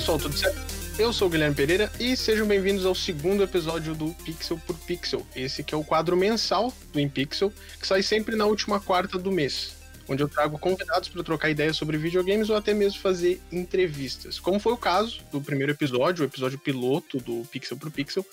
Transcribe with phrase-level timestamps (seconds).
[0.00, 0.58] Pessoal, tudo certo?
[0.98, 5.26] Eu sou o Guilherme Pereira e sejam bem-vindos ao segundo episódio do Pixel por Pixel.
[5.36, 9.30] Esse que é o quadro mensal do InPixel, que sai sempre na última quarta do
[9.30, 9.76] mês,
[10.08, 14.40] onde eu trago convidados para trocar ideias sobre videogames ou até mesmo fazer entrevistas.
[14.40, 18.24] Como foi o caso do primeiro episódio, o episódio piloto do Pixel por Pixel,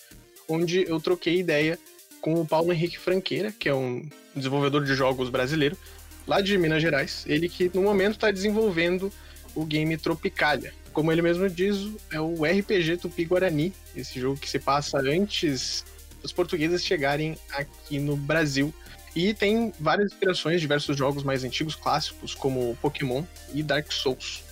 [0.47, 1.77] onde eu troquei ideia
[2.21, 5.77] com o Paulo Henrique Franqueira, que é um desenvolvedor de jogos brasileiro,
[6.25, 7.25] lá de Minas Gerais.
[7.27, 9.11] Ele que no momento está desenvolvendo
[9.53, 10.73] o game Tropicalia.
[10.97, 15.85] Como ele mesmo diz, é o RPG Tupi Guarani, esse jogo que se passa antes
[16.23, 18.73] dos portugueses chegarem aqui no Brasil.
[19.15, 23.23] E tem várias inspirações diversos jogos mais antigos, clássicos, como Pokémon
[23.53, 24.43] e Dark Souls.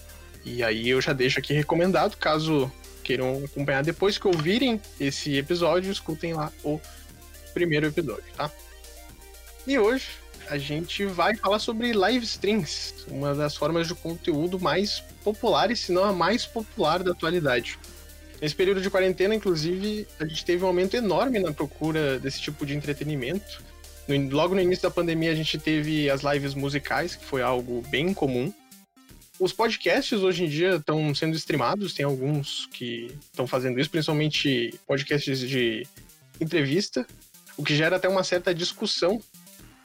[0.46, 2.72] E aí eu já deixo aqui recomendado, caso
[3.04, 6.80] queiram acompanhar depois que ouvirem esse episódio, escutem lá o
[7.56, 8.52] primeiro episódio, tá?
[9.66, 10.10] E hoje
[10.50, 15.92] a gente vai falar sobre live streams, uma das formas de conteúdo mais populares, se
[15.92, 17.80] não a mais popular da atualidade.
[18.42, 22.66] Nesse período de quarentena, inclusive, a gente teve um aumento enorme na procura desse tipo
[22.66, 23.64] de entretenimento.
[24.08, 27.82] No, logo no início da pandemia, a gente teve as lives musicais, que foi algo
[27.90, 28.54] bem comum.
[29.40, 34.74] Os podcasts hoje em dia estão sendo streamados, tem alguns que estão fazendo isso, principalmente
[34.88, 35.86] podcasts de
[36.40, 37.06] entrevista,
[37.58, 39.22] o que gera até uma certa discussão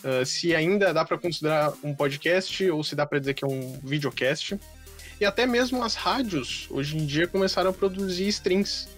[0.05, 3.49] uh, se ainda dá para considerar um podcast ou se dá para dizer que é
[3.49, 4.59] um videocast.
[5.21, 8.89] E até mesmo as rádios, hoje em dia, começaram a produzir streams,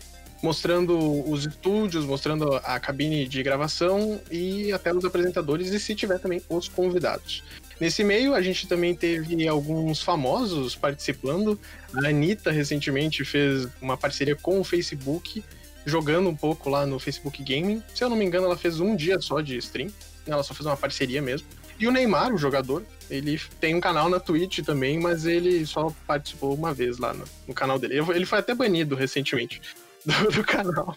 [0.40, 0.96] mostrando
[1.28, 6.40] os estúdios, mostrando a cabine de gravação e até os apresentadores, e se tiver também
[6.48, 7.42] os convidados.
[7.80, 11.58] Nesse meio, a gente também teve alguns famosos participando.
[11.92, 15.42] A Anitta recentemente fez uma parceria com o Facebook,
[15.84, 17.82] jogando um pouco lá no Facebook Gaming.
[17.92, 19.90] Se eu não me engano, ela fez um dia só de stream.
[20.26, 21.46] Ela só fez uma parceria mesmo.
[21.78, 25.92] E o Neymar, o jogador, ele tem um canal na Twitch também, mas ele só
[26.06, 27.98] participou uma vez lá no, no canal dele.
[28.14, 29.60] Ele foi até banido recentemente
[30.06, 30.96] do, do, canal.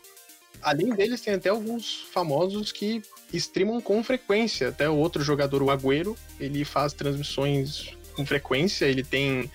[0.62, 3.02] Além deles, tem até alguns famosos que
[3.34, 4.70] streamam com frequência.
[4.70, 8.86] Até o outro jogador, o Agüero, ele faz transmissões com frequência.
[8.86, 9.50] Ele tem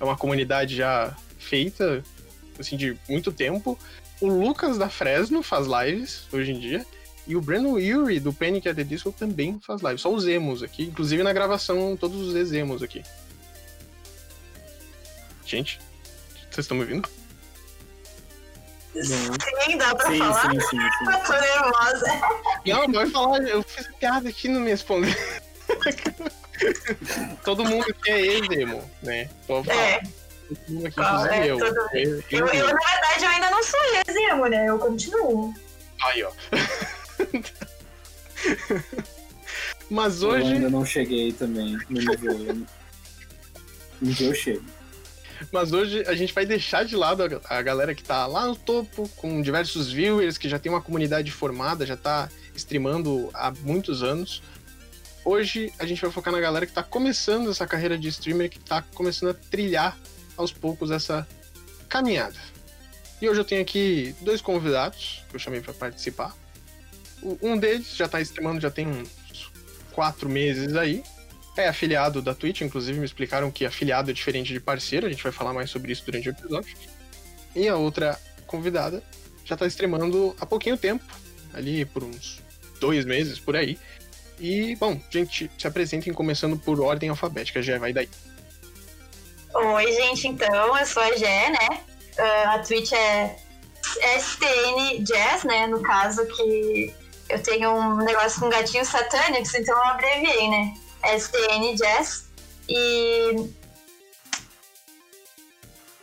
[0.00, 2.02] uma comunidade já feita,
[2.58, 3.78] assim, de muito tempo.
[4.20, 6.86] O Lucas da Fresno faz lives hoje em dia.
[7.26, 10.00] E o Brandon Urie, do Panic at the Disco, também faz live.
[10.00, 10.84] Só os emos aqui.
[10.84, 13.02] Inclusive na gravação, todos os exemos aqui.
[15.44, 15.80] Gente,
[16.50, 17.08] vocês estão me ouvindo?
[18.94, 20.50] Sim, dá pra sim, falar?
[20.50, 20.78] Sim, sim, sim.
[21.12, 22.06] Eu tô nervosa.
[22.64, 23.42] Não, pode falar.
[23.42, 25.16] Eu fiz piada aqui não me responder.
[27.44, 29.28] Todo mundo aqui é ex-emo, né?
[29.46, 29.82] Pode falar.
[29.82, 30.02] É.
[30.94, 31.58] Qual, é, eu.
[31.58, 31.76] Todo...
[31.92, 34.68] Eu, eu, eu, na verdade, eu ainda não sou ex-emo, né?
[34.68, 35.52] Eu continuo.
[36.02, 36.30] Aí, ó.
[39.90, 40.46] Mas hoje.
[40.46, 42.66] Eu ainda não cheguei também no nível.
[44.02, 44.64] um dia eu chego.
[45.52, 49.08] Mas hoje a gente vai deixar de lado a galera que tá lá no topo,
[49.16, 54.42] com diversos viewers, que já tem uma comunidade formada, já tá streamando há muitos anos.
[55.24, 58.58] Hoje a gente vai focar na galera que tá começando essa carreira de streamer, que
[58.58, 59.98] tá começando a trilhar
[60.36, 61.26] aos poucos essa
[61.88, 62.36] caminhada.
[63.20, 66.34] E hoje eu tenho aqui dois convidados que eu chamei para participar.
[67.42, 69.50] Um deles já tá streamando já tem uns
[69.92, 71.02] quatro meses aí.
[71.56, 75.22] É afiliado da Twitch, inclusive me explicaram que afiliado é diferente de parceiro, a gente
[75.22, 76.76] vai falar mais sobre isso durante o episódio.
[77.54, 79.02] E a outra convidada
[79.44, 81.04] já tá streamando há pouquinho tempo,
[81.54, 82.42] ali por uns
[82.78, 83.78] dois meses, por aí.
[84.38, 88.08] E, bom, gente, se apresentem começando por ordem alfabética, já vai daí.
[89.54, 91.80] Oi, gente, então, eu sou a Gé, né?
[92.18, 93.36] Uh, a Twitch é
[94.18, 95.66] STN Jazz, né?
[95.66, 96.94] No caso que
[97.28, 100.74] eu tenho um negócio com gatinhos satânicos, então eu abreviei, né?
[101.18, 102.26] STN Jazz.
[102.68, 103.50] E.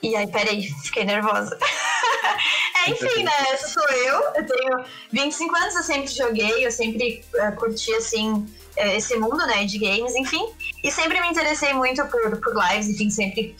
[0.02, 1.58] E aí, peraí, fiquei nervosa.
[2.86, 3.32] é, enfim, né?
[3.52, 4.22] Essa sou eu.
[4.36, 9.46] Eu tenho 25 anos, eu sempre joguei, eu sempre uh, curti, assim, uh, esse mundo,
[9.48, 9.66] né?
[9.66, 10.54] De games, enfim.
[10.84, 13.56] E sempre me interessei muito por, por lives, enfim, sempre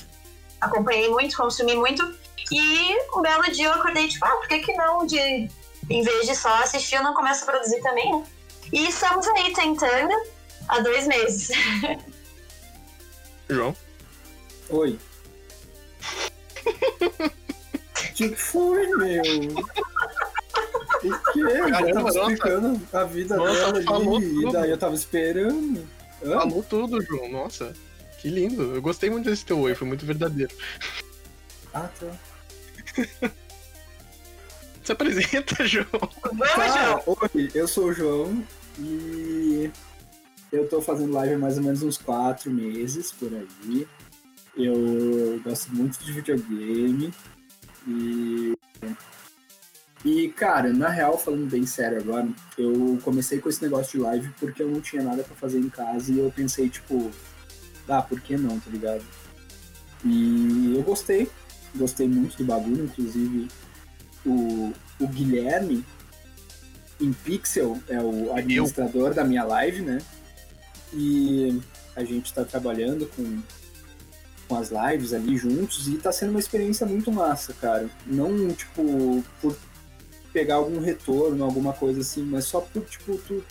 [0.60, 2.04] acompanhei muito, consumi muito.
[2.52, 5.50] E um belo dia eu acordei, tipo, ah, por que que não de
[5.90, 8.26] em vez de só assistir, eu não começo a produzir também, né?
[8.72, 10.14] E estamos aí tentando
[10.68, 11.52] há dois meses.
[13.50, 13.76] João?
[14.70, 15.00] Oi.
[18.16, 19.22] que foi, meu?
[21.04, 21.42] O quê?
[21.42, 25.86] Eu tava explicando a vida nossa, dela ali, e daí eu tava esperando.
[26.24, 26.40] Hã?
[26.40, 27.30] Falou tudo, João.
[27.30, 27.74] Nossa,
[28.20, 28.76] que lindo.
[28.76, 30.56] Eu gostei muito desse teu oi, foi muito verdadeiro.
[31.74, 33.32] Ah, tá.
[34.84, 35.86] Se apresenta, João.
[35.90, 38.44] Tá, oi, eu sou o João
[38.78, 39.72] e
[40.52, 43.88] eu tô fazendo live há mais ou menos uns quatro meses por aí.
[44.58, 47.14] Eu gosto muito de videogame
[47.88, 48.54] e.
[50.06, 52.28] E, cara, na real, falando bem sério agora,
[52.58, 55.70] eu comecei com esse negócio de live porque eu não tinha nada para fazer em
[55.70, 57.10] casa e eu pensei, tipo,
[57.88, 59.02] ah, por que não, tá ligado?
[60.04, 61.30] E eu gostei,
[61.74, 63.48] gostei muito do bagulho, inclusive
[64.26, 65.84] o, o Guilherme
[67.00, 69.14] em Pixel é o administrador eu.
[69.14, 70.00] da minha live, né?
[70.94, 71.60] E
[71.96, 73.42] a gente está trabalhando com,
[74.48, 77.90] com as lives ali juntos e está sendo uma experiência muito massa, cara.
[78.06, 79.56] Não, tipo, por
[80.32, 83.44] pegar algum retorno, alguma coisa assim, mas só por, tipo, tu.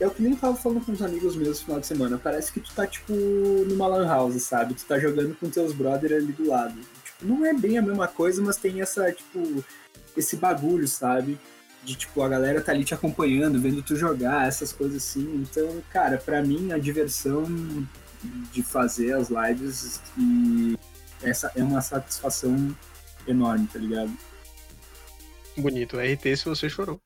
[0.00, 2.20] É o que nem tava falando com os amigos meus no final de semana.
[2.22, 4.74] Parece que tu tá, tipo, numa lan house, sabe?
[4.74, 6.78] Tu tá jogando com teus brothers ali do lado.
[7.04, 9.64] Tipo, não é bem a mesma coisa, mas tem essa, tipo,
[10.18, 11.38] esse bagulho, sabe?
[11.84, 15.46] De, tipo, a galera tá ali te acompanhando, vendo tu jogar, essas coisas assim.
[15.48, 17.46] Então, cara, para mim, a diversão
[18.52, 20.76] de fazer as lives e
[21.22, 22.76] essa é uma satisfação
[23.26, 24.10] enorme, tá ligado?
[25.56, 25.96] Bonito.
[25.98, 27.00] RT se você chorou.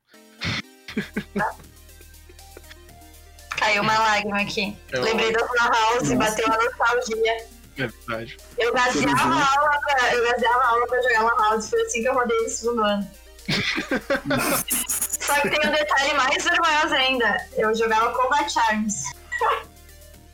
[3.50, 4.76] Caiu uma lágrima aqui.
[4.90, 5.02] Eu...
[5.02, 7.46] Lembrei da House e bateu a nostalgia.
[7.78, 8.36] É verdade.
[8.58, 11.70] Eu gaseava a aula pra, eu aula pra jogar uma house.
[11.70, 13.10] Foi assim que eu rodei esse segundo ano.
[14.88, 17.36] Só que tem um detalhe mais vergonhoso ainda.
[17.56, 19.04] Eu jogava Combat Arms.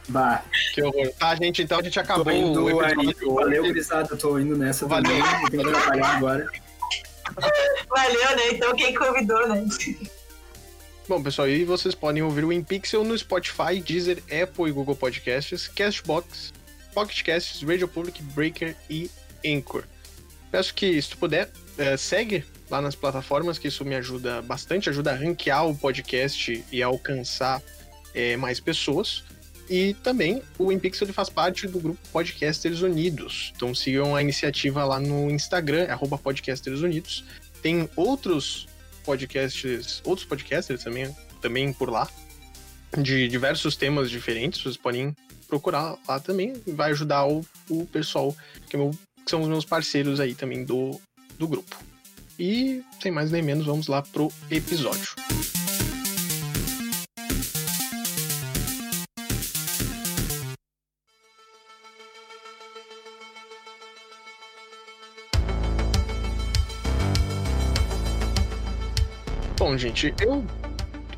[0.08, 0.43] Bah.
[0.75, 1.12] Que horror.
[1.19, 4.87] Tá, gente, então a gente acabou indo, o episódio Valeu, Grisado, eu tô indo nessa
[4.87, 5.05] Valeu.
[5.05, 5.50] também.
[5.50, 6.46] Tenho que trabalhar agora.
[7.88, 8.49] Valeu, né?
[8.52, 9.67] Então quem convidou, né?
[11.06, 15.69] Bom, pessoal, e vocês podem ouvir o InPixel no Spotify, Deezer, Apple e Google Podcasts,
[15.69, 16.52] Castbox,
[16.98, 19.08] Pocket Casts, Radio Public, Breaker e
[19.46, 19.84] Anchor.
[20.50, 24.90] Peço que, se tu puder, é, segue lá nas plataformas, que isso me ajuda bastante,
[24.90, 27.62] ajuda a ranquear o podcast e alcançar
[28.12, 29.22] é, mais pessoas.
[29.70, 33.52] E também o InPixel faz parte do grupo Podcasters Unidos.
[33.54, 37.24] Então sigam a iniciativa lá no Instagram, arroba Podcasters Unidos.
[37.62, 38.66] Tem outros
[39.04, 42.10] podcasts, outros podcasters também, também por lá,
[42.96, 44.60] de diversos temas diferentes.
[44.60, 45.14] Vocês podem
[45.48, 46.54] procurar lá também.
[46.66, 48.36] Vai ajudar o, o pessoal
[48.68, 48.90] que, é meu,
[49.24, 51.00] que são os meus parceiros aí também do,
[51.38, 51.76] do grupo.
[52.38, 55.16] E sem mais nem menos, vamos lá pro episódio.
[69.58, 70.46] Bom, gente, eu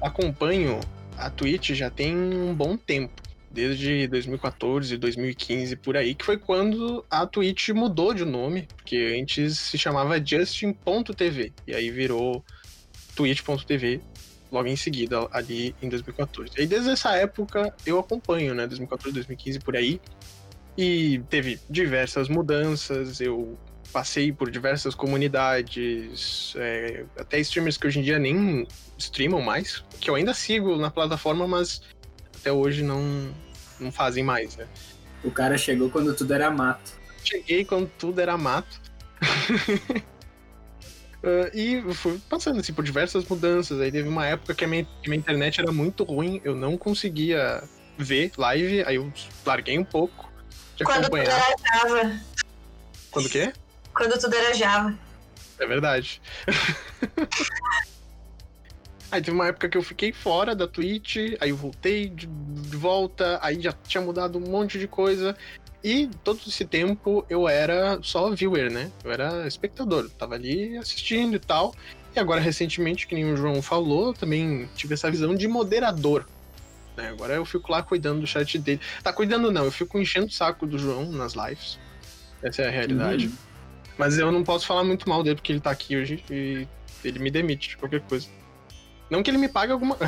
[0.01, 0.81] acompanho
[1.17, 3.30] a Twitch já tem um bom tempo.
[3.51, 9.59] Desde 2014, 2015, por aí, que foi quando a Twitch mudou de nome, porque antes
[9.59, 12.45] se chamava Justin.tv, e aí virou
[13.17, 14.01] Twitch.tv
[14.53, 16.53] logo em seguida, ali em 2014.
[16.59, 18.67] E desde essa época eu acompanho, né?
[18.67, 20.01] 2014, 2015, por aí.
[20.77, 23.59] E teve diversas mudanças, eu
[23.93, 28.67] passei por diversas comunidades, é, até streamers que hoje em dia nem
[28.97, 31.83] streamam mais, que eu ainda sigo na plataforma, mas
[32.41, 33.33] até hoje não,
[33.79, 34.67] não fazem mais, né?
[35.23, 36.93] O cara chegou quando tudo era mato.
[37.23, 38.81] Cheguei quando tudo era mato.
[41.23, 43.79] Uh, e fui passando assim, por diversas mudanças.
[43.81, 46.55] Aí teve uma época que a minha, que a minha internet era muito ruim, eu
[46.57, 47.63] não conseguia
[47.99, 49.13] ver live, aí eu
[49.45, 50.31] larguei um pouco
[50.77, 51.05] de Quando.
[51.05, 52.21] Tudo era Java.
[53.11, 53.53] Quando o quê?
[53.95, 54.99] Quando tudo era Java.
[55.59, 56.23] É verdade.
[59.11, 62.77] aí teve uma época que eu fiquei fora da Twitch, aí eu voltei de, de
[62.77, 65.37] volta, aí já tinha mudado um monte de coisa.
[65.83, 68.91] E todo esse tempo eu era só viewer, né?
[69.03, 71.75] Eu era espectador, tava ali assistindo e tal.
[72.15, 76.27] E agora, recentemente, que nem o João falou, também tive essa visão de moderador.
[76.97, 77.09] Né?
[77.09, 78.81] Agora eu fico lá cuidando do chat dele.
[79.03, 81.79] Tá cuidando não, eu fico enchendo o saco do João nas lives.
[82.43, 83.27] Essa é a realidade.
[83.27, 83.33] Uhum.
[83.97, 86.67] Mas eu não posso falar muito mal dele porque ele tá aqui hoje e
[87.05, 88.29] ele me demite de qualquer coisa.
[89.11, 89.97] Não que ele me pague alguma.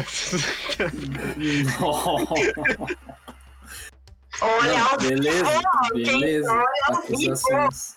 [4.40, 5.60] Olha, Não, beleza,
[5.92, 6.64] beleza.
[6.84, 7.96] Acusações.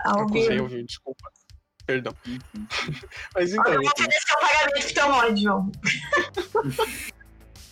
[0.00, 1.28] Acusei ouvir, desculpa.
[1.84, 2.14] Perdão.
[3.34, 3.72] Mas então.
[3.72, 5.72] Eu vou oferecer o pagamento que teu ódio.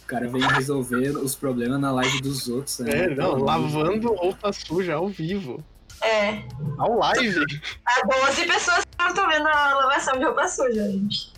[0.02, 2.78] O cara vem resolver os problemas na live dos outros.
[2.80, 2.90] Né?
[2.90, 5.62] É, não, lavando roupa suja ao vivo.
[6.02, 6.42] É.
[6.78, 7.44] Ao live.
[7.85, 11.36] Há 12 pessoas que não estão vendo a lavação de roupa suja, gente.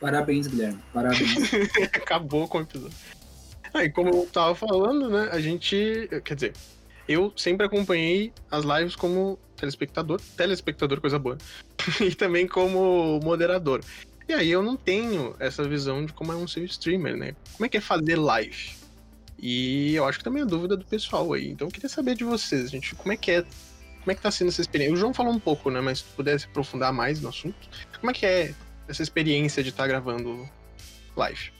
[0.00, 0.78] Parabéns, Guilherme.
[0.92, 1.52] Parabéns.
[1.94, 2.96] Acabou com o episódio.
[3.74, 6.08] Aí, como eu tava falando, né, a gente.
[6.24, 6.52] Quer dizer,
[7.08, 11.36] eu sempre acompanhei as lives como telespectador, telespectador, coisa boa,
[12.00, 13.80] e também como moderador.
[14.28, 17.34] E aí eu não tenho essa visão de como é um ser streamer, né?
[17.54, 18.76] Como é que é fazer live?
[19.38, 21.50] E eu acho que também é dúvida do pessoal aí.
[21.50, 23.42] Então eu queria saber de vocês, gente, como é que é.
[23.42, 24.94] Como é que tá sendo essa experiência?
[24.94, 25.80] O João falou um pouco, né?
[25.80, 27.56] Mas se pudesse aprofundar mais no assunto,
[27.98, 28.54] como é que é
[28.88, 30.48] essa experiência de estar tá gravando
[31.16, 31.52] live?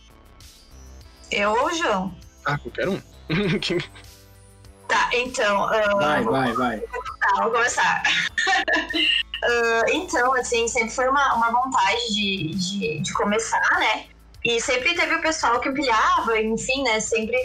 [1.31, 2.15] Eu ou o João?
[2.45, 3.01] Ah, qualquer um.
[4.89, 5.67] tá, então.
[5.67, 5.97] Uh...
[5.99, 6.81] Vai, vai, vai.
[6.81, 8.03] Tá, vou começar.
[8.49, 14.07] uh, então, assim, sempre foi uma, uma vontade de, de, de começar, né?
[14.45, 17.01] E sempre teve o pessoal que empilhava, enfim, né?
[17.01, 17.37] Sempre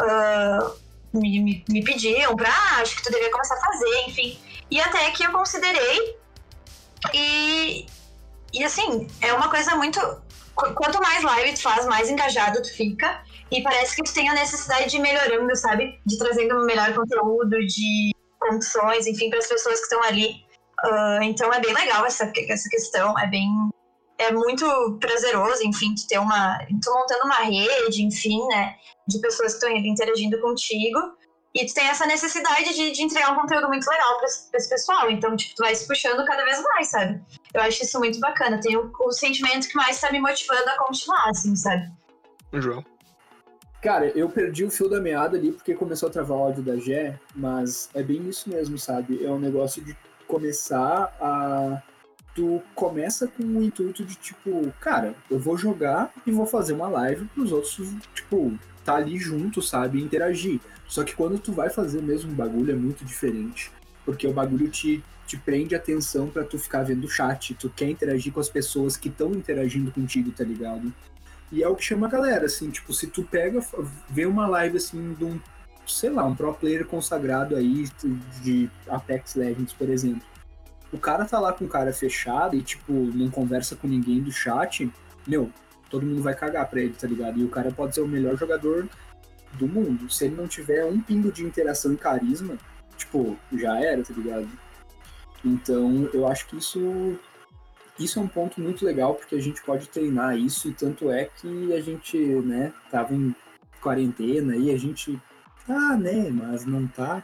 [0.00, 0.74] uh,
[1.12, 4.38] me, me, me, pediam pra, ah, acho que tu deveria começar a fazer, enfim.
[4.70, 6.16] E até que eu considerei.
[7.14, 7.86] E,
[8.52, 10.00] e assim, é uma coisa muito.
[10.54, 13.22] Quanto mais live tu faz, mais engajado tu fica.
[13.50, 15.98] E parece que tu tem a necessidade de ir melhorando, sabe?
[16.06, 20.44] De trazendo melhor conteúdo, de condições, enfim, para as pessoas que estão ali.
[20.84, 23.48] Uh, então é bem legal essa, essa questão, é bem.
[24.18, 26.58] É muito prazeroso, enfim, tu ter uma.
[26.58, 28.76] Tu montando uma rede, enfim, né?
[29.08, 30.98] De pessoas que estão interagindo contigo.
[31.54, 35.10] E tu tem essa necessidade de, de entregar um conteúdo muito legal para esse pessoal.
[35.10, 37.20] Então, tipo, tu vai se puxando cada vez mais, sabe?
[37.52, 38.60] Eu acho isso muito bacana.
[38.60, 41.90] Tem o, o sentimento que mais tá me motivando a continuar, assim, sabe?
[42.54, 42.84] João.
[43.82, 46.76] Cara, eu perdi o fio da meada ali porque começou a travar o áudio da
[46.76, 49.24] Gé, mas é bem isso mesmo, sabe?
[49.24, 51.82] É um negócio de começar a.
[52.34, 56.88] Tu começa com o intuito de tipo, cara, eu vou jogar e vou fazer uma
[56.88, 57.76] live pros outros,
[58.14, 60.00] tipo, tá ali junto, sabe?
[60.00, 60.60] Interagir.
[60.86, 63.70] Só que quando tu vai fazer mesmo o bagulho é muito diferente.
[64.04, 67.88] Porque o bagulho te, te prende atenção para tu ficar vendo o chat, tu quer
[67.88, 70.92] interagir com as pessoas que estão interagindo contigo, tá ligado?
[71.52, 73.60] E é o que chama a galera, assim, tipo, se tu pega,
[74.08, 75.40] vê uma live assim de um,
[75.86, 77.88] sei lá, um pro player consagrado aí
[78.42, 80.22] de Apex Legends, por exemplo.
[80.92, 84.32] O cara tá lá com o cara fechado e, tipo, não conversa com ninguém do
[84.32, 84.90] chat,
[85.26, 85.50] meu,
[85.88, 87.38] todo mundo vai cagar pra ele, tá ligado?
[87.38, 88.88] E o cara pode ser o melhor jogador
[89.54, 90.10] do mundo.
[90.10, 92.56] Se ele não tiver um pingo de interação e carisma,
[92.96, 94.48] tipo, já era, tá ligado?
[95.44, 97.18] Então, eu acho que isso
[97.98, 101.26] isso é um ponto muito legal porque a gente pode treinar isso e tanto é
[101.26, 103.34] que a gente, né, tava em
[103.80, 105.20] quarentena e a gente
[105.66, 107.22] tá, né, mas não tá.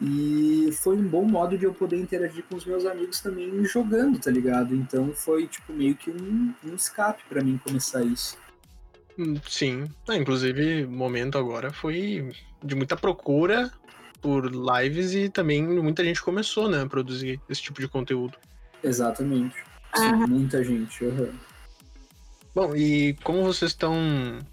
[0.00, 4.18] E foi um bom modo de eu poder interagir com os meus amigos também jogando,
[4.18, 4.74] tá ligado?
[4.74, 8.36] Então foi tipo meio que um, um escape para mim começar isso.
[9.18, 12.30] Hum, sim, ah, inclusive o momento agora foi
[12.62, 13.72] de muita procura
[14.20, 18.36] por lives e também muita gente começou, né, a produzir esse tipo de conteúdo.
[18.82, 19.56] Exatamente.
[19.96, 20.26] Uhum.
[20.26, 21.04] Muita gente.
[21.04, 21.32] Uhum.
[22.54, 23.94] Bom, e como vocês estão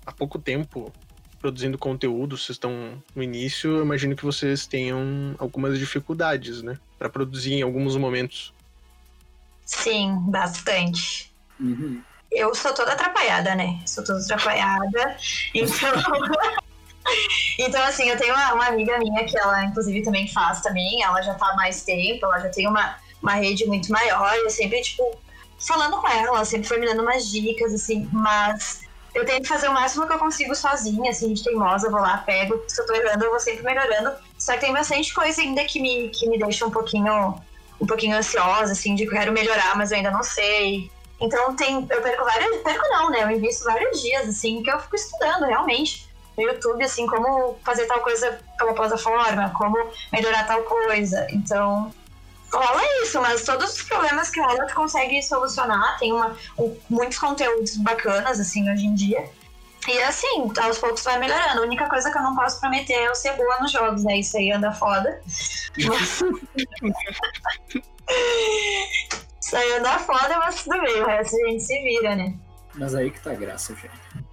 [0.05, 0.91] há pouco tempo
[1.43, 6.79] produzindo conteúdo, vocês estão no início, eu imagino que vocês tenham algumas dificuldades, né?
[6.97, 8.53] Para produzir em alguns momentos.
[9.65, 11.35] Sim, bastante.
[11.59, 12.01] Uhum.
[12.31, 13.81] Eu sou toda atrapalhada, né?
[13.85, 15.17] Sou toda atrapalhada.
[15.53, 15.91] Então.
[17.59, 21.03] então, assim, eu tenho uma, uma, amiga minha que ela, inclusive, também faz também.
[21.03, 24.33] Ela já tá há mais tempo, ela já tem uma, uma rede muito maior.
[24.37, 25.19] Eu sempre, tipo,
[25.59, 28.83] falando com ela, ela sempre foi me dando umas dicas, assim, mas
[29.13, 32.61] eu tento fazer o máximo que eu consigo sozinha, assim, de teimosa, vou lá, pego,
[32.67, 34.11] se eu tô errando, eu vou sempre melhorando.
[34.37, 37.35] Só que tem bastante coisa ainda que me, que me deixa um pouquinho,
[37.79, 40.91] um pouquinho ansiosa, assim, de que eu quero melhorar, mas eu ainda não sei.
[41.21, 43.23] Então tem, eu perco vários, perco não, né?
[43.23, 47.85] Eu invisto vários dias, assim, que eu fico estudando realmente no YouTube, assim, como fazer
[47.85, 49.77] tal coisa pela plataforma, como
[50.11, 51.27] melhorar tal coisa.
[51.29, 51.93] Então,
[52.53, 55.97] rola isso, mas todos os problemas que rola tu consegue solucionar.
[55.99, 59.29] Tem uma, um, muitos conteúdos bacanas, assim, hoje em dia.
[59.87, 61.61] E assim, aos poucos vai melhorando.
[61.61, 64.19] A única coisa que eu não posso prometer é eu ser boa nos jogos, né?
[64.19, 65.21] Isso aí anda foda.
[69.41, 72.33] Isso aí anda foda, mas tudo bem, o resto a gente se vira, né?
[72.75, 73.91] Mas aí que tá a graça, gente.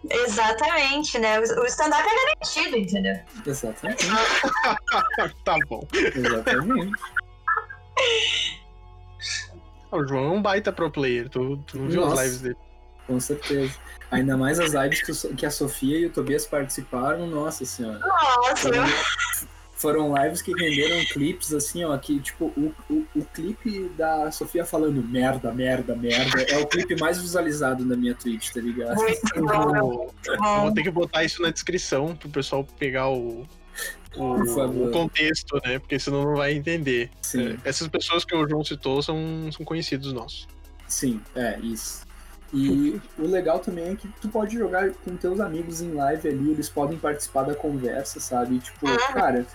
[0.09, 1.41] Exatamente, né?
[1.41, 3.17] O stand-up é garantido, entendeu?
[3.45, 4.07] Exatamente.
[5.45, 5.87] tá bom.
[5.93, 6.93] Exatamente.
[9.92, 12.57] O João é um baita pro player, tu, tu não viu Nossa, as lives dele.
[13.09, 13.75] Com certeza.
[14.09, 17.99] Ainda mais as lives que, que a Sofia e o Tobias participaram, nossa senhora.
[17.99, 18.57] Nossa!
[18.57, 18.85] Foram,
[19.81, 24.65] foram lives que renderam clipes assim, ó, que tipo, o, o, o clipe da Sofia
[24.65, 28.97] falando merda, merda, merda, é o clipe mais visualizado na minha Twitch, tá ligado?
[30.61, 33.47] Vou, ter que botar isso na descrição pro pessoal pegar o,
[34.17, 35.79] o, o, contexto, né?
[35.79, 37.11] Porque senão não vai entender.
[37.35, 39.17] É, essas pessoas que o João citou são,
[39.51, 40.47] são conhecidos nossos.
[40.87, 42.05] Sim, é, isso.
[42.53, 46.51] E o legal também é que tu pode jogar com teus amigos em live ali,
[46.51, 48.59] eles podem participar da conversa, sabe?
[48.59, 49.13] Tipo, ah.
[49.13, 49.47] cara,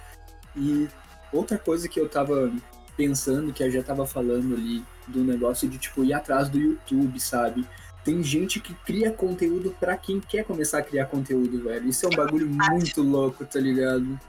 [0.56, 0.88] e
[1.32, 2.52] outra coisa que eu tava
[2.96, 7.20] pensando, que a já tava falando ali, do negócio de, tipo, ir atrás do YouTube,
[7.20, 7.68] sabe?
[8.06, 11.90] tem gente que cria conteúdo para quem quer começar a criar conteúdo, velho.
[11.90, 14.20] Isso é um bagulho muito louco, tá ligado?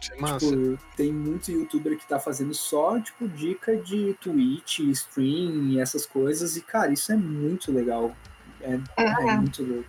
[0.00, 0.46] Isso é massa.
[0.46, 6.06] Tipo, tem muito youtuber que tá fazendo só, tipo, dica de Twitch, stream e essas
[6.06, 6.56] coisas.
[6.56, 8.14] E, cara, isso é muito legal.
[8.60, 9.88] É, é muito louco.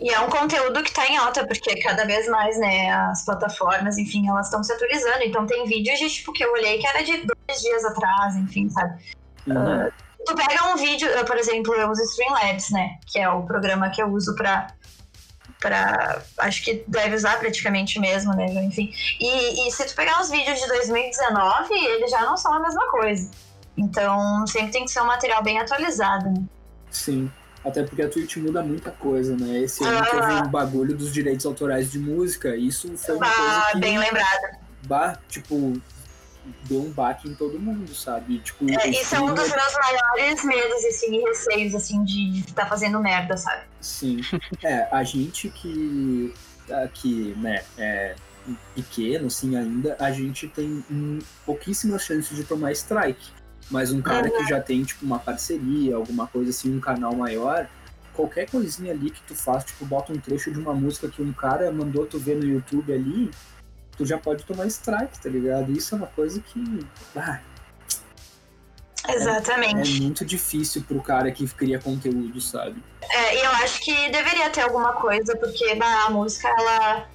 [0.00, 3.98] E é um conteúdo que tá em alta, porque cada vez mais, né, as plataformas,
[3.98, 5.22] enfim, elas estão se atualizando.
[5.22, 8.68] Então tem vídeos de, tipo, que eu olhei que era de dois dias atrás, enfim,
[8.70, 9.02] sabe?
[9.46, 9.90] Uhum.
[10.26, 12.98] Tu pega um vídeo, eu, por exemplo, eu uso Streamlabs, né?
[13.06, 14.68] Que é o programa que eu uso pra.
[15.58, 18.46] pra acho que deve usar praticamente mesmo, né?
[18.64, 18.92] Enfim.
[19.18, 22.90] E, e se tu pegar os vídeos de 2019, eles já não são a mesma
[22.90, 23.30] coisa.
[23.76, 26.44] Então sempre tem que ser um material bem atualizado, né?
[26.90, 27.30] Sim.
[27.64, 29.60] Até porque a Twitch muda muita coisa, né?
[29.60, 30.04] Esse ano Ah.
[30.06, 32.56] teve um bagulho dos direitos autorais de música.
[32.56, 34.56] Isso foi uma coisa Ah, que, bem lembrado.
[34.86, 35.80] bah, tipo,
[36.64, 38.38] deu um baque em todo mundo, sabe?
[38.38, 42.66] Tipo, É, isso é um dos meus maiores medos, assim, e receios, assim, de estar
[42.66, 43.62] fazendo merda, sabe?
[43.80, 44.20] Sim.
[44.62, 46.34] É, a gente que,
[46.94, 48.14] que né, é
[48.74, 53.30] pequeno, assim, ainda, a gente tem hum, pouquíssimas chances de tomar strike.
[53.70, 57.68] Mas um cara que já tem, tipo, uma parceria, alguma coisa assim, um canal maior,
[58.14, 61.32] qualquer coisinha ali que tu faz, tipo, bota um trecho de uma música que um
[61.32, 63.30] cara mandou tu ver no YouTube ali,
[63.96, 65.70] tu já pode tomar strike, tá ligado?
[65.70, 67.40] Isso é uma coisa que ah,
[69.08, 70.00] é Exatamente.
[70.00, 72.82] muito difícil pro cara que cria conteúdo, sabe?
[73.02, 77.08] É, e eu acho que deveria ter alguma coisa, porque bah, a música, ela,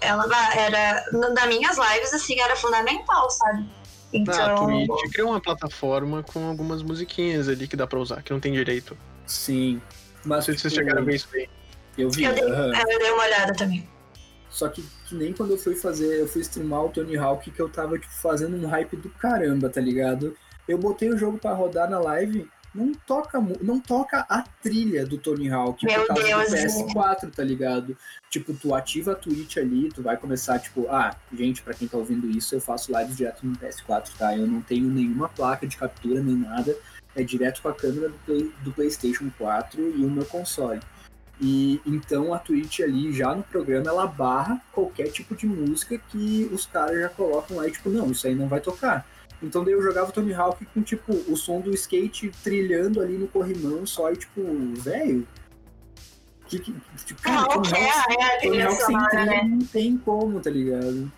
[0.00, 3.68] ela bah, era, nas minhas lives, assim, era fundamental, sabe?
[4.12, 8.22] Ah, a Então, Twitch criou uma plataforma com algumas musiquinhas ali que dá pra usar,
[8.22, 8.96] que não tem direito.
[9.26, 9.80] Sim.
[10.24, 11.48] Mas Não sei se vocês chegaram a ver isso aí.
[11.96, 12.24] Eu vi.
[12.24, 13.88] eu dei, é, eu dei uma olhada também.
[14.48, 17.60] Só que, que nem quando eu fui fazer, eu fui streamar o Tony Hawk, que
[17.60, 20.36] eu tava, tipo, fazendo um hype do caramba, tá ligado?
[20.68, 25.18] Eu botei o jogo pra rodar na live, não toca, não toca a trilha do
[25.18, 27.96] Tony Hawk Meu por causa Deus, do PS4, tá ligado?
[28.32, 31.98] Tipo, tu ativa a Twitch ali, tu vai começar, tipo, ah, gente, pra quem tá
[31.98, 34.34] ouvindo isso, eu faço lives direto no PS4, tá?
[34.34, 36.74] Eu não tenho nenhuma placa de captura nem nada,
[37.14, 40.80] é direto com a câmera do, Play- do PlayStation 4 e o meu console.
[41.38, 46.48] E então a Twitch ali, já no programa, ela barra qualquer tipo de música que
[46.50, 49.06] os caras já colocam lá e tipo, não, isso aí não vai tocar.
[49.42, 53.28] Então daí eu jogava Tony Hawk com tipo o som do skate trilhando ali no
[53.28, 54.40] corrimão só e tipo,
[54.80, 55.28] velho.
[56.52, 56.74] Que, que,
[57.06, 59.42] tipo, Não, Tony que é, Hawk, é a trilha sonora, né?
[59.42, 61.10] não tem como, tá ligado?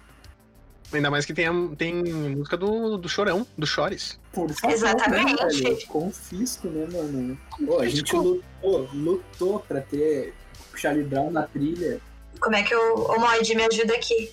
[0.92, 4.16] Ainda mais que tem, a- tem música do, do Chorão, do Chores.
[4.32, 5.64] Por favor, Exatamente.
[5.64, 5.76] Né?
[5.88, 7.36] Confisco, né, mano?
[7.66, 10.32] Pô, a gente lutou, lutou pra ter
[10.76, 12.00] Charlie Brown na trilha.
[12.38, 14.30] Como é que o, o Moid me ajuda aqui?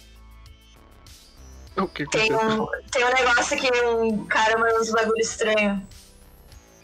[1.78, 5.82] O que Tem um, tem um negócio que um cara mandou uns bagulho estranho.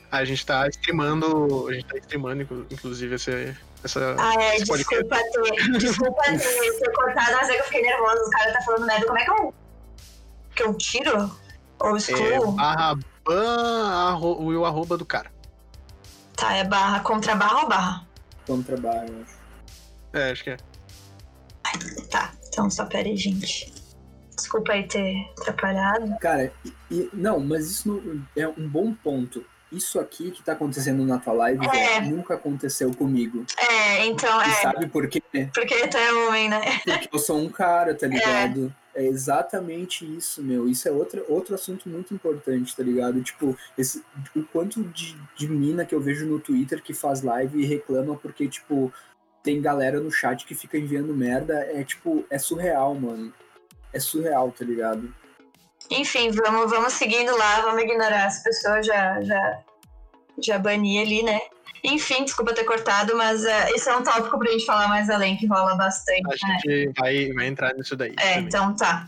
[0.09, 1.67] A gente tá streamando.
[1.67, 3.55] A gente tá streamando, inclu- inclusive, esse,
[3.87, 4.15] essa.
[4.19, 5.03] Ah, é, esse podcast.
[5.03, 6.37] desculpa ter, desculpa ter,
[6.79, 8.21] ter cortado, mas é que eu fiquei nervosa.
[8.25, 9.05] O cara tá falando merda.
[9.07, 9.53] Como é que eu,
[10.55, 11.31] que eu tiro?
[11.79, 12.51] Ou É, excluo?
[12.53, 12.95] barra
[13.25, 15.31] ban arro, o arroba do cara.
[16.35, 18.07] Tá, é barra, contra barra ou barra?
[18.45, 19.37] Contra barra, eu acho.
[20.13, 20.57] É, acho que é.
[22.09, 23.73] Tá, então só pera aí, gente.
[24.35, 26.15] Desculpa aí ter atrapalhado.
[26.19, 29.43] Cara, e, e- não, mas isso não- é um bom ponto.
[29.71, 31.99] Isso aqui que tá acontecendo na tua live, É.
[31.99, 33.45] velho, nunca aconteceu comigo.
[33.57, 35.21] É, então, E é, sabe por quê?
[35.53, 36.61] porque tu é homem, né?
[36.85, 38.73] Porque eu sou um cara, tá ligado?
[38.95, 40.67] É, exatamente isso, meu.
[40.67, 43.21] Isso é outra, outro assunto muito importante, tá ligado?
[43.21, 44.03] Tipo, esse,
[44.35, 48.15] o quanto de, de mina que eu vejo no Twitter que faz live e reclama
[48.15, 48.91] porque, tipo,
[49.43, 51.53] tem galera no chat que fica enviando merda.
[51.73, 53.31] É, tipo, é surreal, mano.
[53.93, 55.13] É surreal, tá ligado?
[55.91, 59.59] Enfim, vamos, vamos seguindo lá, vamos ignorar as pessoas, já, já,
[60.41, 61.39] já bani ali, né?
[61.83, 65.37] Enfim, desculpa ter cortado, mas é, esse é um tópico pra gente falar mais além,
[65.37, 66.59] que rola bastante, A né?
[66.65, 68.13] gente vai, vai entrar nisso daí.
[68.19, 68.47] É, também.
[68.47, 69.07] então tá.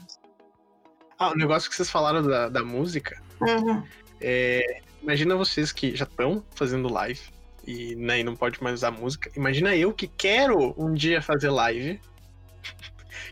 [1.18, 3.22] Ah, o negócio que vocês falaram da, da música.
[3.42, 3.84] Uhum.
[4.22, 7.22] É, imagina vocês que já estão fazendo live
[7.68, 9.30] e, né, e não pode mais usar música.
[9.36, 12.00] Imagina eu que quero um dia fazer live.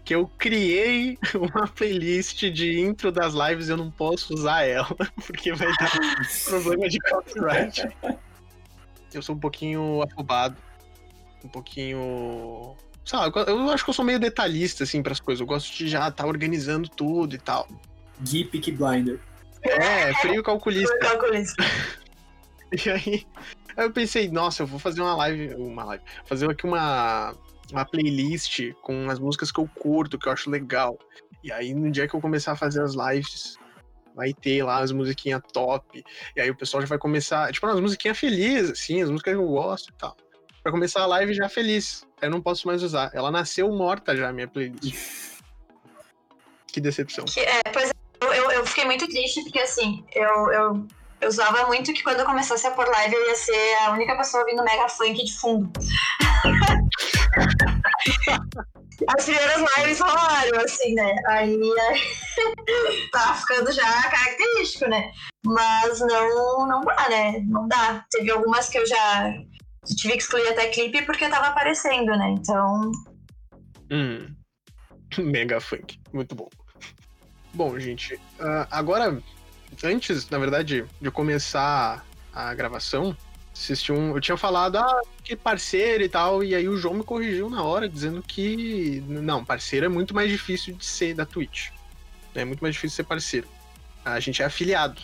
[0.07, 4.87] Que eu criei uma playlist de intro das lives e eu não posso usar ela,
[5.27, 5.91] porque vai dar
[6.45, 7.89] problema de copyright.
[9.13, 10.55] Eu sou um pouquinho afobado,
[11.43, 12.73] um pouquinho.
[13.03, 15.41] Sabe, eu acho que eu sou meio detalhista, assim, pras coisas.
[15.41, 17.67] Eu gosto de já estar organizando tudo e tal.
[18.21, 19.19] Gui Peaky Blinder.
[19.61, 20.95] É, frio calculista.
[21.01, 21.63] Foi calculista.
[22.69, 23.25] E aí,
[23.77, 27.33] aí eu pensei, nossa, eu vou fazer uma live, uma live, fazer aqui uma,
[27.71, 30.97] uma playlist com as músicas que eu curto, que eu acho legal.
[31.43, 33.57] E aí, no dia que eu começar a fazer as lives,
[34.15, 36.03] vai ter lá as musiquinhas top.
[36.35, 39.39] E aí o pessoal já vai começar, tipo, umas musiquinhas felizes, assim, as músicas que
[39.39, 40.17] eu gosto e tal.
[40.63, 42.05] pra começar a live já feliz.
[42.21, 43.11] Eu não posso mais usar.
[43.13, 45.37] Ela nasceu morta já, minha playlist.
[46.67, 47.25] Que decepção.
[47.37, 50.87] É, pois é, eu, eu, eu fiquei muito triste porque assim, eu, eu,
[51.21, 54.15] eu usava muito que quando eu começasse a pôr live eu ia ser a única
[54.17, 55.71] pessoa ouvindo mega funk de fundo.
[59.15, 61.15] As primeiras lives rolaram, assim, né?
[61.27, 61.55] Aí
[63.11, 65.11] tá ficando já característico, né?
[65.45, 67.39] Mas não, não dá, né?
[67.45, 68.03] Não dá.
[68.09, 69.33] Teve algumas que eu já
[69.85, 72.29] tive que excluir até clipe porque tava aparecendo, né?
[72.31, 72.91] Então.
[73.91, 74.35] Hum.
[75.19, 75.99] Mega funk.
[76.11, 76.49] Muito bom.
[77.53, 79.21] Bom, gente, uh, agora,
[79.83, 83.15] antes, na verdade, de começar a gravação,
[83.57, 87.03] assisti um, eu tinha falado, ah, que parceiro e tal, e aí o João me
[87.03, 91.69] corrigiu na hora, dizendo que, não, parceiro é muito mais difícil de ser da Twitch.
[92.35, 93.47] É muito mais difícil ser parceiro.
[94.05, 95.01] A gente é afiliado.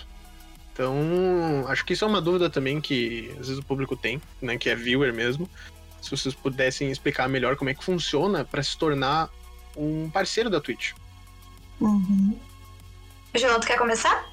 [0.72, 4.58] Então, acho que isso é uma dúvida também que às vezes o público tem, né,
[4.58, 5.50] que é viewer mesmo.
[6.02, 9.30] Se vocês pudessem explicar melhor como é que funciona para se tornar
[9.76, 10.94] um parceiro da Twitch.
[11.80, 12.38] Uhum.
[13.36, 14.33] João, tu quer começar?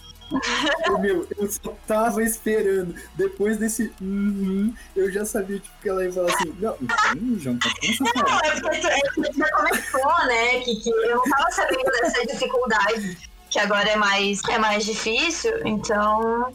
[1.01, 2.95] Meu, eu só tava esperando.
[3.15, 7.59] Depois desse uhum, eu já sabia tipo, que ela ia falar assim: Não, não, João,
[7.59, 7.69] tá
[8.15, 10.61] Não, é porque tu já começou, né?
[10.61, 15.53] Que, que eu não tava sabendo dessa dificuldade, que agora é mais, é mais difícil,
[15.67, 16.53] então.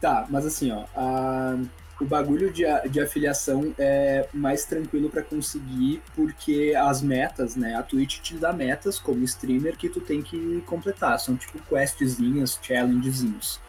[0.00, 0.84] Tá, mas assim, ó.
[0.96, 1.58] A
[2.00, 7.74] o bagulho de, de afiliação é mais tranquilo para conseguir, porque as metas, né?
[7.74, 11.20] A Twitch te dá metas como streamer que tu tem que completar.
[11.20, 13.60] São tipo questzinhas, challengezinhos.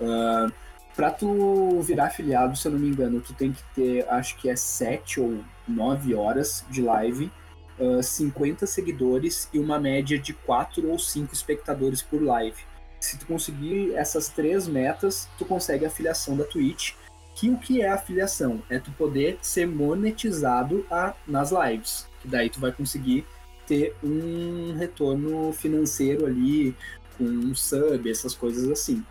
[0.00, 0.50] Uh,
[0.96, 4.48] pra tu virar afiliado, se eu não me engano, tu tem que ter, acho que
[4.48, 7.30] é 7 ou 9 horas de live,
[7.78, 12.56] uh, 50 seguidores e uma média de 4 ou 5 espectadores por live.
[12.98, 16.94] Se tu conseguir essas três metas, tu consegue a afiliação da Twitch
[17.34, 18.62] que o que é afiliação?
[18.70, 22.06] É tu poder ser monetizado a, nas lives.
[22.20, 23.26] Que daí tu vai conseguir
[23.66, 26.76] ter um retorno financeiro ali,
[27.18, 29.04] com um sub, essas coisas assim.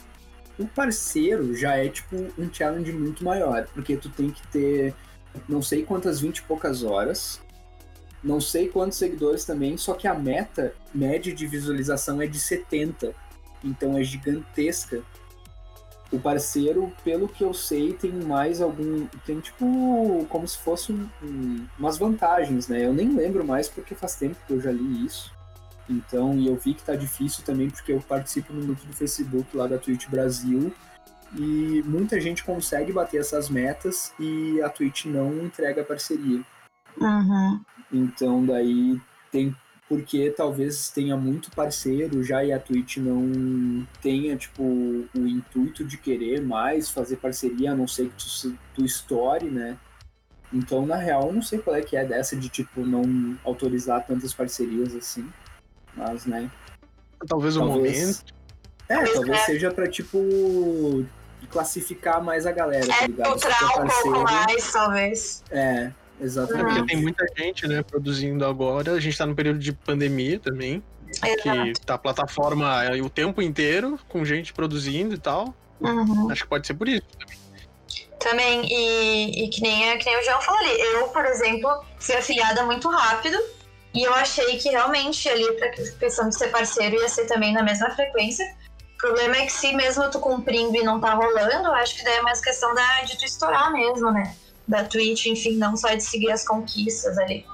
[0.58, 4.94] O parceiro já é tipo um challenge muito maior, porque tu tem que ter
[5.50, 7.42] não sei quantas 20 e poucas horas,
[8.24, 13.14] não sei quantos seguidores também, só que a meta média de visualização é de 70.
[13.64, 15.02] Então é gigantesca
[16.14, 19.08] o parceiro, pelo que eu sei, tem mais algum.
[19.26, 20.26] Tem tipo.
[20.30, 22.86] como se fosse um, um, umas vantagens, né?
[22.86, 25.34] Eu nem lembro mais porque faz tempo que eu já li isso.
[25.90, 29.58] Então, e eu vi que tá difícil também porque eu participo no grupo do Facebook
[29.58, 30.72] lá da Twitch Brasil.
[31.36, 36.42] E muita gente consegue bater essas metas e a Twitch não entrega parceria.
[37.02, 37.60] Uhum.
[37.92, 39.56] Então, daí tem
[39.94, 45.98] porque talvez tenha muito parceiro já e a Twitch não tenha, tipo, o intuito de
[45.98, 49.78] querer mais fazer parceria, a não ser que tu, tu estoure, né?
[50.52, 54.04] Então, na real, eu não sei qual é que é dessa de, tipo, não autorizar
[54.04, 55.32] tantas parcerias assim.
[55.96, 56.50] Mas, né?
[57.28, 58.24] Talvez, talvez o momento.
[58.90, 59.46] É, talvez é.
[59.46, 61.06] seja pra, tipo,
[61.52, 63.40] classificar mais a galera, tá é, tá ligado?
[63.40, 65.44] Filtrar um pouco mais, talvez.
[65.52, 66.66] É, Exatamente.
[66.66, 68.94] Porque tem muita gente, né, produzindo agora.
[68.94, 70.84] A gente tá no período de pandemia também.
[71.10, 71.74] Exato.
[71.74, 75.54] Que tá a plataforma o tempo inteiro, com gente produzindo e tal.
[75.80, 76.32] Uhum.
[76.32, 77.44] Acho que pode ser por isso também.
[78.20, 82.16] Também, e, e que, nem, que nem o João falou ali, eu, por exemplo, fui
[82.16, 83.38] afiliada muito rápido
[83.94, 87.62] e eu achei que realmente ali, pra questão de ser parceiro, ia ser também na
[87.62, 88.46] mesma frequência.
[88.96, 92.04] O problema é que se mesmo tu cumprindo e não tá rolando, eu acho que
[92.06, 94.34] daí é mais questão da, de tu estourar mesmo, né?
[94.68, 97.46] Da Twitch, enfim, não só de seguir as conquistas ali.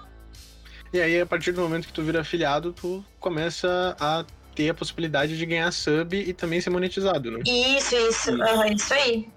[0.91, 4.73] E aí, a partir do momento que tu vira afiliado, tu começa a ter a
[4.73, 7.39] possibilidade de ganhar sub e também ser monetizado, né?
[7.45, 9.29] Isso, isso, uhum, isso aí.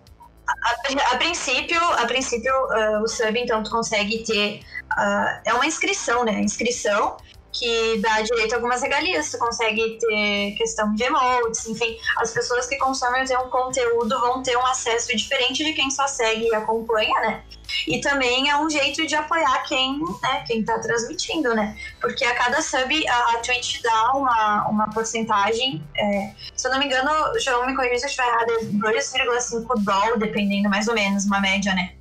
[0.49, 4.61] A, a, a, princípio, a princípio uh, o sub, então, tu consegue ter.
[4.99, 6.41] Uh, é uma inscrição, né?
[6.41, 7.17] Inscrição
[7.53, 9.31] que dá direito a algumas regalias.
[9.31, 14.43] Tu consegue ter questão de emotes, enfim, as pessoas que consomem o teu conteúdo vão
[14.43, 17.43] ter um acesso diferente de quem só segue e acompanha, né?
[17.87, 21.77] E também é um jeito de apoiar quem, né, quem tá transmitindo, né?
[22.01, 26.79] Porque a cada sub a, a Twitch dá uma, uma porcentagem, é, se eu não
[26.79, 30.95] me engano, João me corrija se eu estiver errado, é 2,5 dólares, dependendo mais ou
[30.95, 31.95] menos, uma média, né?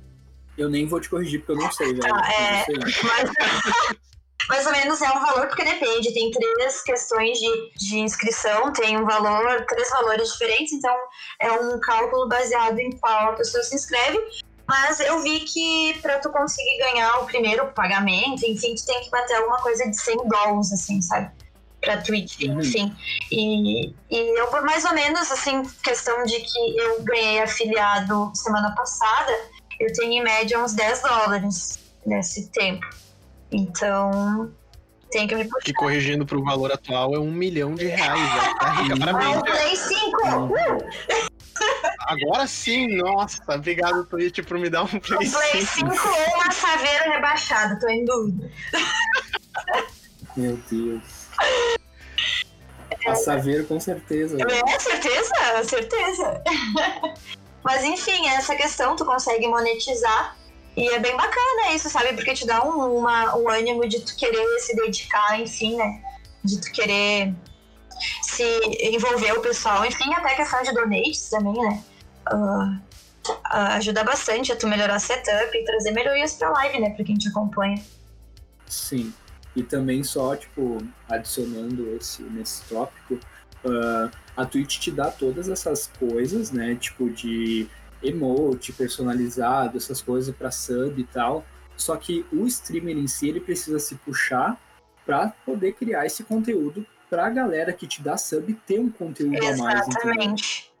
[0.56, 2.00] Eu nem vou te corrigir porque eu não sei, velho.
[2.00, 2.66] Tá, é,
[3.02, 3.30] mas,
[4.48, 8.98] mais ou menos é um valor, porque depende, tem três questões de, de inscrição, tem
[8.98, 10.94] um valor, três valores diferentes, então
[11.40, 14.18] é um cálculo baseado em qual a pessoa se inscreve.
[14.72, 19.10] Mas eu vi que para tu conseguir ganhar o primeiro pagamento, enfim, tu tem que
[19.10, 21.30] bater alguma coisa de 100 dólares, assim, sabe?
[21.78, 22.58] Pra Twitch, uhum.
[22.58, 22.96] enfim.
[23.30, 28.74] E, e eu, por mais ou menos, assim, questão de que eu ganhei afiliado semana
[28.74, 29.32] passada,
[29.78, 32.86] eu tenho em média uns 10 dólares nesse tempo.
[33.50, 34.50] Então,
[35.10, 35.66] tem que me puxar.
[35.66, 38.34] Que corrigindo pro valor atual é um milhão de reais.
[38.34, 39.36] Já tá rica, Ah, parabéns.
[39.36, 40.16] o Play 5!
[40.46, 41.31] Uh!
[42.00, 45.92] Agora sim, nossa, obrigado, Twitch, por me dar um Play O Play 5.
[45.92, 48.50] 5 ou uma saveira rebaixada, tô em dúvida.
[50.36, 51.02] Meu Deus.
[53.06, 54.36] A Saveiro, com certeza.
[54.40, 56.42] É, certeza, certeza.
[57.64, 60.36] Mas enfim, essa questão tu consegue monetizar
[60.76, 62.14] e é bem bacana isso, sabe?
[62.14, 66.02] Porque te dá um, uma, um ânimo de tu querer se dedicar, enfim, né?
[66.44, 67.34] De tu querer
[68.22, 68.44] se
[68.80, 71.82] envolver o pessoal, enfim, até a questão de donates também, né?
[72.26, 72.78] Ah,
[73.44, 76.90] ah, ajuda bastante a tu melhorar setup e trazer melhorias pra live, né?
[76.90, 77.82] Pra quem te acompanha.
[78.66, 79.12] Sim.
[79.54, 80.78] E também só, tipo,
[81.08, 83.18] adicionando esse, nesse tópico,
[83.64, 86.74] ah, a Twitch te dá todas essas coisas, né?
[86.74, 87.68] Tipo, de
[88.02, 91.44] emote personalizado, essas coisas pra sub e tal.
[91.76, 94.60] Só que o streamer em si, ele precisa se puxar
[95.04, 99.56] pra poder criar esse conteúdo pra galera que te dá sub ter um conteúdo a
[99.58, 99.86] mais?
[99.86, 100.72] Exatamente.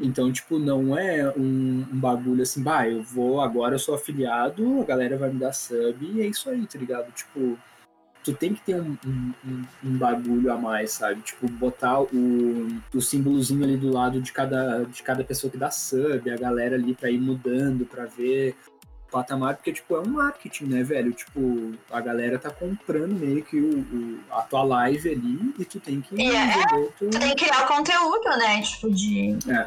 [0.00, 4.80] Então, tipo, não é um, um bagulho assim, bah, eu vou, agora eu sou afiliado,
[4.80, 7.12] a galera vai me dar sub e é isso aí, tá ligado?
[7.12, 7.58] Tipo,
[8.24, 9.32] tu tem que ter um, um,
[9.84, 11.20] um- bagulho a mais, sabe?
[11.20, 12.08] Tipo, botar o,
[12.94, 16.74] o símbolozinho ali do lado de cada, de cada pessoa que dá sub, a galera
[16.76, 18.56] ali pra ir mudando, pra ver
[19.16, 21.12] patamar, porque, tipo, é um marketing, né, velho?
[21.12, 25.80] Tipo, a galera tá comprando meio que o, o- a tua live ali e tu
[25.80, 28.60] tem que E é, tu- Tu tem que criar o conteúdo, né?
[28.62, 29.38] Tipo, de.
[29.50, 29.66] É.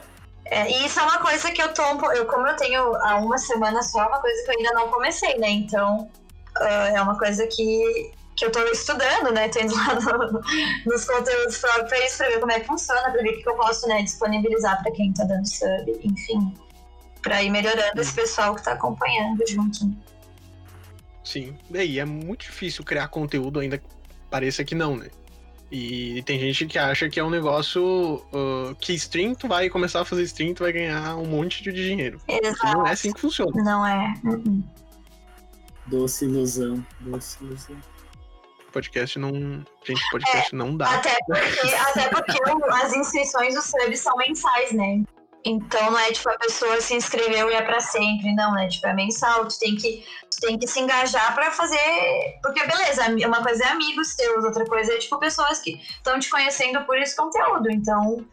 [0.52, 1.84] É, e isso é uma coisa que eu tô.
[2.12, 4.88] Eu, como eu tenho há uma semana só, é uma coisa que eu ainda não
[4.90, 5.50] comecei, né?
[5.50, 6.10] Então,
[6.58, 9.48] ah, é uma coisa que, que eu tô estudando, né?
[9.50, 10.42] Tô indo lá no-
[10.92, 13.56] nos conteúdos próprios pra ver como é que funciona, pra ver o que que eu
[13.56, 16.54] posso né, disponibilizar pra quem tá dando sub, enfim.
[17.22, 19.86] Pra ir melhorando esse pessoal que tá acompanhando junto.
[19.86, 19.94] né?
[21.24, 21.58] Sim.
[21.74, 23.86] E é muito difícil criar conteúdo, ainda que
[24.30, 25.10] pareça que não, né?
[25.72, 30.02] E tem gente que acha que é um negócio ah, que stream, tu vai começar
[30.02, 32.20] a fazer stream, tu vai ganhar um monte de dinheiro.
[32.28, 32.78] Exato.
[32.78, 33.52] não é assim que funciona.
[33.64, 34.14] Não é.
[34.24, 34.64] Uhum.
[35.86, 37.78] Doce ilusão, doce ilusão.
[38.72, 39.32] Podcast não.
[39.84, 40.96] Gente, podcast não dá.
[40.96, 42.40] Até porque, até porque
[42.74, 45.04] as inscrições dos subs são mensais, né?
[45.46, 48.68] Então não é tipo a pessoa se inscreveu e é pra sempre, não, né?
[48.68, 51.80] Tipo, é mensal, tu tem que, tu tem que se engajar pra fazer.
[52.44, 56.20] Porque beleza, ami- uma coisa é amigos teus, outra coisa é tipo pessoas que estão
[56.20, 57.72] te conhecendo por esse conteúdo.
[57.72, 58.26] Então,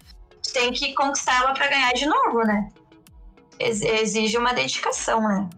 [0.42, 2.68] tu tem que conquistar ela pra ganhar de novo, né?
[3.60, 5.48] Ex- Exige uma dedicação, né?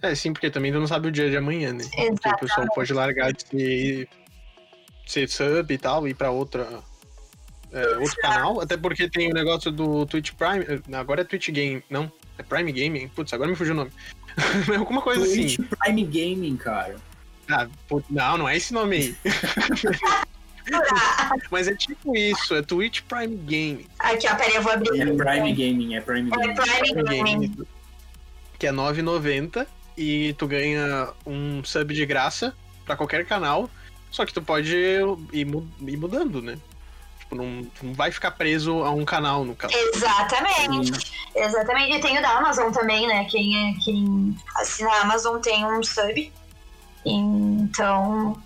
[0.00, 1.82] É, sim, porque também tu não sabe o dia de amanhã, né?
[1.84, 2.36] Porque o Exato.
[2.38, 4.08] pessoal pode largar de ser,
[5.06, 6.68] ser sub e tal, ir pra outra.
[7.72, 10.64] É, outro canal, até porque tem o negócio do Twitch Prime.
[10.68, 11.82] eh, Agora é Twitch Game.
[11.88, 13.08] Não, é Prime Gaming.
[13.08, 13.90] Putz, agora me fugiu o nome.
[14.72, 15.46] É Alguma coisa assim.
[15.56, 16.96] Twitch Prime Gaming, cara.
[17.48, 19.16] Ah, putz, não, não é esse nome aí.
[21.50, 23.86] Mas é tipo isso, é Twitch Prime Gaming.
[23.98, 25.00] Aqui, ó, peraí, eu vou abrir.
[25.00, 26.54] É Prime Gaming, é Prime É Gaming.
[26.54, 27.56] Prime Prime Gaming.
[28.58, 32.54] Que é 9,90 e tu ganha um sub de graça
[32.84, 33.68] pra qualquer canal.
[34.10, 35.00] Só que tu pode ir,
[35.32, 36.58] ir mudando, né?
[37.30, 39.72] Tipo, não, não vai ficar preso a um canal, no caso.
[39.94, 41.14] Exatamente.
[41.34, 41.96] Exatamente.
[41.96, 43.24] E tem o da Amazon também, né?
[43.30, 46.32] Quem, é, quem assina a Amazon tem um sub.
[47.06, 48.36] Então,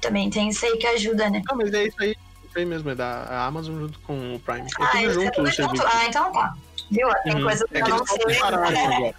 [0.00, 1.42] também tem isso aí que ajuda, né?
[1.48, 2.10] Ah, mas é isso aí.
[2.44, 4.62] Isso aí mesmo, é da Amazon junto com o Prime.
[4.62, 5.86] É Ah, tudo é junto tudo o junto.
[5.86, 6.54] Ah, então tá.
[6.90, 7.08] Viu?
[7.22, 7.42] Tem Uhum.
[7.42, 8.40] coisa que É eu que não sei.
[8.42, 9.14] agora.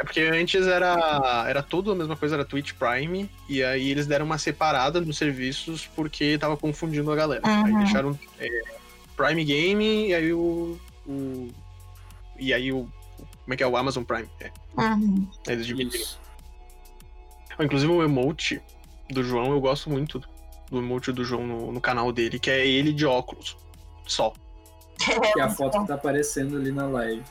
[0.00, 4.06] É porque antes era, era tudo a mesma coisa, era Twitch Prime, e aí eles
[4.06, 7.42] deram uma separada nos serviços porque tava confundindo a galera.
[7.44, 7.78] Aí Uhum.
[7.78, 8.48] deixaram é,
[9.16, 11.48] Prime Game e aí o, o-
[12.38, 12.88] E aí o.
[13.42, 13.66] Como é que é?
[13.66, 14.28] O Amazon Prime.
[14.40, 15.26] É, Uhum.
[15.46, 16.06] aí eles dividiram.
[17.60, 18.62] Inclusive o emote
[19.10, 20.22] do João, eu gosto muito
[20.70, 23.56] do emote do João no, no canal dele, que é ele de óculos.
[24.06, 24.32] Só.
[25.32, 27.22] Que é a foto que tá aparecendo ali na live.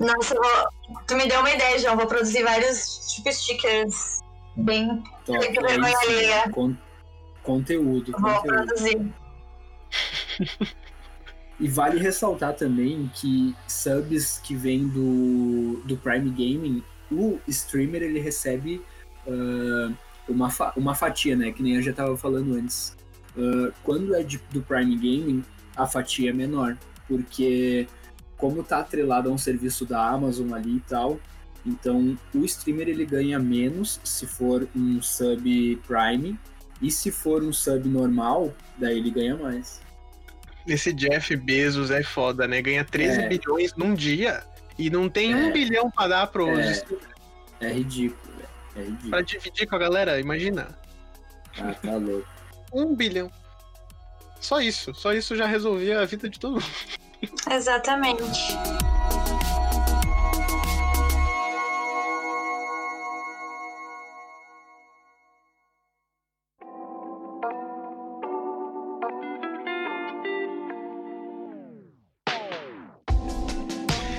[0.00, 0.96] Nossa, vou...
[1.06, 1.96] tu me deu uma ideia, João.
[1.96, 4.20] Vou produzir vários tipo stickers
[4.56, 5.02] bem.
[5.26, 6.50] Top, é isso, alheia.
[6.50, 6.76] con-
[7.42, 8.66] conteúdo, Vou conteúdo.
[8.66, 9.12] produzir.
[11.60, 18.20] E vale ressaltar também que subs que vêm do, do Prime Gaming, o streamer ele
[18.20, 18.80] recebe
[19.26, 19.92] ah,
[20.28, 21.50] uma, fa- uma fatia, né?
[21.50, 22.96] Que nem eu já tava falando antes.
[23.36, 25.44] Ah, quando é de- do Prime Gaming,
[25.76, 26.76] a fatia é menor.
[27.08, 27.88] Porque
[28.38, 31.20] como tá atrelado a um serviço da Amazon ali e tal,
[31.66, 36.38] então o streamer ele ganha menos se for um sub Prime.
[36.80, 39.80] E se for um sub normal, daí ele ganha mais.
[40.66, 42.62] Esse Jeff Bezos é foda, né?
[42.62, 43.28] Ganha 13 É.
[43.28, 44.44] bilhões num dia
[44.78, 45.36] E não tem É.
[45.36, 46.84] um bilhão pra dar pros É.
[47.60, 48.32] É ridículo.
[48.76, 49.10] É ridículo.
[49.10, 50.68] pra dividir com a galera, imagina.
[51.58, 52.28] Ah, tá louco.
[52.72, 53.28] Um bilhão.
[54.40, 54.94] Só isso.
[54.94, 56.64] Só isso já resolvia a vida de todo mundo.
[57.50, 58.56] Exatamente.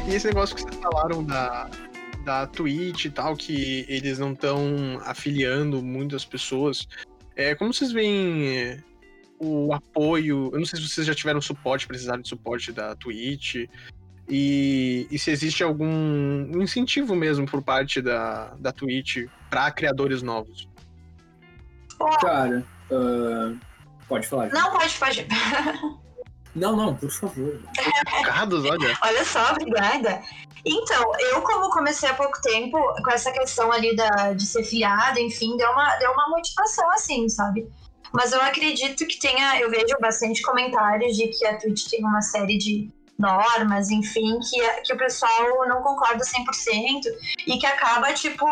[0.10, 1.70] E esse negócio que vocês falaram da,
[2.26, 6.88] da Twitch e tal, que eles não estão afiliando muitas pessoas.
[7.36, 8.84] É, como vocês veem
[9.39, 10.49] o apoio?
[10.54, 13.56] Eu não sei se vocês já tiveram suporte, precisaram de suporte da Twitch.
[14.28, 20.67] E, e se existe algum incentivo mesmo por parte da, da Twitch para criadores novos.
[22.21, 23.56] Cara, ah,
[24.08, 24.49] pode falar.
[24.49, 25.28] Não, pode, pode.
[26.56, 27.60] Não, não, por favor.
[28.10, 28.97] Focados, olha.
[29.02, 30.21] Olha só, obrigada.
[30.65, 35.19] Então, eu como comecei há pouco tempo com essa questão ali da, de ser filiada,
[35.19, 37.69] enfim, deu uma, deu uma motivação assim, sabe?
[38.13, 42.22] Mas eu acredito que tenha, eu vejo bastante comentários de que a Twitch tem uma
[42.22, 47.02] série de normas, enfim, que, que o pessoal não concorda 100%
[47.45, 48.45] e que acaba, tipo,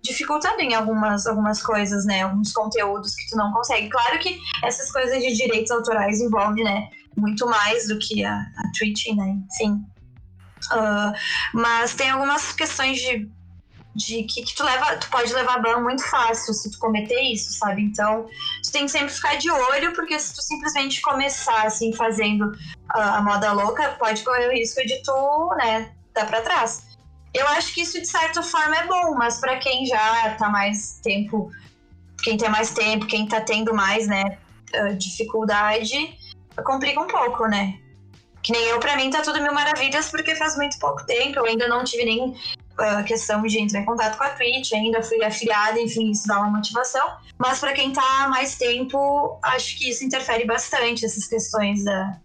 [0.00, 2.22] dificultando em algumas, algumas coisas, né?
[2.22, 3.88] Alguns conteúdos que tu não consegue.
[3.88, 6.88] Claro que essas coisas de direitos autorais envolvem, né?
[7.16, 9.36] Muito mais do que a, a Twitch, né?
[9.52, 9.84] Enfim.
[10.70, 11.12] Ah,
[11.52, 13.28] mas tem algumas questões de,
[13.96, 17.54] de que, que tu leva, tu pode levar ban muito fácil se tu cometer isso,
[17.54, 17.82] sabe?
[17.82, 18.28] Então,
[18.62, 22.52] tu tem que sempre ficar de olho, porque se tu simplesmente começar assim fazendo
[22.90, 26.84] ah, a moda louca, pode correr o risco de tu, né, dar pra trás.
[27.32, 31.00] Eu acho que isso de certa forma é bom, mas pra quem já tá mais
[31.02, 31.50] tempo,
[32.22, 34.38] quem tem mais tempo, quem tá tendo mais, né,
[34.74, 36.18] ah, dificuldade,
[36.62, 37.78] complica um pouco, né?
[38.42, 41.38] Que nem eu, pra mim, tá tudo mil maravilhas, porque faz muito pouco tempo.
[41.38, 42.36] Eu ainda não tive nem
[42.78, 46.40] ah, questão de entrar em contato com a Twitch, ainda fui afiliada, enfim, isso dá
[46.40, 47.16] uma motivação.
[47.38, 52.18] Mas pra quem tá mais tempo, acho que isso interfere bastante, essas questões da,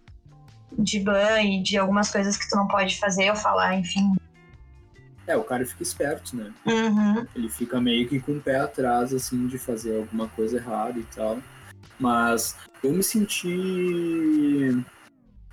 [0.77, 4.13] de ban e de algumas coisas que tu não pode fazer ou falar, enfim.
[5.25, 6.51] É, o cara fica esperto, né?
[6.65, 7.25] Uhum.
[7.35, 11.03] Ele fica meio que com o pé atrás, assim, de fazer alguma coisa errada e
[11.15, 11.39] tal.
[11.97, 14.83] Mas eu me senti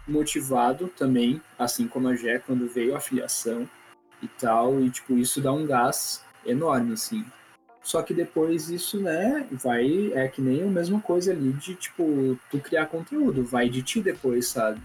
[0.08, 3.68] motivado também, assim como a Jé, quando veio a filiação
[4.22, 4.80] e tal.
[4.80, 7.24] E, tipo, isso dá um gás enorme, assim.
[7.82, 10.12] Só que depois isso, né, vai.
[10.14, 13.44] É que nem a mesma coisa ali de, tipo, tu criar conteúdo.
[13.44, 14.80] Vai de ti depois, sabe?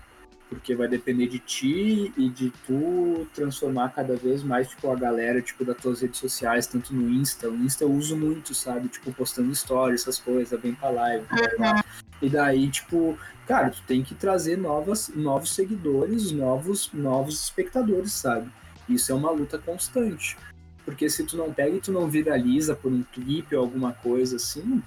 [0.47, 5.41] Porque vai depender de ti e de tu transformar cada vez mais, tipo, a galera,
[5.41, 7.49] tipo, das tuas redes sociais, tanto no Insta.
[7.49, 8.87] O Insta eu uso muito, sabe?
[8.87, 11.25] Tipo, postando stories, essas coisas, vem pra live,
[11.57, 11.83] blá.
[12.21, 18.49] E daí, tipo, cara, tu tem que trazer novas, novos seguidores, novos, novos espectadores, sabe?
[18.87, 20.37] Isso é uma luta constante.
[20.85, 24.35] Porque se tu não pega e tu não viraliza por um clipe ou alguma coisa
[24.35, 24.83] assim,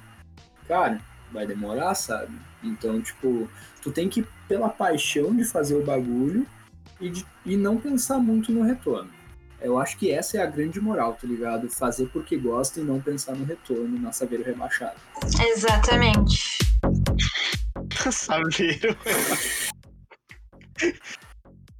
[0.68, 1.00] cara,
[1.32, 2.37] vai demorar, sabe?
[2.62, 3.48] Então, tipo,
[3.82, 6.46] tu tem que ir pela paixão de fazer o bagulho
[7.00, 9.11] e, de- e não pensar muito no retorno.
[9.59, 11.70] Eu acho que essa é a grande moral, tá ligado?
[11.70, 14.96] Fazer porque gosta e não pensar no retorno na saber rebaixado.
[15.40, 16.59] Exatamente.
[18.12, 18.94] Saveiro.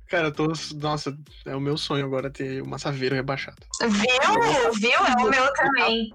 [0.09, 0.53] Cara, eu tô.
[0.77, 3.57] Nossa, é o meu sonho agora ter uma Saveiro rebaixada.
[3.81, 4.73] Viu?
[4.75, 4.91] Viu?
[4.91, 6.15] É o meu também.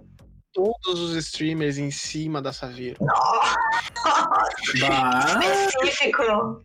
[0.53, 2.97] Todos os streamers em cima da Saveiro.
[3.03, 3.57] Nossa,
[5.67, 6.61] específico.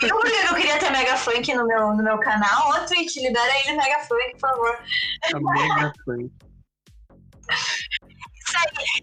[0.00, 2.70] Viu por que eu queria ter Mega Funk no meu, no meu canal?
[2.70, 4.78] Ô, Twitch, libera aí de Mega Funk, por favor.
[5.34, 5.92] A mega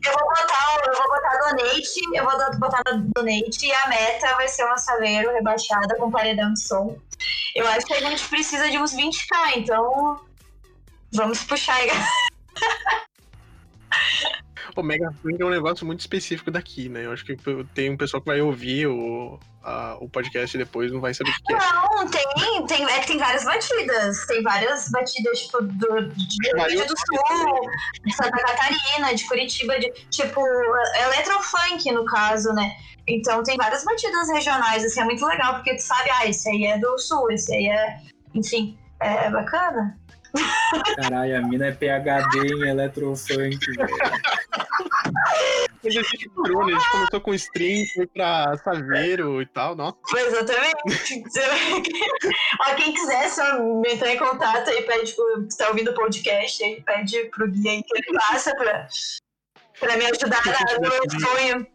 [0.06, 2.84] Eu vou botar, eu vou botar donate, eu vou botar
[3.16, 6.96] donate e a meta vai ser uma Saveiro rebaixada com paredão de som.
[7.56, 10.22] Eu acho que a gente precisa de uns 20k, então
[11.14, 11.90] vamos puxar aí.
[14.76, 17.06] O Mega Funk é um negócio muito específico daqui, né?
[17.06, 17.36] Eu acho que
[17.74, 21.34] tem um pessoal que vai ouvir o, a- o podcast depois não vai saber o
[21.34, 21.58] que que é.
[21.58, 24.26] Não, tem, tem, é que tem várias batidas.
[24.26, 27.62] Tem várias batidas, tipo, do, de Rio Grande do Sul,
[28.04, 30.42] de Santa Catarina, de Curitiba, de tipo,
[31.06, 32.76] eletrofunk, no caso, né?
[33.08, 36.66] Então tem várias batidas regionais, assim, é muito legal, porque tu sabe, ah, esse aí
[36.66, 38.00] é do sul, esse aí é.
[38.34, 39.98] Enfim, é bacana.
[40.96, 43.90] Caralho, a mina é PHD em eletrofunk, velho.
[45.84, 46.74] Mas a gente parou, né?
[46.74, 49.76] A gente começou com stream, foi pra Saveiro e tal.
[49.76, 51.24] Nossa, Exatamente.
[52.60, 55.96] Ó, quem quiser só me entrar em contato aí, pede pro, se tá ouvindo o
[55.96, 58.88] podcast aí, pede pro Gui aí que ele passa pra,
[59.80, 60.42] pra me ajudar
[60.74, 61.68] no meu sonho.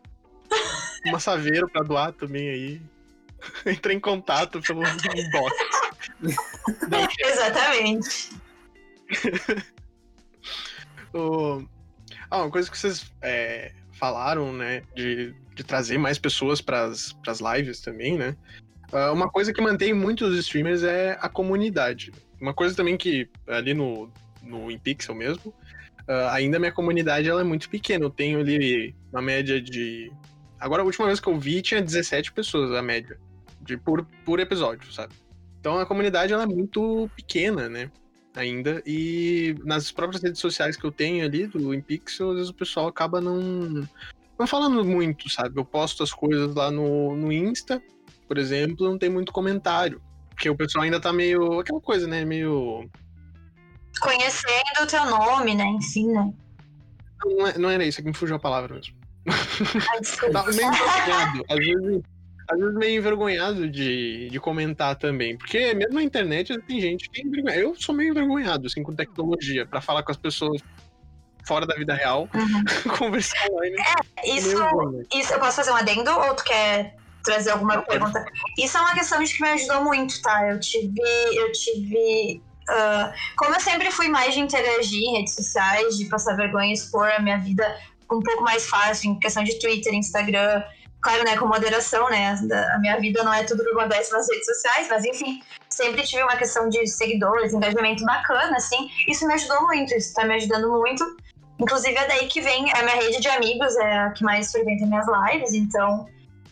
[1.07, 2.83] uma Saveiro pra doar também aí.
[3.65, 5.57] Entra em contato pelo inbox.
[7.19, 8.31] Exatamente.
[12.31, 17.41] Ah, uma coisa que vocês é, falaram, né, de, de trazer mais pessoas para as
[17.41, 18.37] lives também, né?
[18.93, 22.13] Uh, uma coisa que mantém muitos streamers é a comunidade.
[22.41, 24.11] Uma coisa também que ali no,
[24.43, 25.55] no InPixel mesmo,
[26.09, 28.05] uh, ainda minha comunidade ela é muito pequena.
[28.05, 30.11] Eu tenho ali uma média de.
[30.59, 33.19] Agora, a última vez que eu vi, tinha 17 pessoas a média
[33.61, 35.15] de, por, por episódio, sabe?
[35.61, 37.91] Então a comunidade ela é muito pequena, né?
[38.35, 38.83] Ainda.
[38.87, 42.87] E nas próprias redes sociais que eu tenho ali do InPixel, às vezes o pessoal
[42.87, 43.89] acaba não,
[44.39, 45.59] não falando muito, sabe?
[45.59, 47.83] Eu posto as coisas lá no, no Insta,
[48.29, 50.01] por exemplo, não tem muito comentário.
[50.31, 51.61] Porque o pessoal ainda tá meio.
[51.61, 52.25] aquela coisa, né?
[52.25, 52.89] Meio.
[54.01, 55.65] Conhecendo o teu nome, né?
[55.65, 56.33] Enfim, né?
[57.25, 58.95] Não, é, não era isso, é que me fugiu a palavra mesmo.
[59.27, 60.01] Ai,
[60.33, 61.45] Tava meio envergonhado.
[61.51, 62.03] Às vezes,
[62.51, 65.37] às vezes meio envergonhado de, de comentar também.
[65.37, 67.61] Porque mesmo na internet tem gente que é envergonhada.
[67.61, 70.61] Eu sou meio envergonhado, assim, com tecnologia, para falar com as pessoas
[71.47, 72.91] fora da vida real, uhum.
[72.99, 73.77] conversar online.
[73.77, 74.57] É, isso,
[75.15, 75.33] isso.
[75.33, 78.25] Eu posso fazer um adendo ou tu quer trazer alguma pergunta.
[78.59, 80.49] Isso é uma questão de que me ajudou muito, tá?
[80.49, 81.01] Eu tive.
[81.33, 82.43] Eu tive.
[82.69, 87.09] Uh, como eu sempre fui mais de interagir em redes sociais, de passar vergonha, expor
[87.11, 87.65] a minha vida
[88.13, 90.63] um pouco mais fácil, em questão de Twitter, Instagram,
[91.03, 92.39] claro, né, com moderação, né?
[92.75, 96.23] A minha vida não é tudo que acontece nas redes sociais, mas enfim, sempre tive
[96.23, 98.89] uma questão de seguidores, engajamento bacana, assim.
[99.09, 101.05] Isso me ajudou muito, isso tá me ajudando muito.
[101.59, 104.87] Inclusive é daí que vem a minha rede de amigos, é a que mais frequenta
[104.87, 106.07] minhas lives, então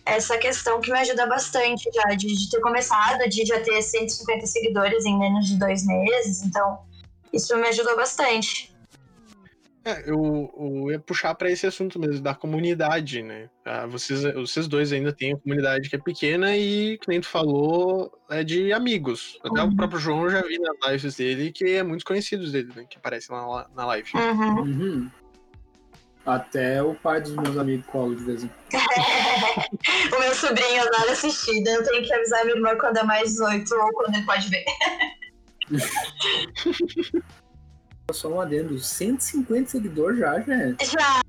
[0.08, 4.46] essa questão que me ajuda bastante já, de, de, ter começado, de já ter 150
[4.46, 6.42] seguidores em menos de dois meses.
[6.42, 6.78] Então,
[7.32, 8.74] isso me ajudou bastante.
[9.88, 13.48] É, eu, eu ia puxar para esse assunto mesmo, da comunidade, né?
[13.64, 18.12] Ah, vocês, vocês dois ainda têm uma comunidade que é pequena e, nem tu falou,
[18.28, 19.38] é de amigos.
[19.42, 19.68] Até uhum.
[19.68, 22.84] o próprio João eu já vi nas lives dele, que é muitos conhecidos dele, né?
[22.84, 24.10] Que aparecem lá na live.
[24.14, 24.60] Uhum.
[24.60, 25.10] Uhum.
[26.26, 28.82] Até o pai dos meus amigos colo de vez em quando.
[30.16, 33.74] o meu sobrinho adora assistir, eu tenho que avisar minha irmã quando é mais 18
[33.74, 34.64] ou quando ele pode ver.
[38.12, 40.86] Só um adendo, 150 seguidores já, gente?
[40.86, 41.20] Já.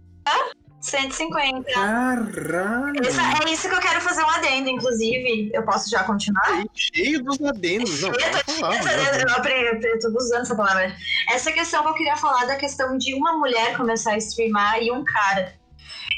[0.79, 1.73] 150.
[1.73, 3.05] Caralho!
[3.05, 5.51] Essa, é isso que eu quero fazer um adendo, inclusive.
[5.53, 6.63] Eu posso já continuar?
[6.73, 8.01] Cheio dos adendos.
[8.01, 10.95] Não, cheio, falar, eu, eu aprendi, eu tô usando essa palavra.
[11.29, 14.89] Essa questão que eu queria falar da questão de uma mulher começar a streamar e
[14.89, 15.53] um cara.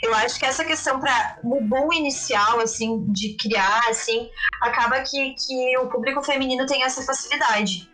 [0.03, 4.29] Eu acho que essa questão para o boom inicial, assim, de criar, assim,
[4.61, 7.90] acaba que, que o público feminino tem essa facilidade.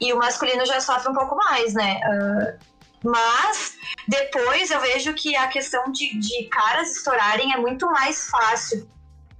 [0.00, 2.00] E o masculino já sofre um pouco mais, né?
[2.04, 2.58] Uh,
[3.04, 3.76] mas
[4.06, 8.88] depois eu vejo que a questão de, de caras estourarem é muito mais fácil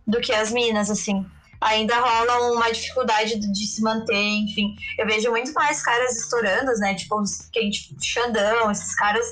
[0.06, 1.26] do que as minas, assim.
[1.60, 4.76] Ainda rola uma dificuldade de, se manter, enfim.
[4.96, 6.94] Eu vejo muito mais caras estourando, né?
[6.94, 7.20] Tipo,
[7.52, 9.26] quem, tipo, Xandão, esses caras,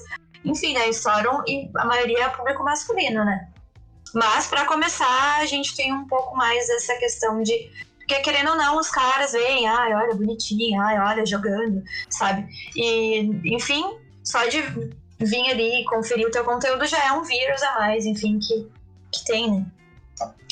[0.44, 0.88] enfim, né?
[0.88, 3.48] Estouram e a maioria é público masculino, né?
[4.12, 7.70] Mas para começar, a gente tem um pouco mais essa questão de
[8.06, 12.46] porque, querendo ou não, os caras veem, ai, olha, bonitinho, ai, olha, jogando, sabe?
[12.76, 13.18] E,
[13.52, 13.82] enfim,
[14.22, 14.62] só de
[15.18, 18.70] vir ali e conferir o teu conteúdo já é um vírus a mais, enfim, que,
[19.12, 19.66] que tem, né?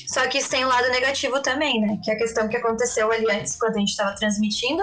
[0.08, 1.98] Só que isso tem um lado negativo também, né?
[2.02, 4.82] Que é a questão que aconteceu ali antes, quando a gente estava transmitindo,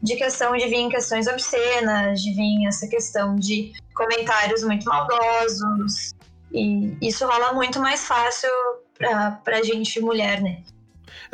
[0.00, 6.14] de questão de vir questões obscenas, de vir essa questão de comentários muito maldosos.
[6.52, 8.50] E isso rola muito mais fácil
[8.96, 10.62] pra, pra gente, mulher, né?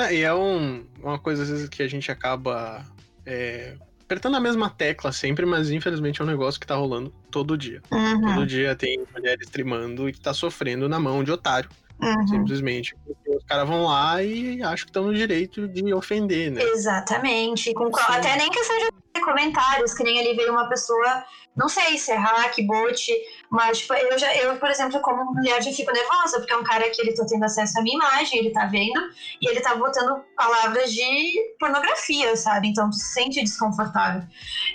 [0.00, 2.84] É, e é um, uma coisa, às vezes, que a gente acaba
[3.26, 7.56] é, apertando a mesma tecla sempre, mas infelizmente é um negócio que tá rolando todo
[7.56, 7.82] dia.
[7.90, 8.34] Uhum.
[8.34, 11.68] Todo dia tem mulheres streamando e que tá sofrendo na mão de otário.
[12.02, 12.28] Uhum.
[12.28, 12.96] Simplesmente.
[13.04, 16.62] Porque os caras vão lá e acham que estão no direito de ofender, né?
[16.62, 17.72] Exatamente.
[17.74, 21.24] Com, até nem questão de comentários, que nem ali veio uma pessoa,
[21.56, 23.12] não sei se é hack, bot,
[23.50, 26.64] mas tipo, eu já, eu, por exemplo, como mulher já fico nervosa, porque é um
[26.64, 29.00] cara que ele tá tendo acesso à minha imagem, ele tá vendo,
[29.40, 32.68] e ele tá botando palavras de pornografia, sabe?
[32.68, 34.22] Então se sente desconfortável.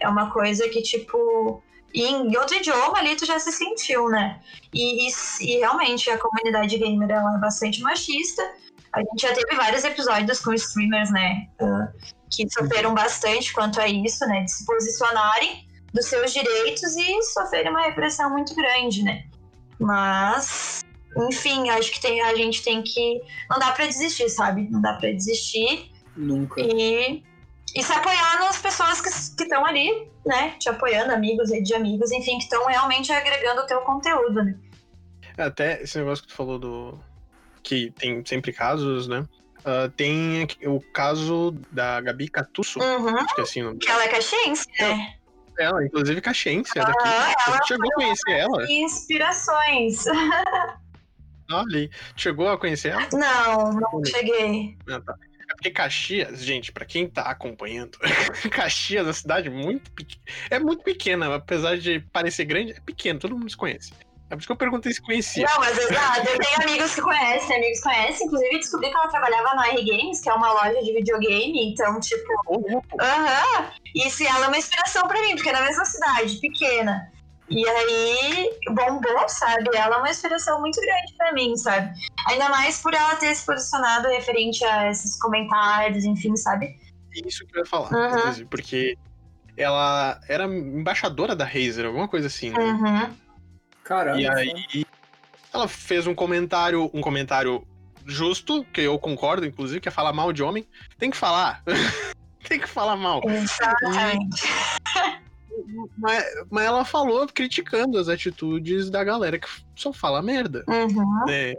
[0.01, 1.63] É uma coisa que, tipo,
[2.03, 4.39] em outro idioma ali tu já se sentiu, né?
[4.73, 8.41] E, e, e realmente a comunidade gamer ela é bastante machista.
[8.93, 11.47] A gente já teve vários episódios com streamers, né?
[11.61, 11.87] Uh,
[12.29, 14.43] que sofreram bastante quanto a isso, né?
[14.43, 19.25] De se posicionarem dos seus direitos e sofrerem uma repressão muito grande, né?
[19.79, 20.81] Mas,
[21.29, 23.21] enfim, acho que tem, a gente tem que.
[23.49, 24.67] Não dá para desistir, sabe?
[24.69, 25.91] Não dá para desistir.
[26.15, 26.61] Nunca.
[26.61, 27.23] E
[27.73, 30.51] e se apoiar nas pessoas que estão ali, né?
[30.59, 34.57] Te apoiando, amigos, rede de amigos, enfim, que estão realmente agregando o teu conteúdo, né?
[35.37, 36.99] É, até esse negócio que tu falou do.
[37.63, 39.25] que tem sempre casos, né?
[39.61, 43.17] Uh, tem o caso da Gabi Catusso, Uhum.
[43.17, 45.15] acho que é assim o nome Que ela é caxiense, né?
[45.57, 46.99] dela, inclusive caxiense, é daqui.
[47.05, 48.71] Ah, ela Você chegou a conhecer ela?
[48.71, 50.03] Inspirações.
[51.51, 51.89] Olha.
[52.15, 53.07] Chegou a conhecer ela?
[53.13, 54.77] Não, não cheguei.
[54.89, 55.15] Ah, tá.
[55.65, 57.97] Porque Caxias, gente, pra quem tá acompanhando,
[58.51, 60.21] Caxias é uma cidade muito pequena.
[60.51, 63.91] É muito pequena, apesar de parecer grande, é pequeno, todo mundo se conhece.
[64.29, 65.47] É por isso que eu perguntei se conhecia.
[65.51, 68.27] Não, mas exato, eu tenho amigos que conhecem, amigos que conhecem.
[68.27, 71.71] Inclusive, descobri que ela trabalhava na R Games, que é uma loja de videogame.
[71.71, 73.71] Então, tipo, aham.
[73.95, 77.11] E se ela é uma inspiração pra mim, porque é na mesma cidade, pequena.
[77.49, 79.69] E aí, bombou, sabe?
[79.75, 81.93] Ela é uma inspiração muito grande pra mim, sabe?
[82.27, 86.75] Ainda mais por ela ter se posicionado referente a esses comentários, enfim, sabe?
[87.25, 88.17] Isso que eu ia falar, Uhum.
[88.19, 88.97] inclusive, porque
[89.55, 92.59] ela era embaixadora da Razer, alguma coisa assim, né?
[92.59, 93.15] Uhum.
[93.83, 94.19] Caramba.
[94.19, 94.85] E aí
[95.53, 97.65] ela fez um comentário, um comentário
[98.05, 100.67] justo, que eu concordo, inclusive, que é falar mal de homem.
[100.97, 101.63] Tem que falar.
[102.47, 103.21] Tem que falar mal.
[103.23, 104.43] Exatamente.
[105.97, 110.63] Mas, mas ela falou criticando as atitudes da galera que só fala merda.
[110.67, 111.25] Uhum.
[111.25, 111.55] Né?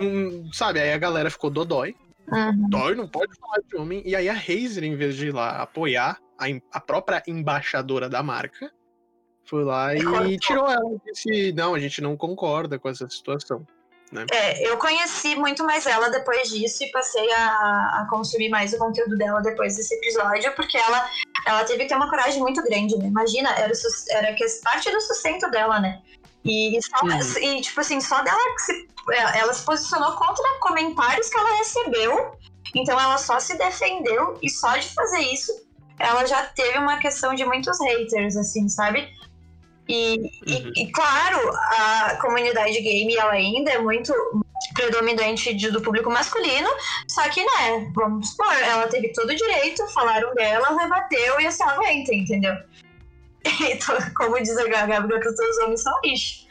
[0.00, 1.94] Hum, sabe, aí a galera ficou dodói.
[2.30, 2.68] Uhum.
[2.68, 4.02] Dói, não pode falar de homem.
[4.04, 8.22] E aí a Razer, em vez de ir lá apoiar a, a própria embaixadora da
[8.22, 8.70] marca,
[9.44, 10.94] foi lá e tirou ela.
[10.94, 13.66] e Disse, não, a gente não concorda com essa situação.
[14.30, 18.78] É, eu conheci muito mais ela depois disso e passei a, a consumir mais o
[18.78, 21.10] conteúdo dela depois desse episódio, porque ela,
[21.46, 23.06] ela teve que ter uma coragem muito grande, né?
[23.06, 23.72] Imagina, era,
[24.10, 26.00] era que parte do sustento dela, né?
[26.44, 27.42] E, só, Uhum.
[27.42, 28.88] e, tipo assim, só dela que se,
[29.34, 32.32] ela se posicionou contra comentários que ela recebeu,
[32.74, 37.34] então ela só se defendeu e só de fazer isso ela já teve uma questão
[37.34, 39.08] de muitos haters, assim, sabe?
[39.88, 40.16] E,
[40.46, 40.72] e- Uhum.
[40.76, 44.12] e, claro, a comunidade game ela ainda é muito
[44.74, 46.68] predominante de- do público masculino,
[47.08, 51.62] só que, né, vamos supor, ela teve todo o direito, falaram dela, rebateu e assim,
[51.62, 52.54] ela aguenta, entendeu?
[53.72, 56.46] Então, como diz a Gabriel, que os homens são lixo.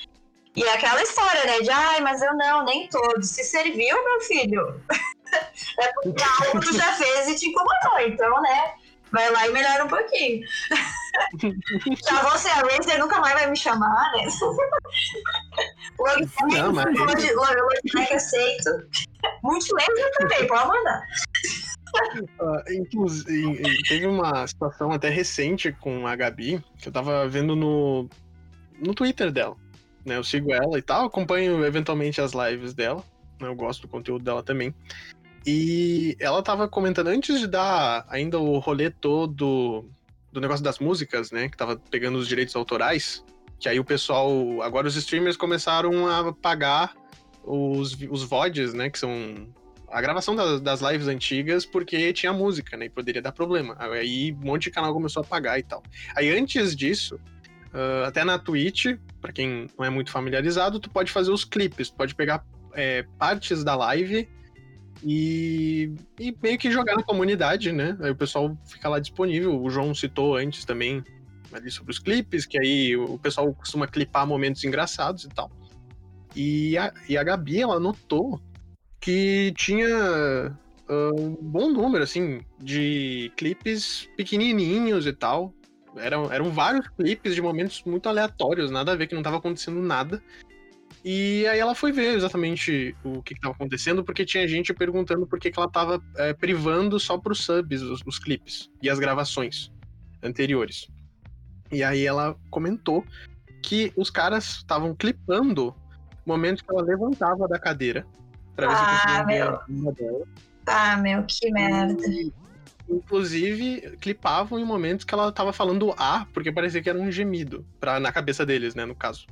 [0.56, 3.30] E é aquela história, né, de ai, mas eu não, nem todos.
[3.30, 4.82] Se serviu, meu filho,
[5.80, 8.74] é porque algo tu já fez e te incomodou, então, né,
[9.12, 10.46] vai lá e melhora um pouquinho.
[12.08, 14.28] Já ser a Razer, nunca mais vai me chamar, né?
[16.00, 18.70] Logitech, Não, mas- Log- Log- Logitech aceito.
[19.44, 21.02] Multilaser também, pode mandar.
[22.40, 28.08] Ah, inclusive, teve uma situação até recente com a Gabi, que eu tava vendo no,
[28.78, 29.56] no Twitter dela.
[30.06, 30.18] Né?
[30.18, 33.04] Eu sigo ela e tal, acompanho eventualmente as lives dela.
[33.40, 33.48] né?
[33.48, 34.76] Eu gosto do conteúdo dela também.
[35.48, 39.90] E ela tava comentando antes de dar ainda o rolê todo
[40.30, 41.48] do negócio das músicas, né?
[41.48, 43.24] Que tava pegando os direitos autorais.
[43.58, 44.62] Que aí o pessoal.
[44.62, 46.94] Agora os streamers começaram a pagar
[47.46, 48.90] os, os VODs, né?
[48.90, 49.48] Que são
[49.90, 52.88] a gravação das, das lives antigas porque tinha música, né?
[52.88, 53.78] E poderia dar problema.
[53.80, 55.82] Aí um monte de canal começou a pagar e tal.
[56.14, 57.18] Aí antes disso,
[57.74, 61.90] ah, até na Twitch, pra quem não é muito familiarizado, tu pode fazer os clipes,
[61.90, 62.44] tu pode pegar
[62.74, 64.28] é, partes da live
[65.04, 67.98] e, e meio que jogar na comunidade, né?
[68.02, 69.62] Aí o pessoal fica lá disponível.
[69.62, 71.04] O João citou antes também
[71.52, 75.52] ali sobre os clipes, que aí o pessoal costuma clipar momentos engraçados e tal.
[76.36, 78.40] E a, e a Gabi, ela notou
[79.00, 79.88] que tinha
[80.90, 85.54] ah, um bom número, assim, de clipes pequenininhos e tal.
[85.96, 89.82] Eram, eram vários clipes de momentos muito aleatórios, nada a ver, que não tava acontecendo
[89.82, 90.22] nada.
[91.10, 95.26] E aí ela foi ver exatamente o que, que tava acontecendo, porque tinha gente perguntando
[95.26, 99.00] por que, que ela tava eh, privando só pros subs os, os clipes e as
[99.00, 99.72] gravações
[100.22, 100.90] anteriores.
[101.72, 103.06] E aí ela comentou
[103.64, 105.74] que os caras estavam clipando
[106.26, 108.06] momentos que ela levantava da cadeira
[108.54, 109.94] pra ver se Ah, conseguia ver meu.
[109.94, 110.24] dela.
[110.68, 112.06] Ah, meu, que merda.
[112.06, 112.34] E,
[112.90, 117.66] inclusive, clipavam em momentos que ela tava falando A, porque parecia que era um gemido
[117.80, 119.26] pra, na cabeça deles, né, no caso.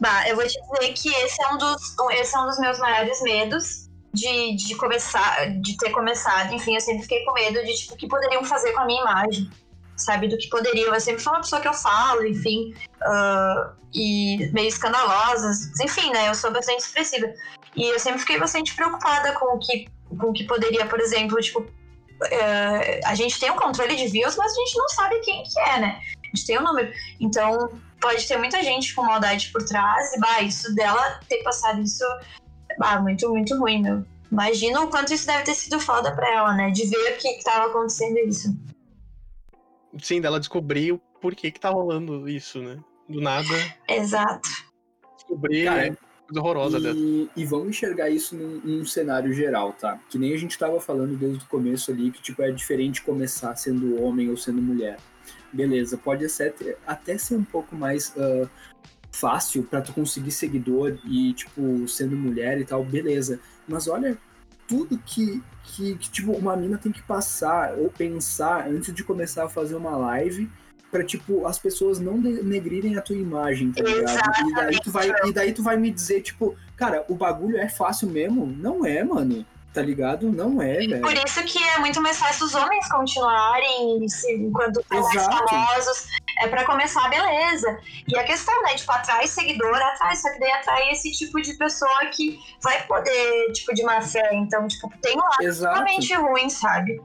[0.00, 2.78] Bah, eu vou te dizer que esse é um dos, esse é um dos meus
[2.78, 6.52] maiores medos de, de começar, de ter começado.
[6.52, 9.00] Enfim, eu sempre fiquei com medo de tipo, o que poderiam fazer com a minha
[9.00, 9.50] imagem.
[9.96, 10.92] Sabe, do que poderiam.
[10.92, 15.70] Eu sempre fui uma pessoa que eu falo, enfim, ah, e meio escandalosas.
[15.80, 16.28] Enfim, né?
[16.28, 17.32] Eu sou bastante expressiva.
[17.74, 19.88] E eu sempre fiquei bastante preocupada com o que,
[20.20, 21.66] com o que poderia, por exemplo, tipo.
[22.30, 25.58] eh, a gente tem um controle de views, mas a gente não sabe quem que
[25.60, 26.00] é, né?
[26.24, 26.92] A gente tem um número.
[27.18, 31.80] Então, pode ter muita gente com maldade por trás, e bah, isso dela ter passado
[31.80, 32.04] isso,
[32.78, 34.04] bah, muito, muito ruim, meu.
[34.30, 36.70] Imagina o quanto isso deve ter sido foda pra ela, né?
[36.70, 38.56] De ver o que, que tava acontecendo isso.
[40.02, 42.78] Sim, dela descobriu por que que tá rolando isso, né?
[43.08, 43.46] Do nada,
[43.88, 44.48] Exato.
[45.16, 46.98] descobrir Cara, coisa horrorosa dessa.
[46.98, 49.98] E, e vamos enxergar isso num, num cenário geral, tá?
[50.10, 53.54] Que nem a gente tava falando desde o começo ali, que tipo, é diferente começar
[53.56, 54.98] sendo homem ou sendo mulher.
[55.56, 56.54] Beleza, pode ser,
[56.86, 58.48] até ser um pouco mais uh,
[59.10, 63.40] fácil para tu conseguir seguidor e, tipo, sendo mulher e tal, beleza.
[63.66, 64.18] Mas olha
[64.68, 69.44] tudo que, que, que, tipo, uma mina tem que passar ou pensar antes de começar
[69.44, 70.50] a fazer uma live
[70.90, 74.48] para tipo, as pessoas não denegrirem a tua imagem, tá ligado?
[74.48, 77.68] E daí, tu vai, e daí tu vai me dizer, tipo, cara, o bagulho é
[77.68, 78.46] fácil mesmo?
[78.46, 80.30] Não é, mano tá ligado?
[80.30, 81.00] Não é, velho.
[81.00, 86.06] Por isso que é muito mais fácil os homens continuarem se, enquanto mais famosos.
[86.38, 87.78] É pra começar, beleza.
[88.06, 91.54] E a questão, né, tipo, atrai seguidor, atrai, só que daí atrai esse tipo de
[91.54, 94.34] pessoa que vai poder, tipo, de má fé.
[94.34, 97.00] Então, tipo, tem um lado totalmente ruim, sabe?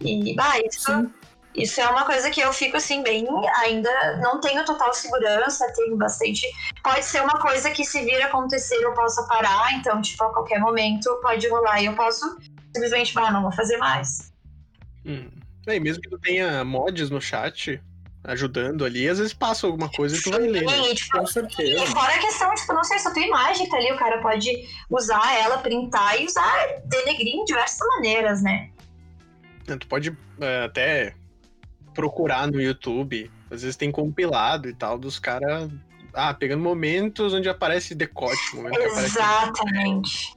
[0.00, 0.92] E, bah, isso...
[0.92, 1.12] Sim.
[1.54, 3.26] Isso é uma coisa que eu fico assim, bem.
[3.58, 6.46] Ainda não tenho total segurança, tenho bastante.
[6.82, 9.74] Pode ser uma coisa que, se vir acontecer, eu possa parar.
[9.74, 12.38] Então, tipo, a qualquer momento pode rolar e eu posso
[12.74, 14.32] simplesmente, ah, não vou fazer mais.
[15.04, 15.28] Hum.
[15.66, 17.80] É, e mesmo que tu tenha mods no chat
[18.24, 20.64] ajudando ali, às vezes passa alguma coisa e tu vai ler.
[20.64, 20.94] Né?
[20.94, 21.84] Tipo, Com certeza.
[21.84, 24.20] E fora a questão, tipo, não sei se a tua imagem tá ali, o cara
[24.22, 24.50] pode
[24.88, 28.70] usar ela, printar e usar, denegrir em diversas maneiras, né?
[29.68, 31.14] É, tu pode é, até
[31.94, 35.70] procurar no YouTube, às vezes tem compilado e tal, dos caras.
[36.14, 38.36] Ah, pegando momentos onde aparece decote.
[38.98, 40.36] Exatamente.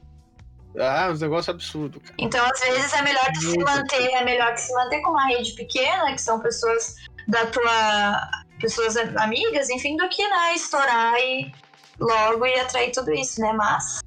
[0.80, 2.02] Ah, uns negócios absurdos.
[2.02, 2.16] Cara.
[2.20, 5.28] Então, às vezes, é melhor que se manter, é melhor que se manter com uma
[5.28, 6.96] rede pequena, que são pessoas
[7.28, 8.30] da tua.
[8.60, 11.52] pessoas amigas, enfim, do que, né, estourar e
[12.00, 13.54] logo e atrair tudo isso, né?
[13.54, 14.00] Mas.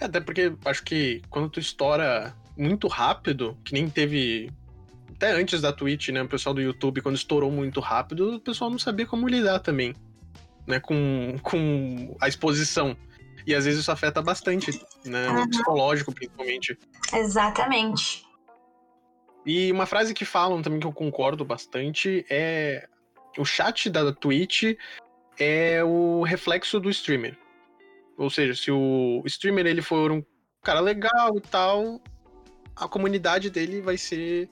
[0.00, 4.50] É, até porque acho que quando tu estoura muito rápido, que nem teve
[5.18, 6.22] até antes da Twitch, né?
[6.22, 9.92] O pessoal do YouTube, quando estourou muito rápido, o pessoal não sabia como lidar também,
[10.64, 10.78] né?
[10.78, 12.96] Com, com a exposição.
[13.44, 15.28] E às vezes isso afeta bastante, né?
[15.28, 15.50] Uhum.
[15.50, 16.78] Psicológico, principalmente.
[17.12, 18.24] Exatamente.
[19.44, 22.86] E uma frase que falam também que eu concordo bastante é
[23.36, 24.76] o chat da Twitch
[25.36, 27.36] é o reflexo do streamer.
[28.16, 30.22] Ou seja, se o streamer ele for um
[30.62, 32.00] cara legal e tal,
[32.76, 34.48] a comunidade dele vai ser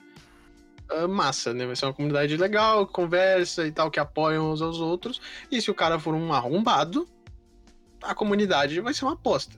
[0.91, 1.67] uh, massa, né?
[1.67, 5.21] Vai ser uma comunidade legal, que conversa e tal, que apoiam uns aos outros.
[5.51, 7.07] E se o cara for um arrombado,
[8.03, 9.57] a comunidade vai ser uma aposta.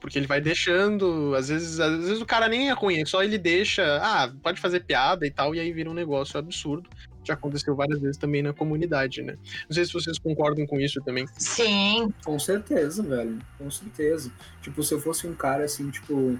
[0.00, 3.36] Porque ele vai deixando, às vezes, às vezes o cara nem é ruim, só ele
[3.36, 6.88] deixa, ah, pode fazer piada e tal, e aí vira um negócio absurdo.
[7.24, 9.36] Já aconteceu várias vezes também na comunidade, né?
[9.68, 11.26] Não sei se vocês concordam com isso também.
[11.36, 12.12] Sim.
[12.24, 13.38] Com certeza, velho.
[13.58, 14.32] Com certeza.
[14.62, 16.38] Tipo, se eu fosse um cara assim, tipo,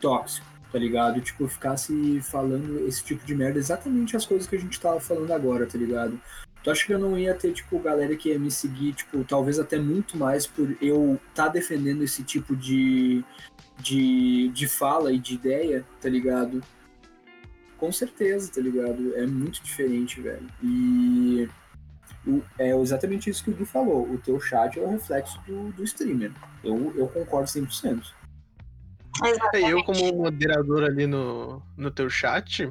[0.00, 1.20] tóxico, tá ligado?
[1.20, 5.30] Tipo, ficasse falando esse tipo de merda, exatamente as coisas que a gente tava falando
[5.32, 6.20] agora, tá ligado?
[6.64, 9.60] Tu acha que eu não ia ter, tipo, galera que ia me seguir, tipo, talvez
[9.60, 13.22] até muito mais por eu tá defendendo esse tipo de,
[13.78, 16.60] de, de fala e de ideia, tá ligado?
[17.78, 19.14] Com certeza, tá ligado?
[19.14, 20.48] É muito diferente, velho.
[20.60, 21.48] E
[22.26, 24.10] o, é exatamente isso que o Gui falou.
[24.10, 26.32] O teu chat é o reflexo do, do streamer.
[26.64, 28.23] Eu, eu concordo 100%.
[29.22, 29.70] Exatamente.
[29.70, 32.68] Eu, como moderador ali no, no teu chat,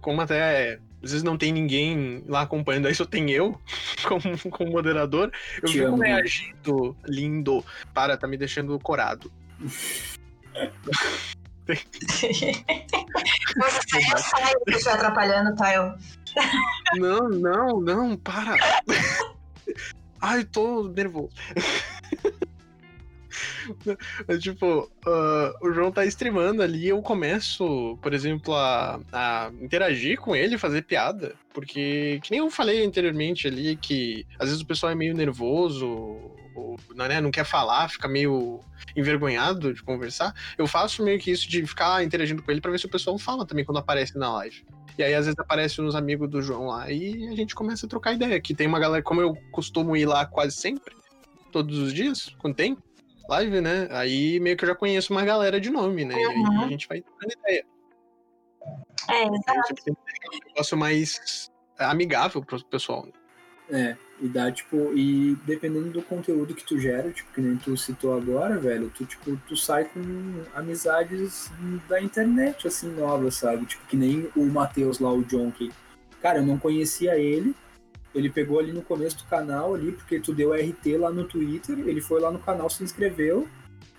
[0.00, 3.60] como até às vezes não tem ninguém lá acompanhando, aí só tem eu
[4.08, 5.30] como, como moderador,
[5.62, 7.64] eu Te fico amo, reagindo lindo.
[7.94, 9.30] Para, tá me deixando corado.
[11.66, 11.76] Você
[14.16, 15.74] sai te atrapalhando, tá?
[15.74, 15.94] Eu...
[16.96, 18.56] Não, não, não, para.
[20.20, 21.30] Ai, tô nervoso.
[24.26, 30.18] Mas, tipo, uh, o João tá streamando ali, eu começo, por exemplo, a, a interagir
[30.18, 31.34] com ele, fazer piada.
[31.52, 35.86] Porque, que nem eu falei anteriormente ali, que às vezes o pessoal é meio nervoso,
[36.54, 38.60] ou, né, não quer falar, fica meio
[38.96, 40.34] envergonhado de conversar.
[40.56, 43.18] Eu faço meio que isso de ficar interagindo com ele pra ver se o pessoal
[43.18, 44.64] fala também quando aparece na live.
[44.98, 47.88] E aí, às vezes, aparece uns amigos do João lá e a gente começa a
[47.88, 48.40] trocar ideia.
[48.40, 50.96] Que tem uma galera, como eu costumo ir lá quase sempre,
[51.52, 52.76] todos os dias, quando tem,
[53.28, 53.88] live, né?
[53.90, 56.16] Aí meio que eu já conheço uma galera de nome, né?
[56.16, 56.22] Uhum.
[56.22, 57.64] E aí a gente vai trocando ideia.
[59.10, 59.74] É, exato.
[59.90, 63.06] Um negócio mais amigável pro pessoal.
[63.06, 63.12] Né?
[63.70, 67.76] É, e dá, tipo, e dependendo do conteúdo que tu gera, tipo, que nem tu
[67.76, 70.00] citou agora, velho, tu, tipo, tu sai com
[70.54, 71.50] amizades
[71.86, 73.66] da internet, assim, novas, sabe?
[73.66, 75.70] Tipo, que nem o Matheus lá, o John, que,
[76.22, 77.54] cara, eu não conhecia ele,
[78.14, 81.78] ele pegou ali no começo do canal ali, porque tu deu RT lá no Twitter,
[81.80, 83.46] ele foi lá no canal, se inscreveu.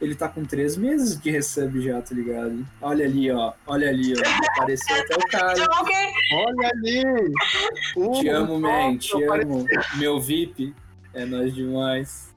[0.02, 2.66] Ele tá com três meses de resub já, tá ligado?
[2.82, 3.52] Olha ali, ó.
[3.68, 4.54] Olha ali, ó.
[4.54, 5.68] Apareceu até o cara.
[6.48, 7.04] Olha ali!
[7.98, 8.98] Uh, te amo, man.
[8.98, 9.66] Te amo.
[9.98, 10.74] Meu VIP.
[11.14, 12.29] É nós demais.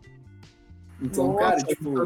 [1.03, 1.99] Então, Nossa, cara, eu tipo,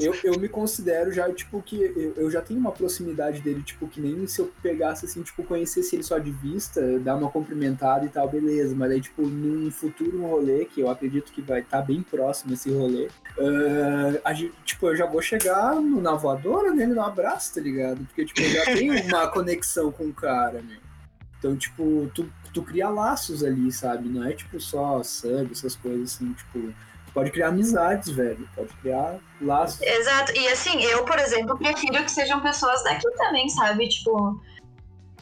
[0.00, 3.86] eu, eu me considero já, tipo, que eu, eu já tenho uma proximidade dele, tipo,
[3.86, 8.06] que nem se eu pegasse, assim, tipo, conhecesse ele só de vista, dar uma cumprimentada
[8.06, 8.74] e tal, beleza.
[8.74, 12.70] Mas aí, tipo, num futuro rolê, que eu acredito que vai estar bem próximo esse
[12.70, 17.54] rolê, ah, a gente, tipo, eu já vou chegar no, na voadora nele, no abraço,
[17.54, 17.98] tá ligado?
[18.06, 20.78] Porque, tipo, eu já tenho uma conexão com o cara, né?
[21.38, 24.08] Então, tipo, tu, tu cria laços ali, sabe?
[24.08, 26.72] Não é, tipo, só sub, essas coisas, assim, tipo...
[27.18, 28.48] Pode criar amizades, velho.
[28.54, 29.80] Pode criar laços.
[29.82, 30.32] Exato.
[30.32, 33.88] E assim, eu, por exemplo, prefiro que sejam pessoas daqui também, sabe?
[33.88, 34.40] Tipo.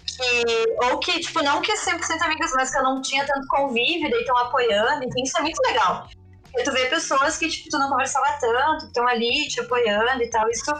[0.05, 4.11] Que, ou que, tipo, não que 100% amigas, mas que eu não tinha tanto convívio,
[4.11, 6.09] daí estão apoiando, enfim, isso é muito legal.
[6.45, 10.31] Porque tu vê pessoas que, tipo, tu não conversava tanto, estão ali te apoiando e
[10.31, 10.49] tal.
[10.49, 10.73] Isso,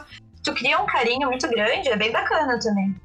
[0.43, 2.95] tu cria um carinho muito grande, é bem bacana também.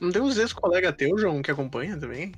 [0.00, 2.32] Não tem uns ex-colega teu, João, que acompanha também?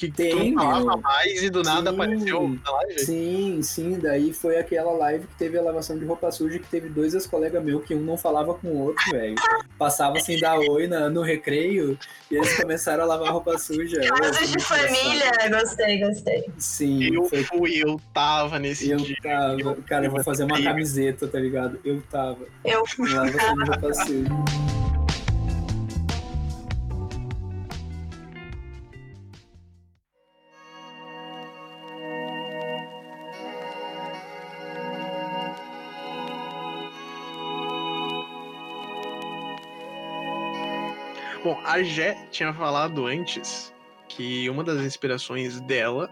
[0.00, 0.98] Que Tem, tu não falava meu.
[1.02, 1.94] mais e do nada Sim.
[1.96, 2.98] apareceu na live?
[3.00, 6.88] Sim, sim, daí foi aquela live que teve a lavação de roupa suja, que teve
[6.88, 9.34] dois ex-colegas meus que um não falava com o outro, velho.
[9.78, 11.98] Passava sem dar oi na- no recreio
[12.30, 14.00] e eles começaram a lavar roupa suja.
[14.00, 16.44] Casos de família, gostei, gostei.
[16.56, 17.44] Sim, Eu foi.
[17.44, 19.16] fui, eu tava nesse Eu dia.
[19.22, 19.60] tava.
[19.60, 21.78] Eu- Cara, eu vou fazer uma camiseta, tá ligado?
[21.84, 22.38] Eu tava.
[22.64, 22.84] Eu.
[22.98, 24.89] Lavação de roupa suja.
[41.50, 43.74] Bom, a Jé tinha falado antes
[44.08, 46.08] que uma das inspirações dela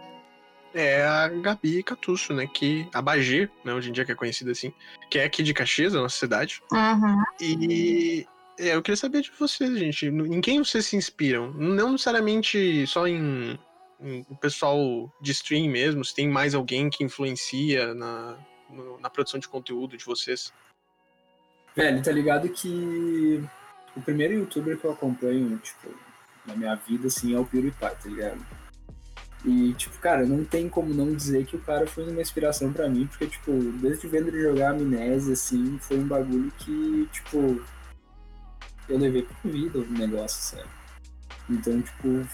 [0.73, 2.45] é a Gabi Catusso, né?
[2.45, 3.73] Que a Bagê, né?
[3.73, 4.73] Hoje em dia que é conhecida assim,
[5.09, 6.61] que é aqui de Caxias, da nossa cidade.
[6.73, 7.23] Uhum.
[7.39, 8.27] E
[8.57, 10.07] é, eu queria saber de vocês, gente.
[10.07, 11.53] Em quem vocês se inspiram?
[11.53, 13.57] Não necessariamente só em,
[14.01, 18.37] em o pessoal de stream mesmo, se tem mais alguém que influencia na,
[18.69, 20.51] no- na produção de conteúdo de vocês.
[21.77, 23.41] Velho, tá ligado que
[23.95, 25.89] o primeiro youtuber que eu acompanho, tipo,
[26.45, 28.45] na minha vida, assim, é o PewDiePie, tá ligado?
[29.45, 32.89] E, tipo, cara, não tem como não dizer que o cara foi uma inspiração pra
[32.89, 37.61] mim, porque, tipo, desde vendo ele jogar Amnésia, assim, foi um bagulho que, tipo,
[38.89, 40.69] eu levei pra vida o negócio, sabe?
[41.49, 42.27] Então, tipo,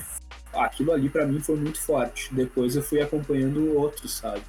[0.54, 2.34] aquilo ali pra mim foi muito forte.
[2.34, 4.44] Depois eu fui acompanhando outros, sabe?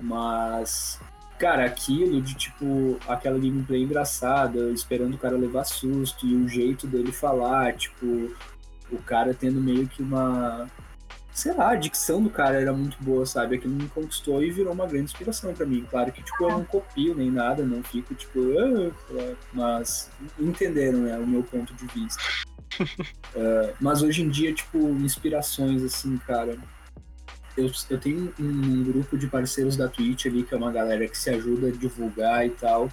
[0.00, 1.00] Mas
[1.38, 6.86] Cara, aquilo de tipo, aquela gameplay engraçada, esperando o cara levar susto e o jeito
[6.86, 8.34] dele falar, tipo,
[8.90, 10.66] o cara tendo meio que uma.
[11.32, 13.56] Sei lá, a dicção do cara era muito boa, sabe?
[13.56, 15.86] Aquilo me conquistou e virou uma grande inspiração pra mim.
[15.90, 20.10] Claro que, tipo, eu não copio nem nada, não fico, tipo, "Ah", mas
[20.40, 22.22] entenderam, né, o meu ponto de vista.
[23.34, 26.56] Eh, mas hoje em dia, tipo, inspirações, assim, cara,
[27.56, 31.06] eu, eu tenho um, um grupo de parceiros da Twitch ali, que é uma galera
[31.08, 32.90] que se ajuda a divulgar e tal.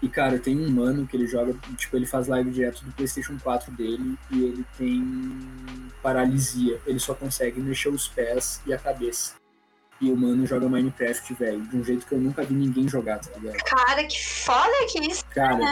[0.00, 3.38] E, cara, tem um mano que ele joga, tipo, ele faz live direto do PlayStation
[3.38, 5.04] 4 dele e ele tem
[6.02, 6.80] paralisia.
[6.84, 9.41] Ele só consegue mexer os pés e a cabeça.
[10.02, 13.20] E o mano joga Minecraft, velho, de um jeito que eu nunca vi ninguém jogar,
[13.20, 13.56] tá ligado?
[13.62, 15.62] Cara, que foda que isso Cara,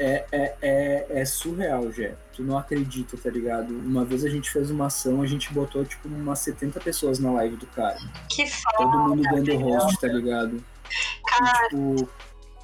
[0.00, 0.04] é.
[0.04, 2.16] é, é, é, é surreal, Jé.
[2.32, 3.72] Tu não acredita, tá ligado?
[3.72, 7.30] Uma vez a gente fez uma ação, a gente botou, tipo, umas 70 pessoas na
[7.30, 7.98] live do cara.
[8.28, 8.78] Que foda.
[8.78, 10.56] Todo mundo dando host, tá ligado?
[10.56, 12.08] E, tipo,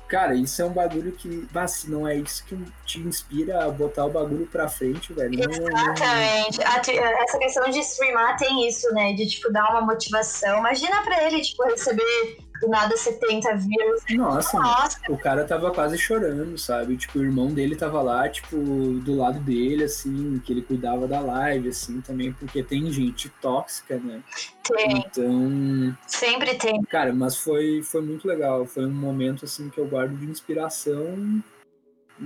[0.09, 4.07] cara, isso é um bagulho que, mas não é isso que te inspira a botar
[4.07, 5.39] o bagulho pra frente, velho.
[5.39, 6.59] Não, não, Exatamente.
[6.83, 9.13] Ti- essa questão de streamar tem isso, né?
[9.13, 10.59] De, tipo, dar uma motivação.
[10.59, 14.03] Imagina pra ele, tipo, receber do nada 70 views.
[14.11, 16.97] nossa, Nossa, o cara tava quase chorando, sabe?
[16.97, 21.21] Tipo, o irmão dele tava lá, tipo, do lado dele, assim, que ele cuidava da
[21.21, 24.23] live, assim, também, porque tem gente tóxica, né?
[24.69, 24.99] tem.
[24.99, 26.83] Então, Sempre tem.
[26.85, 28.67] Cara, mas foi, foi muito legal.
[28.67, 31.43] Foi um momento assim que eu guardo de inspiração.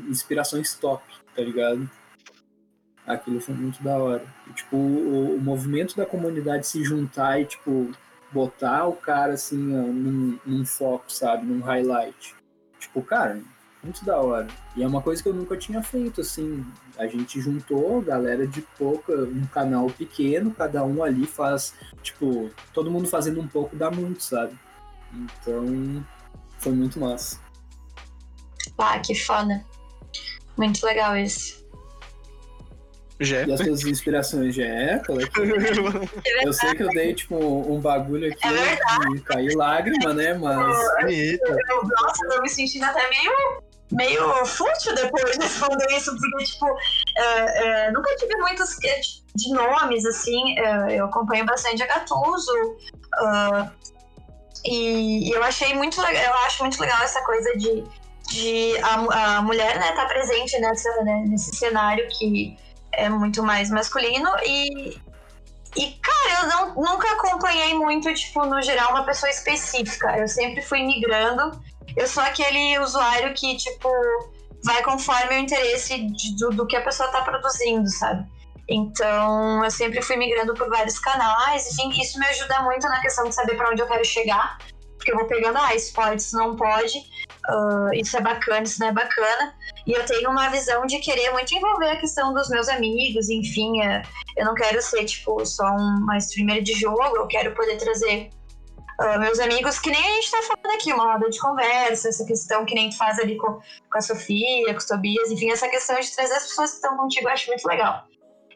[0.09, 1.05] Inspirações top,
[1.35, 1.89] tá ligado?
[3.07, 4.24] Aquilo foi muito da hora.
[4.49, 7.91] E, tipo, o, o movimento da comunidade se juntar e, tipo,
[8.33, 11.47] botar o cara assim, num, num foco, sabe?
[11.47, 12.35] Num highlight.
[12.78, 13.41] Tipo, cara,
[13.83, 14.47] muito da hora.
[14.76, 16.64] E é uma coisa que eu nunca tinha feito, assim.
[16.97, 22.91] A gente juntou galera de pouca, um canal pequeno, cada um ali faz, tipo, todo
[22.91, 24.59] mundo fazendo um pouco dá muito, sabe?
[25.12, 26.05] Então,
[26.59, 27.41] foi muito massa.
[28.78, 29.64] Ah, que foda.
[30.57, 31.62] Muito legal isso.
[33.23, 33.45] Jé.
[33.47, 34.99] E as tuas inspirações já é?
[35.05, 36.47] Qual é que é?
[36.47, 40.35] Eu sei que eu dei, tipo, um bagulho aqui É e caiu lágrima, né?
[40.35, 40.77] Mas.
[41.09, 43.33] Eu, nossa, eu tô me sentindo até meio,
[43.93, 46.66] meio fútil depois de responder isso, porque, tipo,
[47.16, 48.77] é, é, nunca tive muitos
[49.35, 50.59] de nomes, assim.
[50.59, 52.77] é, eu acompanho bastante a Gatuso.
[53.14, 53.70] ah,
[54.64, 57.85] E, e eu achei muito legal, eu acho muito legal essa coisa de,
[58.29, 62.57] de a, a mulher né, tá presente nessa, né, nesse cenário que
[62.93, 65.01] é muito mais masculino e,
[65.76, 70.18] e, cara, eu não, nunca acompanhei muito, tipo, no geral, uma pessoa específica.
[70.18, 71.59] Eu sempre fui migrando.
[71.97, 73.88] Eu sou aquele usuário que, tipo,
[74.64, 78.26] vai conforme o interesse de, do, do que a pessoa tá produzindo, sabe?
[78.68, 81.66] Então, eu sempre fui migrando por vários canais.
[81.72, 84.59] Enfim, isso me ajuda muito na questão de saber para onde eu quero chegar.
[84.97, 86.99] Porque eu vou pegando, ah, isso pode, isso não pode.
[87.49, 89.55] Uh, isso é bacana, isso não é bacana.
[89.87, 93.80] E eu tenho uma visão de querer muito envolver a questão dos meus amigos, enfim.
[93.80, 94.03] Uh,
[94.37, 98.30] eu não quero ser, tipo, só uma streamer de jogo, eu quero poder trazer
[99.01, 102.24] uh, meus amigos, que nem a gente tá falando aqui, uma roda de conversa, essa
[102.24, 103.55] questão que nem tu faz ali com,
[103.91, 106.97] com a Sofia, com os Tobias, enfim, essa questão de trazer as pessoas que estão
[106.97, 108.05] contigo eu acho muito legal.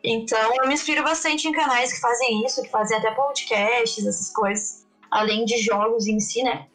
[0.04, 4.30] Então, eu me inspiro bastante em canais que fazem isso, que fazem até podcasts, essas
[4.30, 6.66] coisas, além de jogos em si, né?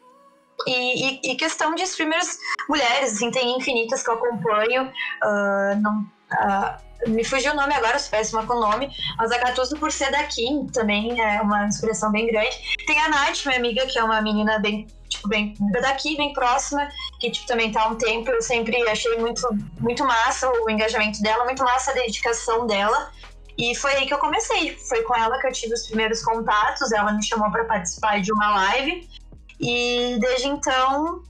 [0.66, 2.38] E, e, e, questão de streamers
[2.68, 4.84] mulheres, assim, tem infinitas que eu acompanho.
[5.22, 9.38] Uh, não, uh, me fugiu o nome agora, sou péssima com o nome, mas a
[9.38, 12.56] Catuso por ser daqui também é uma inspiração bem grande.
[12.86, 16.88] Tem a Nath, minha amiga, que é uma menina bem, tipo, bem daqui, bem próxima,
[17.18, 18.30] que tipo, também tá há um tempo.
[18.30, 19.42] Eu sempre achei muito,
[19.80, 23.10] muito massa o engajamento dela, muito massa a dedicação dela.
[23.58, 24.76] E foi aí que eu comecei.
[24.76, 26.90] Foi com ela que eu tive os primeiros contatos.
[26.92, 29.08] Ela me chamou para participar de uma live.
[29.62, 31.22] E desde então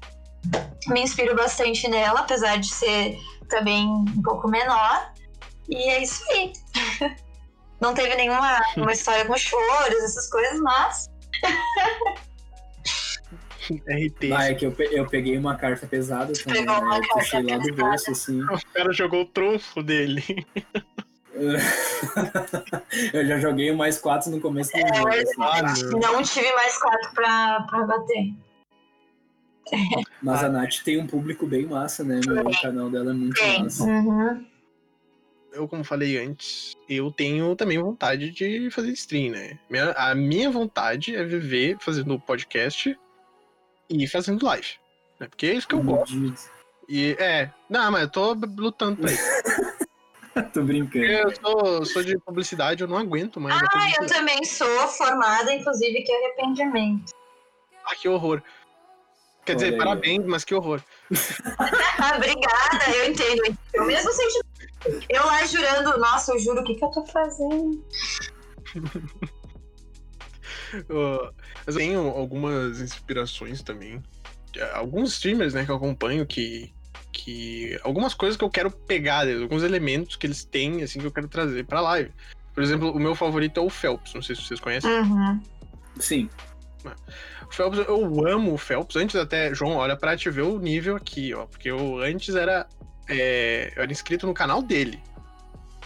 [0.88, 3.18] me inspiro bastante nela, apesar de ser
[3.48, 5.12] também um pouco menor.
[5.68, 6.52] E é isso aí.
[7.80, 11.10] Não teve nenhuma uma história com choros, essas coisas, mas.
[13.70, 14.32] RT.
[14.34, 16.72] Ah, é que eu, eu peguei uma carta pesada também, né?
[16.72, 18.42] Eu puxei lá do bolso, assim.
[18.42, 20.46] O cara jogou o trunfo dele.
[23.12, 25.08] eu já joguei mais quatro no começo do é, jogo.
[25.08, 25.90] Assim.
[25.90, 28.32] não tive mais quatro pra, pra bater.
[30.22, 32.20] Mas a Nath tem um público bem massa, né?
[32.44, 33.62] O canal dela é muito tem.
[33.62, 33.84] massa.
[33.84, 34.44] Uhum.
[35.52, 39.58] Eu, como falei antes, eu tenho também vontade de fazer stream, né?
[39.68, 42.98] Minha, a minha vontade é viver fazendo podcast
[43.90, 44.68] e fazendo live.
[45.20, 45.28] Né?
[45.28, 46.34] Porque é isso que eu gosto.
[46.88, 47.50] E é.
[47.68, 49.22] Não, mas eu tô lutando pra isso.
[50.52, 51.04] Tô brincando.
[51.04, 53.60] Eu sou, sou, de publicidade, eu não aguento mais.
[53.74, 57.12] Ah, eu também sou formada, inclusive, que arrependimento.
[57.84, 58.42] Ah, que horror.
[59.44, 60.80] Quer dizer, parabéns, mas que horror.
[61.10, 63.58] Obrigada, eu entendo.
[63.74, 64.40] Eu mesmo senti.
[65.08, 67.84] Eu lá jurando, nossa, eu juro, o que, que eu tô fazendo?
[70.88, 74.02] eu tenho algumas inspirações também.
[74.74, 76.72] Alguns streamers, né, que eu acompanho que
[77.12, 81.12] que algumas coisas que eu quero pegar, alguns elementos que eles têm, assim, que eu
[81.12, 82.10] quero trazer pra live.
[82.54, 84.90] Por exemplo, o meu favorito é o Phelps, não sei se vocês conhecem.
[84.90, 85.40] Uhum.
[85.98, 86.28] Sim.
[87.46, 88.96] O Phelps, eu amo o Phelps.
[88.96, 91.46] Antes até, João, olha pra te ver o nível aqui, ó.
[91.46, 92.66] Porque eu antes era.
[93.08, 95.00] É, eu era inscrito no canal dele.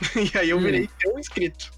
[0.35, 0.89] e aí eu virei hum.
[0.99, 1.71] teu inscrito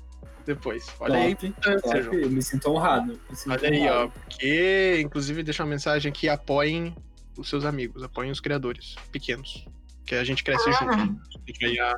[0.47, 0.87] depois.
[1.01, 2.17] Olha top, aí a importância, João.
[2.17, 3.21] Eu me sinto honrado.
[3.29, 3.99] Me sinto olha honrado.
[3.99, 4.09] aí, ó.
[4.09, 6.95] Porque, inclusive, deixa uma mensagem aqui: apoiem
[7.39, 9.67] os seus amigos, apoiem os criadores pequenos.
[10.05, 11.21] Que a gente cresce junto.
[11.47, 11.95] Fica aí a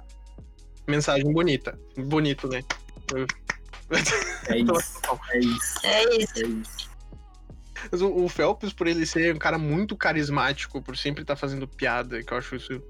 [0.86, 1.78] mensagem bonita.
[1.96, 2.62] Bonito, né?
[4.48, 5.00] É isso.
[5.32, 5.80] é isso.
[5.86, 6.38] É isso.
[6.38, 6.90] É isso.
[7.90, 11.40] Mas o, o Phelps, por ele ser um cara muito carismático, por sempre estar tá
[11.40, 12.82] fazendo piada, que eu acho isso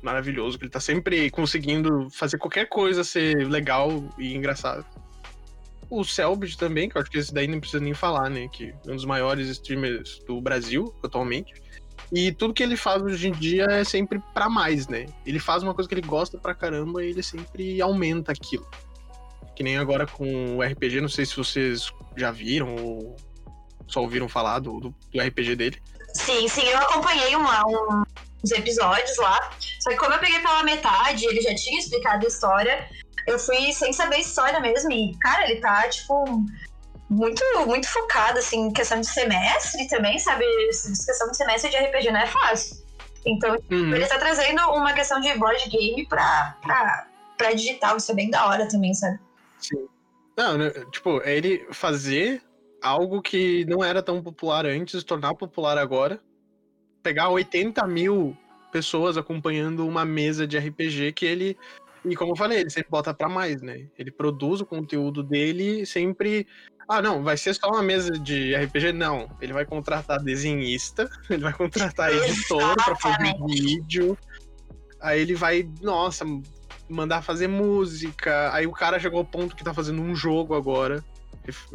[0.00, 4.86] maravilhoso, que ele tá sempre conseguindo fazer qualquer coisa ser legal e engraçado.
[5.90, 8.48] O Selbit também, que eu acho que esse daí não precisa nem falar, né?
[8.48, 11.54] Que é um dos maiores streamers do Brasil atualmente.
[12.12, 15.06] E tudo que ele faz hoje em dia é sempre para mais, né?
[15.26, 18.66] Ele faz uma coisa que ele gosta pra caramba e ele sempre aumenta aquilo.
[19.54, 23.16] Que nem agora com o RPG, não sei se vocês já viram ou
[23.86, 25.82] só ouviram falar do, do, do RPG dele.
[26.14, 28.02] Sim, sim, eu acompanhei uma, um,
[28.42, 29.50] uns episódios lá.
[29.80, 32.88] Só que como eu peguei pela metade, ele já tinha explicado a história,
[33.26, 34.90] eu fui sem saber a história mesmo.
[34.92, 36.44] E, cara, ele tá, tipo,
[37.08, 40.44] muito, muito focado, assim, em questão de semestre também, sabe?
[40.66, 42.76] Questão de semestre de RPG não é fácil.
[43.24, 43.94] Então, uhum.
[43.94, 47.06] ele tá trazendo uma questão de board game pra, pra,
[47.36, 49.18] pra digital, isso é bem da hora também, sabe?
[49.58, 49.88] Sim.
[50.36, 52.42] Não, né, tipo, é ele fazer
[52.80, 56.20] algo que não era tão popular antes, tornar popular agora,
[57.02, 58.36] pegar 80 mil
[58.70, 61.56] pessoas acompanhando uma mesa de RPG que ele.
[62.04, 63.86] E como eu falei, ele sempre bota para mais, né?
[63.98, 66.46] Ele produz o conteúdo dele sempre
[66.88, 68.92] ah, não, vai ser só uma mesa de RPG?
[68.92, 69.30] Não.
[69.42, 74.16] Ele vai contratar desenhista, ele vai contratar editor para fazer vídeo.
[75.00, 76.24] Aí ele vai, nossa,
[76.88, 78.52] mandar fazer música.
[78.54, 81.04] Aí o cara chegou ao ponto que tá fazendo um jogo agora,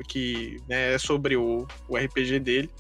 [0.07, 2.72] que né, é sobre o, o RPG dele.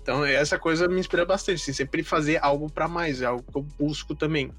[0.00, 1.60] Então, essa coisa me inspira bastante.
[1.60, 4.50] Assim, sempre fazer algo para mais, é algo que eu busco também.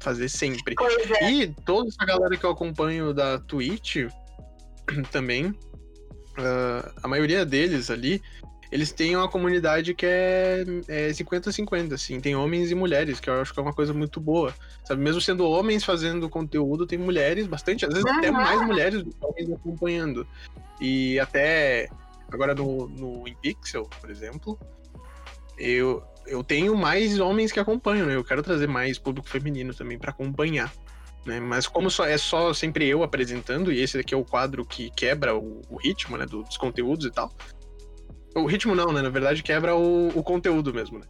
[0.00, 0.74] Fazer sempre.
[1.20, 1.30] É.
[1.30, 4.08] E toda essa galera que eu acompanho da Twitch
[5.10, 5.54] também,
[6.38, 8.22] uh, a maioria deles ali,
[8.70, 13.40] eles têm uma comunidade que é, é 50-50, assim, tem homens e mulheres, que eu
[13.40, 14.54] acho que é uma coisa muito boa.
[14.84, 18.18] Sabe, mesmo sendo homens fazendo conteúdo, tem mulheres, bastante, às vezes uhum.
[18.18, 20.26] até mais mulheres do que homens acompanhando.
[20.80, 21.88] E até
[22.32, 24.58] agora no, no InPixel, por exemplo,
[25.56, 28.16] eu, eu tenho mais homens que acompanham, né?
[28.16, 30.72] Eu quero trazer mais público feminino também para acompanhar.
[31.24, 31.40] Né?
[31.40, 34.90] Mas como só, é só sempre eu apresentando, e esse daqui é o quadro que
[34.90, 37.32] quebra o, o ritmo né, dos conteúdos e tal,
[38.34, 39.00] o ritmo não, né?
[39.00, 41.06] Na verdade, quebra o, o conteúdo mesmo, né?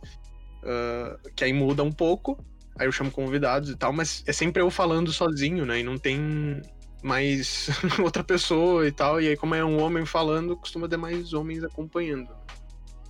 [0.63, 2.39] Uh, que aí muda um pouco,
[2.79, 5.81] aí eu chamo convidados e tal, mas é sempre eu falando sozinho, né?
[5.81, 6.61] E não tem
[7.03, 7.69] mais
[8.03, 9.21] outra pessoa e tal.
[9.21, 12.29] E aí, como é um homem falando, costuma ter mais homens acompanhando.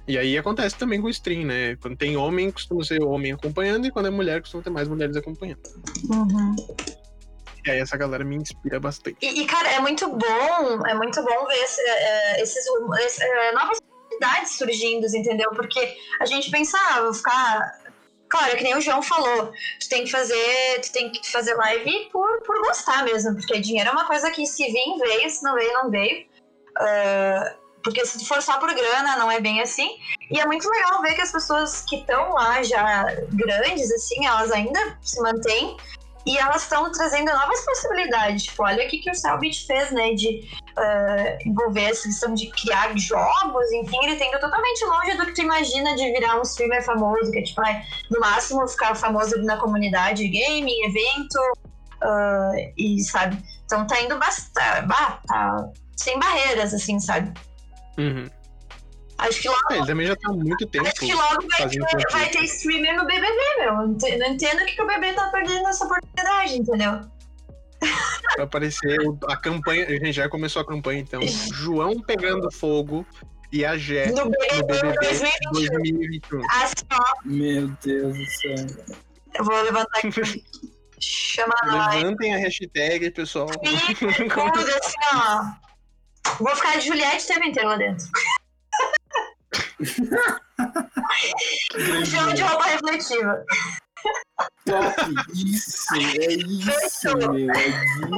[0.07, 1.76] E aí acontece também com o stream, né?
[1.76, 5.16] Quando tem homem, costuma ser homem acompanhando, e quando é mulher, costuma ter mais mulheres
[5.16, 5.62] acompanhando.
[6.11, 6.55] Uhum.
[7.66, 9.16] E aí essa galera me inspira bastante.
[9.22, 13.78] E, e cara, é muito bom, é muito bom ver esse, uh, esses uh, novas
[13.78, 15.50] oportunidades surgindo, entendeu?
[15.52, 17.82] Porque a gente pensa, ah, vou ficar.
[18.28, 21.55] Claro, é que nem o João falou, tu tem que fazer, tu tem que fazer
[21.55, 25.42] live por, por gostar mesmo, porque dinheiro é uma coisa que se vir, veio, se
[25.42, 26.26] não veio, não veio.
[26.76, 29.99] Uh, porque se for só por grana, não é bem assim.
[30.30, 34.51] E é muito legal ver que as pessoas que estão lá já grandes, assim, elas
[34.51, 35.76] ainda se mantêm
[36.26, 38.45] e elas estão trazendo novas possibilidades.
[38.45, 40.14] Tipo, olha o que, que o Selbit fez, né?
[40.14, 45.35] De uh, envolver essa questão de criar jogos, enfim, ele tem totalmente longe do que
[45.35, 49.37] tu imagina de virar um streamer famoso, que é tipo, ah, no máximo ficar famoso
[49.43, 51.39] na comunidade gaming, evento,
[52.03, 53.37] uh, e sabe?
[53.66, 54.89] Então tá indo bastante.
[55.28, 57.32] Tá sem barreiras, assim, sabe?
[57.99, 58.28] Uhum.
[59.18, 59.61] Acho que logo.
[59.70, 60.86] É, ele também já tá há muito tempo.
[60.86, 61.80] Acho que logo vai ter,
[62.11, 63.74] vai ter streamer no BBB, meu.
[63.74, 67.01] Não entendo o que, que o BBB tá perdendo essa oportunidade, entendeu?
[68.36, 69.86] Vai aparecer a campanha.
[69.86, 71.20] A gente já começou a campanha, então.
[71.53, 73.07] João pegando fogo
[73.53, 74.99] e a Jé no BBB, no BBB
[75.53, 75.53] 2021.
[75.53, 76.42] 2021.
[76.51, 77.14] Assim, ó.
[77.24, 78.97] Meu Deus do céu.
[79.34, 80.11] Eu vou levantar aqui.
[81.01, 83.49] Chama Levantem a hashtag, pessoal.
[83.62, 84.09] E tudo
[84.82, 85.64] assim, ó.
[86.39, 88.07] Vou ficar de Juliette o tempo inteiro lá dentro.
[92.05, 93.45] Jogo de roupa refletiva.
[94.66, 94.95] Top,
[95.35, 97.68] isso, é isso, meu, é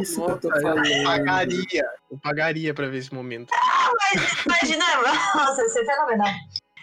[0.00, 0.84] isso que eu tô falando.
[0.86, 3.52] Eu pagaria, eu pagaria pra ver esse momento.
[3.54, 4.84] Ah, mas imagina,
[5.34, 6.28] nossa, isso é fenomenal.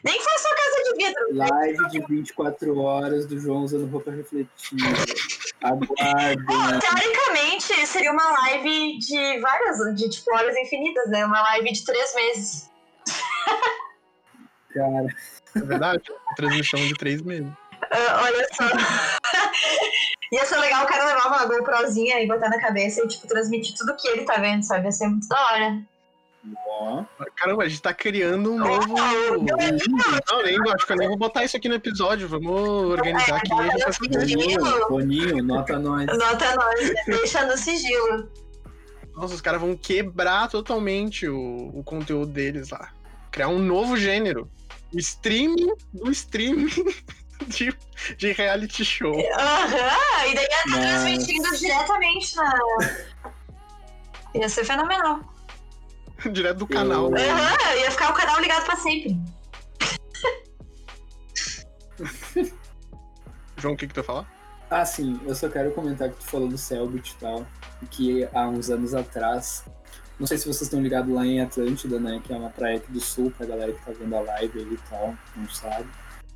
[0.03, 1.37] Nem foi sua casa de vidro.
[1.37, 4.57] Live de 24 horas do João usando roupa refletiva.
[5.61, 6.79] Aguardem.
[6.79, 11.25] Teoricamente, seria uma live de várias, de tipo, horas infinitas, né?
[11.25, 12.69] Uma live de três meses.
[14.73, 15.07] Cara.
[15.55, 16.03] É verdade?
[16.35, 17.47] Transmissão de três meses.
[17.47, 18.63] Uh, olha só.
[20.33, 23.75] Ia ser legal o cara levar uma GoProzinha e botar na cabeça e, tipo, transmitir
[23.77, 24.85] tudo que ele tá vendo, sabe?
[24.85, 25.92] Ia ser muito da hora.
[26.67, 27.05] Ó.
[27.35, 28.87] Caramba, a gente tá criando um novo.
[28.87, 29.57] Não,
[30.43, 32.27] nem, acho que eu nem vou botar isso aqui no episódio.
[32.27, 33.51] Vamos organizar aqui.
[33.53, 36.05] É, Boninho, Boninho, nota nós.
[36.05, 37.03] Nota nós, né?
[37.07, 38.29] deixa no sigilo.
[39.15, 42.91] Nossa, os caras vão quebrar totalmente o, o conteúdo deles lá.
[43.31, 44.49] Criar um novo gênero.
[44.93, 46.67] O streaming do streaming
[47.47, 47.73] de,
[48.17, 49.13] de reality show.
[49.39, 52.53] Aham, e daí ia estar transmitindo diretamente na.
[54.35, 55.32] Ia ser fenomenal.
[56.31, 57.05] Direto do canal.
[57.07, 59.19] Aham, uhum, ia ficar o canal ligado pra sempre.
[63.57, 64.31] João, o que que tu ia falar?
[64.69, 67.45] Ah, sim, eu só quero comentar que tu falou do Selbit e tal,
[67.91, 69.63] que há uns anos atrás,
[70.19, 72.91] não sei se vocês estão ligados lá em Atlântida, né, que é uma praia aqui
[72.91, 75.85] do sul, pra galera que tá vendo a live ali e tal, não sabe.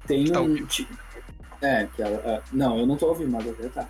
[0.05, 0.49] Tem Tá um...
[0.49, 0.67] ouvindo.
[1.61, 2.17] É, que ela...
[2.17, 3.89] é, Não, eu não tô ouvindo, mas agora tá.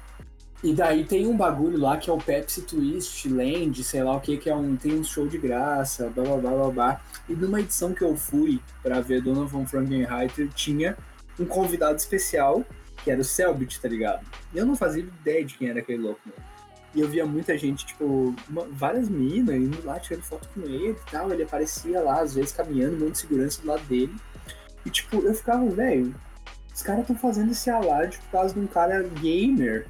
[0.63, 4.19] E daí tem um bagulho lá que é o Pepsi Twist Land, sei lá o
[4.19, 4.75] que, que é um.
[4.75, 7.01] Tem um show de graça, blá blá blá blá blá.
[7.29, 10.97] E numa edição que eu fui pra ver Dona von Frankenreiter, tinha
[11.39, 12.65] um convidado especial,
[13.03, 14.25] que era o Selbit, tá ligado?
[14.51, 16.33] E eu não fazia ideia de quem era aquele louco, né?
[16.95, 20.89] E eu via muita gente, tipo, uma- várias minas indo lá tirando foto com ele
[21.07, 21.31] e tal.
[21.31, 24.15] Ele aparecia lá, às vezes caminhando, um monte de segurança do lado dele.
[24.83, 26.15] E tipo, eu ficava, velho,
[26.73, 29.85] os caras estão fazendo esse alarde por causa de um cara gamer.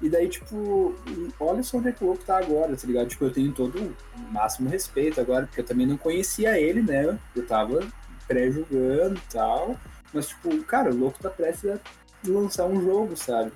[0.00, 0.94] E daí, tipo,
[1.40, 3.08] olha só onde é que o louco tá agora, tá ligado?
[3.08, 3.78] Tipo, eu tenho todo
[4.16, 7.18] o máximo respeito agora, porque eu também não conhecia ele, né?
[7.34, 7.80] Eu tava
[8.28, 9.76] pré-julgando e tal.
[10.14, 11.78] Mas, tipo, cara, o louco tá prestes a
[12.26, 13.50] lançar um jogo, sabe?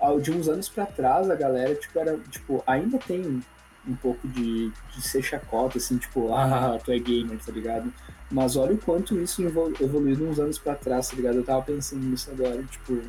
[0.00, 3.42] Ah, De uns anos pra trás, a galera, tipo, era, tipo, ainda tem
[3.86, 7.92] um pouco de, de ser chacota, assim, tipo, ah, tu é gamer, tá ligado?
[8.30, 11.36] Mas olha o quanto isso evoluiu uns anos para trás, tá ligado?
[11.36, 13.00] Eu tava pensando nisso agora, tipo.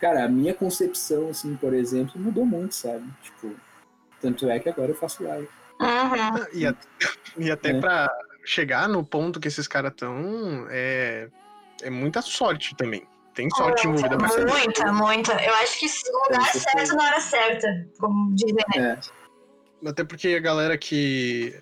[0.00, 3.04] Cara, a minha concepção, assim, por exemplo, mudou muito, sabe?
[3.22, 3.54] Tipo,
[4.20, 5.48] tanto é que agora eu faço live.
[5.80, 6.46] Uhum.
[6.52, 6.88] E, até,
[7.36, 7.80] e até é.
[7.80, 8.10] pra
[8.44, 11.28] chegar no ponto que esses caras estão, é,
[11.82, 13.06] é muita sorte também.
[13.34, 15.44] Tem sorte muita, envolvida pra Muita, muita.
[15.44, 18.98] Eu acho que no lugar é, certo na hora certa, como dizem, né?
[19.84, 19.88] É.
[19.88, 21.54] Até porque a galera que.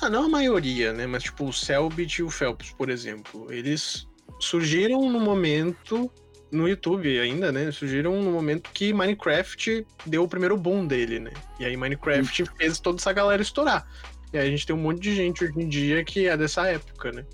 [0.00, 1.08] Ah, não a maioria, né?
[1.08, 4.06] Mas tipo, o Selbit e o Phelps, por exemplo, eles
[4.38, 6.08] surgiram no momento
[6.50, 7.70] no YouTube ainda, né?
[7.70, 11.32] Surgiram no momento que Minecraft deu o primeiro boom dele, né?
[11.60, 12.50] E aí Minecraft Sim.
[12.56, 13.86] fez toda essa galera estourar.
[14.32, 16.66] E aí a gente tem um monte de gente hoje em dia que é dessa
[16.66, 17.24] época, né?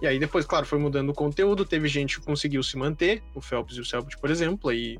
[0.00, 3.40] E aí depois, claro, foi mudando o conteúdo, teve gente que conseguiu se manter, o
[3.40, 4.98] Phelps e o Selbit, por exemplo, aí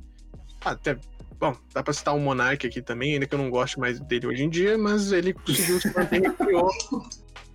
[0.64, 0.96] até
[1.42, 4.28] Bom, dá pra citar o Monark aqui também, ainda que eu não goste mais dele
[4.28, 6.70] hoje em dia, mas ele conseguiu se manter e recriou.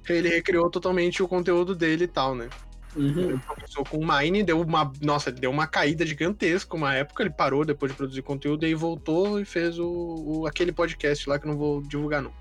[0.10, 2.48] Ele recriou totalmente o conteúdo dele e tal, né?
[2.98, 3.30] Uhum.
[3.30, 4.92] Ele começou com o Mine, deu uma.
[5.02, 8.74] Nossa, deu uma caída gigantesca uma época, ele parou depois de produzir conteúdo e aí
[8.74, 12.34] voltou e fez o, o aquele podcast lá que eu não vou divulgar, não.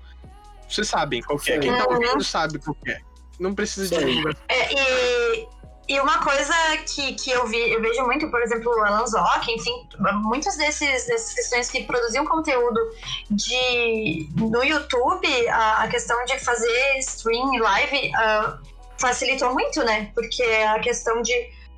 [0.67, 1.59] Vocês sabem qual é.
[1.59, 2.99] Quem tá ouvindo sabe qual é.
[3.39, 4.35] Não precisa de divulgar.
[4.49, 5.47] É, e,
[5.87, 6.53] e uma coisa
[6.93, 9.87] que, que eu, vi, eu vejo muito, por exemplo, o Alan Zock, enfim,
[10.23, 12.79] muitos desses, dessas questões que produziam conteúdo
[13.29, 18.11] de, no YouTube, a, a questão de fazer stream live.
[18.11, 20.11] Uh, facilitou muito, né?
[20.13, 21.33] Porque a questão de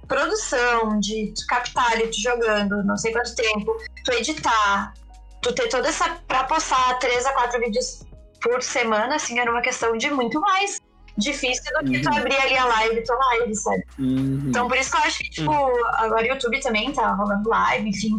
[0.07, 4.93] produção, de tu captar tu jogando, não sei quanto tempo, tu editar,
[5.41, 6.17] tu ter toda essa.
[6.27, 8.03] pra postar três a quatro vídeos
[8.41, 10.79] por semana, assim, era uma questão de muito mais
[11.17, 12.01] difícil do que uhum.
[12.01, 13.83] tu abrir ali a live, tua live, sabe?
[13.99, 14.45] Uhum.
[14.47, 15.85] Então, por isso que eu acho que, tipo, uhum.
[15.93, 18.17] agora o YouTube também tá rolando live, enfim,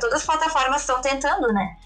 [0.00, 1.76] todas as plataformas estão tentando, né?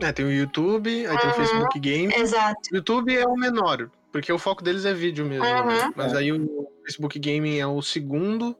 [0.00, 1.36] É, tem o YouTube, aí tem o uhum.
[1.36, 2.14] Facebook Game.
[2.14, 2.60] Exato.
[2.72, 5.44] O YouTube é o menor, porque o foco deles é vídeo mesmo.
[5.44, 5.66] Uhum.
[5.66, 5.92] Né?
[5.96, 8.56] Mas aí o Facebook Gaming é o segundo,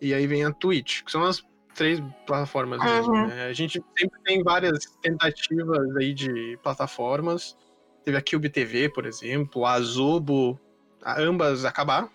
[0.00, 1.42] e aí vem a Twitch, que são as
[1.74, 2.86] três plataformas uhum.
[2.86, 3.26] mesmo.
[3.28, 3.46] Né?
[3.46, 7.56] A gente sempre tem várias tentativas aí de plataformas.
[8.04, 10.58] Teve a Cube TV, por exemplo, a Azobo,
[11.04, 12.10] ambas acabaram.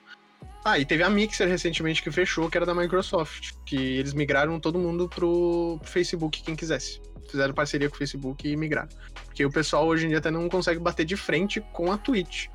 [0.65, 4.59] Ah, e teve a Mixer recentemente que fechou, que era da Microsoft, que eles migraram
[4.59, 7.01] todo mundo pro Facebook, quem quisesse.
[7.29, 8.89] Fizeram parceria com o Facebook e migraram.
[9.25, 12.47] Porque o pessoal hoje em dia até não consegue bater de frente com a Twitch.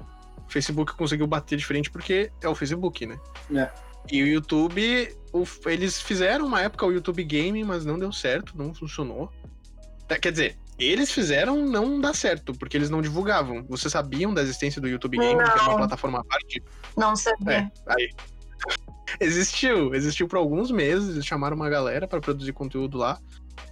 [0.49, 3.19] O Facebook conseguiu bater de frente porque é o Facebook, né?
[3.55, 3.71] É.
[4.11, 8.57] E o YouTube, o, eles fizeram uma época o YouTube Gaming, mas não deu certo,
[8.57, 9.31] não funcionou.
[10.09, 13.65] É, quer dizer, eles fizeram não dar certo, porque eles não divulgavam.
[13.69, 16.63] Vocês sabiam da existência do YouTube Gaming, que é uma plataforma à parte?
[16.97, 17.53] Não sabia.
[17.53, 18.11] É, aí.
[19.21, 23.19] existiu, existiu por alguns meses, eles chamaram uma galera para produzir conteúdo lá.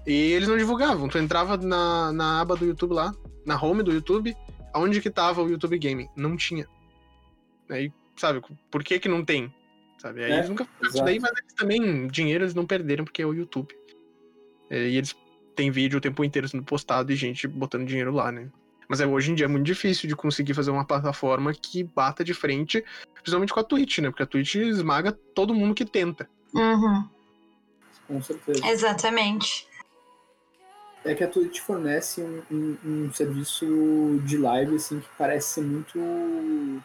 [0.07, 1.09] E eles não divulgavam.
[1.09, 3.15] Tu entrava na, na aba do YouTube lá,
[3.45, 4.37] na home do YouTube,
[4.77, 6.09] aonde que tava o YouTube Gaming?
[6.15, 6.69] Não tinha.
[7.71, 9.53] Aí, sabe, por que que não tem?
[9.99, 10.23] Sabe?
[10.23, 13.27] Aí é, eles nunca isso daí, mas eles também, dinheiro eles não perderam porque é
[13.27, 13.75] o YouTube.
[14.69, 15.17] É, e eles
[15.55, 18.51] têm vídeo o tempo inteiro sendo postado e gente botando dinheiro lá, né?
[18.89, 22.23] Mas é, hoje em dia é muito difícil de conseguir fazer uma plataforma que bata
[22.23, 22.85] de frente,
[23.15, 24.11] principalmente com a Twitch, né?
[24.11, 26.29] Porque a Twitch esmaga todo mundo que tenta.
[26.55, 27.09] Uhum.
[28.07, 28.65] Com certeza.
[28.69, 29.67] Exatamente
[31.07, 35.61] é que a Twitch fornece um, um, um, serviço de live assim que parece ser
[35.63, 36.83] muito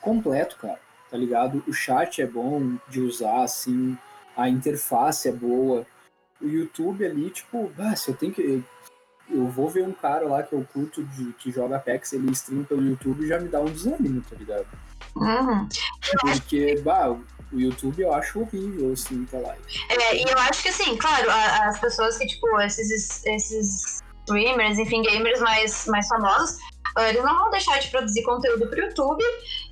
[0.00, 0.78] completo, cara.
[1.10, 1.62] Tá ligado?
[1.66, 3.96] O chat é bom de usar, assim,
[4.36, 5.86] a interface é boa.
[6.40, 8.62] O YouTube ali, tipo, ah, se eu tenho que.
[9.28, 12.62] Eu vou ver um cara lá que eu curto de, que joga Apex, ele stream
[12.62, 14.66] pelo YouTube já me dá um desânimo, tá ligado?
[15.16, 15.68] Uhum.
[16.20, 17.18] Porque, bah,
[17.52, 19.62] o YouTube eu acho horrível, assim, tá live.
[19.88, 25.02] É, e eu acho que, assim, claro, as pessoas que, tipo, esses, esses streamers, enfim,
[25.02, 26.58] gamers mais, mais famosos,
[26.96, 29.22] ah, eles não vão deixar de produzir conteúdo pro YouTube.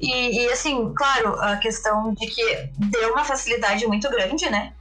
[0.01, 4.73] E, e, assim, claro, a questão de que deu uma facilidade muito grande, né?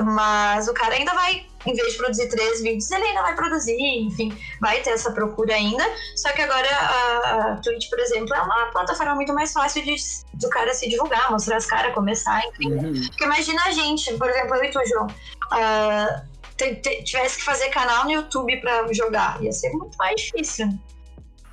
[0.00, 3.78] Mas o cara ainda vai, em vez de produzir três vídeos, ele ainda vai produzir,
[3.78, 5.84] enfim, vai ter essa procura ainda.
[6.16, 9.96] Só que agora a, a Twitch, por exemplo, é uma plataforma muito mais fácil de
[10.34, 12.72] do cara se divulgar, mostrar as caras, começar, enfim.
[12.72, 12.92] Uhum.
[13.08, 18.04] Porque imagina a gente, por exemplo, eu e tu, João, uh, tivesse que fazer canal
[18.04, 19.42] no YouTube pra jogar.
[19.42, 20.68] Ia ser muito mais difícil.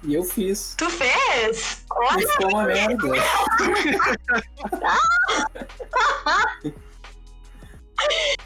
[0.03, 0.75] E eu fiz.
[0.77, 1.83] Tu fez?
[1.89, 2.27] Olha!
[2.27, 2.95] Ficou uma merda.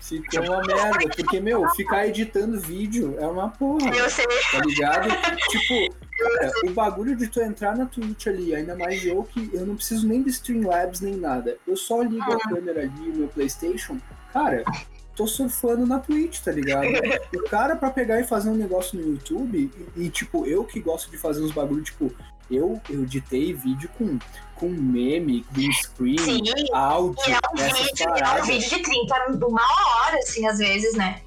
[0.01, 3.95] Ficou uma merda, porque, meu, ficar editando vídeo é uma porra.
[3.95, 4.25] Eu sei.
[4.51, 5.09] Tá ligado?
[5.49, 9.65] tipo, cara, o bagulho de tu entrar na Twitch ali, ainda mais eu que eu
[9.65, 11.57] não preciso nem de Streamlabs nem nada.
[11.67, 13.97] Eu só ligo a câmera ali meu Playstation.
[14.33, 14.63] Cara,
[15.15, 16.87] tô surfando na Twitch, tá ligado?
[17.35, 20.79] o cara pra pegar e fazer um negócio no YouTube, e, e, tipo, eu que
[20.79, 22.11] gosto de fazer uns bagulho, tipo,
[22.49, 24.17] eu, eu editei vídeo com,
[24.55, 26.43] com meme, green screen, Sim,
[26.73, 30.95] áudio, E é um vídeo, é um vídeo de 30, uma hora, assim, às vezes,
[30.95, 31.21] né?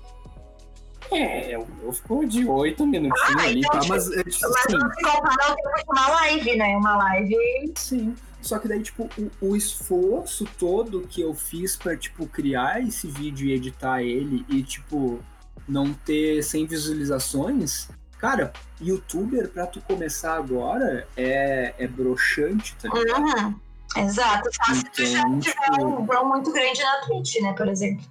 [1.11, 3.87] É, o meu ficou de oito minutinhos Ah, ali, então, tá?
[3.89, 6.77] Mas, é, tipo, Mas assim, não se compara ao tempo de uma live, né?
[6.77, 7.37] Uma live.
[7.77, 8.15] Sim.
[8.41, 13.07] Só que daí, tipo, o, o esforço todo que eu fiz pra, tipo, criar esse
[13.07, 15.21] vídeo e editar ele e, tipo,
[15.69, 17.89] não ter 100 visualizações,
[18.23, 23.21] cara, youtuber pra tu começar agora é, é broxante, tá ligado?
[23.21, 23.55] Uhum.
[23.97, 24.49] Exato.
[24.55, 27.53] Só se tu já Então, tiver tipo- um grow muito grande na Twitch, né?
[27.53, 28.07] Por exemplo.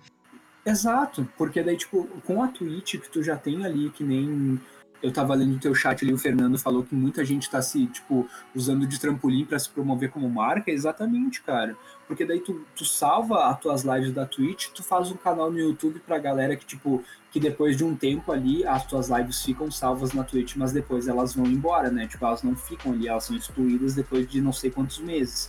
[0.66, 4.60] Exato, porque daí, tipo, com a Twitch que tu já tem ali, que nem
[5.02, 7.88] eu tava lendo no teu chat ali, o Fernando falou que muita gente tá se,
[7.88, 11.76] tipo, usando de trampolim pra se promover como marca, exatamente, cara.
[12.12, 15.58] Porque daí tu, tu salva as tuas lives da Twitch, tu faz um canal no
[15.58, 17.02] YouTube pra galera que, tipo,
[17.32, 21.08] que depois de um tempo ali, as tuas lives ficam salvas na Twitch, mas depois
[21.08, 22.06] elas vão embora, né?
[22.08, 25.48] Tipo, elas não ficam ali, elas são excluídas depois de não sei quantos meses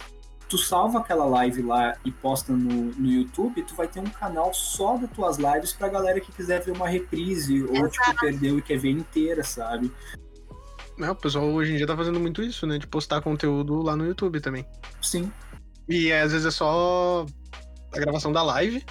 [0.48, 4.52] tu salva aquela live lá e posta no, no YouTube, tu vai ter um canal
[4.52, 8.62] só das tuas lives pra galera que quiser ver uma reprise ou, tipo, perdeu e
[8.62, 9.90] quer ver inteira, sabe?
[11.00, 12.78] É, o pessoal hoje em dia tá fazendo muito isso, né?
[12.78, 14.64] De postar conteúdo lá no YouTube também.
[15.00, 15.32] Sim.
[15.88, 17.26] E às vezes é só
[17.92, 18.84] a gravação da live.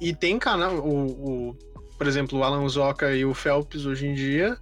[0.00, 1.58] E tem canal, o, o-
[1.96, 4.56] por exemplo, o Alan Zoca e o Phelps hoje em dia,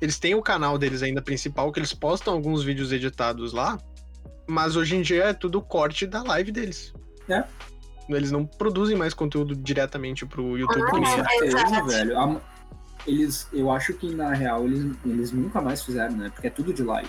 [0.00, 3.78] eles têm o canal deles ainda principal, que eles postam alguns vídeos editados lá,
[4.46, 6.92] mas hoje em dia é tudo corte da live deles.
[7.28, 7.42] É.
[8.08, 10.82] Eles não produzem mais conteúdo diretamente pro YouTube.
[10.86, 11.82] Ah, Com é.
[12.04, 12.40] velho.
[13.06, 16.28] Eles, eu acho que na real eles, eles nunca mais fizeram, né?
[16.30, 17.08] Porque é tudo de live.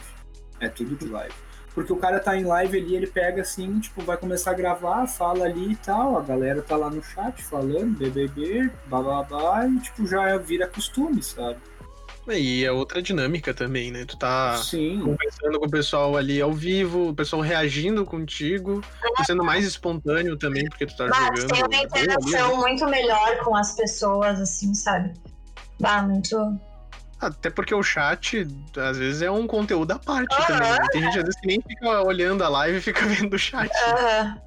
[0.60, 1.34] É tudo de live.
[1.78, 5.06] Porque o cara tá em live ali, ele pega assim, tipo, vai começar a gravar,
[5.06, 10.08] fala ali e tal, a galera tá lá no chat falando, BBB, bababá, e tipo,
[10.08, 11.60] já vira costume, sabe?
[12.30, 14.06] E é outra dinâmica também, né?
[14.06, 15.02] Tu tá Sim.
[15.02, 18.82] conversando com o pessoal ali ao vivo, o pessoal reagindo contigo,
[19.16, 21.54] tá sendo mais espontâneo também, porque tu tá Mas jogando.
[21.54, 22.56] tem uma ali, interação né?
[22.56, 25.14] muito melhor com as pessoas, assim, sabe?
[25.80, 26.60] Bah, muito.
[27.20, 30.48] Até porque o chat, às vezes, é um conteúdo à parte Aham.
[30.48, 30.72] também.
[30.72, 30.88] né?
[30.92, 33.72] Tem gente, às vezes, que nem fica olhando a live e fica vendo o chat.
[33.88, 34.42] Aham.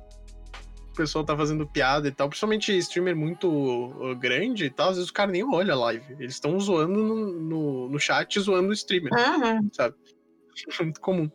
[0.93, 2.29] O pessoal tá fazendo piada e tal.
[2.29, 6.05] Principalmente streamer muito uh, grande e tal, às vezes o cara nem olha a live.
[6.19, 9.13] Eles estão zoando no, no, no chat, zoando o streamer.
[9.13, 9.71] Uhum.
[10.83, 11.31] muito comum.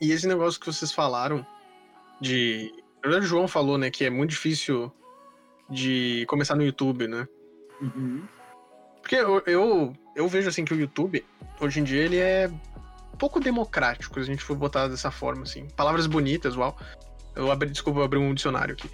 [0.00, 1.46] E esse negócio que vocês falaram
[2.20, 2.72] de.
[2.96, 4.92] Na verdade, o João falou, né, que é muito difícil
[5.70, 7.26] de começar no YouTube, né?
[7.80, 8.24] Uhum.
[9.06, 11.24] Porque eu, eu, eu vejo assim que o YouTube,
[11.60, 12.50] hoje em dia, ele é
[13.16, 15.68] pouco democrático, se a gente for botar dessa forma, assim.
[15.76, 16.76] Palavras bonitas, uau.
[17.36, 18.90] Eu abri, desculpa, eu abri um dicionário aqui.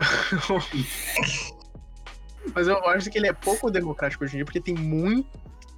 [2.52, 5.28] Mas eu acho que ele é pouco democrático hoje em dia, porque tem muito,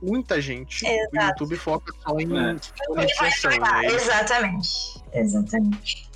[0.00, 0.82] muita gente.
[0.82, 1.42] O Exato.
[1.42, 2.56] YouTube foca só em É.
[2.88, 3.86] monetização, Ah, né?
[3.88, 5.04] Exatamente.
[5.12, 6.10] Exatamente.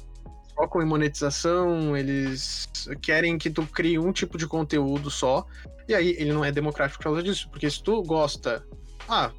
[0.58, 2.68] Focam em monetização, eles
[3.00, 5.46] querem que tu crie um tipo de conteúdo só.
[5.88, 7.48] E aí ele não é democrático por causa disso.
[7.48, 8.66] Porque se tu gosta.
[9.08, 9.30] Ah,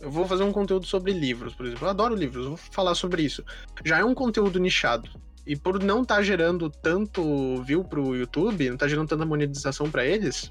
[0.00, 1.86] eu vou fazer um conteúdo sobre livros, por exemplo.
[1.86, 3.44] Eu adoro livros, vou falar sobre isso.
[3.84, 5.08] Já é um conteúdo nichado.
[5.46, 10.04] E por não estar gerando tanto view pro YouTube, não tá gerando tanta monetização pra
[10.04, 10.50] eles,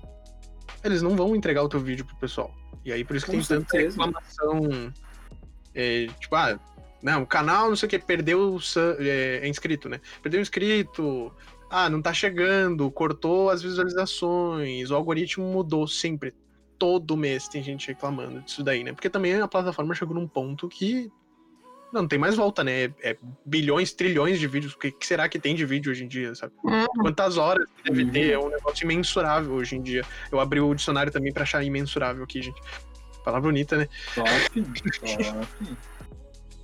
[0.84, 2.53] eles não vão entregar o teu vídeo pro pessoal.
[2.85, 3.98] E aí por isso que Com tem tanta certeza.
[3.98, 4.94] reclamação.
[5.73, 6.60] é, tipo, ah,
[7.03, 8.57] não, o canal, não sei o que, perdeu
[8.99, 9.99] é, é inscrito, né?
[10.21, 11.31] Perdeu o inscrito.
[11.69, 16.34] Ah, não tá chegando, cortou as visualizações, o algoritmo mudou sempre.
[16.80, 18.93] Todo mês tem gente reclamando disso daí, né?
[18.93, 21.11] Porque também a plataforma chegou num ponto que
[21.91, 22.85] não tem mais volta, né?
[23.01, 24.73] É bilhões, trilhões de vídeos.
[24.73, 26.53] O que, que será que tem de vídeo hoje em dia, sabe?
[26.63, 26.85] Uhum.
[27.01, 28.11] Quantas horas deve Uhum.
[28.11, 28.31] ter?
[28.31, 30.03] É um negócio imensurável hoje em dia.
[30.31, 32.59] Eu abri o dicionário também pra achar imensurável aqui, gente.
[33.23, 33.88] Palavra bonita, né?
[34.15, 34.30] Top,
[34.99, 35.77] top.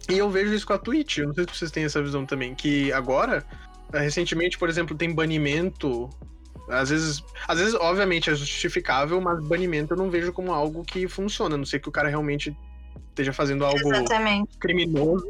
[0.09, 1.19] E eu vejo isso com a Twitch.
[1.19, 2.55] Eu não sei se vocês têm essa visão também.
[2.55, 3.45] Que agora,
[3.93, 6.09] eh, recentemente, por exemplo, tem banimento.
[6.67, 11.07] Às vezes, às vezes, obviamente, é justificável, mas banimento eu não vejo como algo que
[11.07, 11.55] funciona.
[11.55, 12.55] A não ser que o cara realmente
[13.09, 14.57] esteja fazendo algo Exatamente.
[14.57, 15.27] criminoso,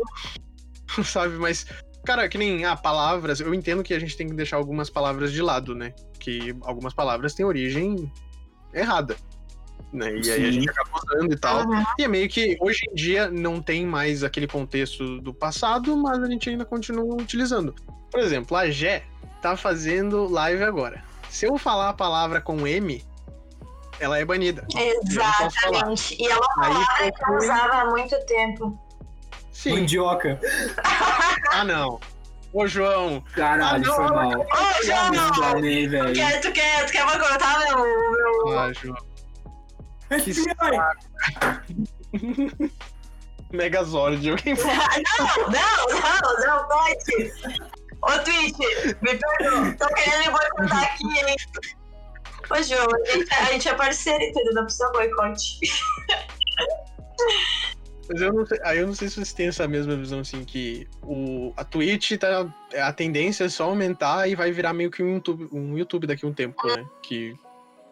[1.04, 1.36] sabe?
[1.36, 1.66] Mas,
[2.06, 5.32] cara, que nem ah, palavras, eu entendo que a gente tem que deixar algumas palavras
[5.32, 5.94] de lado, né?
[6.20, 8.12] Que algumas palavras têm origem
[8.74, 9.18] errada.
[9.92, 10.12] Né?
[10.24, 10.52] E aí a Sim.
[10.52, 11.66] gente acaba usando e tal.
[11.66, 11.84] Uhum.
[11.98, 16.22] E é meio que hoje em dia não tem mais aquele contexto do passado, mas
[16.22, 17.74] a gente ainda continua utilizando.
[18.12, 19.04] Por exemplo, a Gé
[19.42, 21.04] tá fazendo live agora.
[21.30, 23.04] Se eu falar a palavra com M,
[24.00, 24.66] ela é banida.
[24.76, 26.16] Exatamente.
[26.22, 28.80] E é uma Aí palavra que eu usava há muito tempo.
[29.52, 29.82] Sim.
[29.82, 30.40] Mandioca.
[31.52, 32.00] Ah, não.
[32.54, 33.24] Ô, João.
[33.36, 34.40] Caralho, Ah, foi mal.
[34.40, 35.12] Ô, João!
[35.12, 36.14] Tu velho.
[36.14, 38.60] quer, tu quer, tu quer boicotar meu, meu...
[38.60, 38.98] Ah, João.
[40.10, 40.50] FBI!
[43.52, 44.30] Megazord.
[44.30, 44.64] Alguém Não,
[45.50, 47.32] não, não, não pode.
[48.02, 48.58] Ô, Twitch,
[49.02, 49.76] me perdoa.
[49.78, 51.36] Tô querendo me boicotar aqui, hein?
[52.50, 54.54] Ô, João, a gente, a gente é parceiro, entendeu?
[54.54, 55.60] Não precisa boicote.
[58.10, 60.44] Mas eu não sei, aí eu não sei se vocês têm essa mesma visão, assim,
[60.44, 62.52] que o, a Twitch tá.
[62.82, 66.26] A tendência é só aumentar e vai virar meio que um YouTube, um YouTube daqui
[66.26, 66.86] a um tempo, né?
[67.04, 67.36] Que,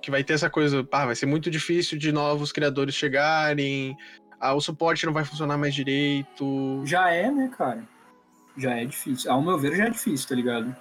[0.02, 3.98] que vai ter essa coisa, pá, vai ser muito difícil de novos criadores chegarem,
[4.40, 6.82] ah, o suporte não vai funcionar mais direito.
[6.86, 7.84] Já é, né, cara?
[8.56, 9.32] Já é difícil.
[9.32, 10.76] Ao meu ver, já é difícil, tá ligado?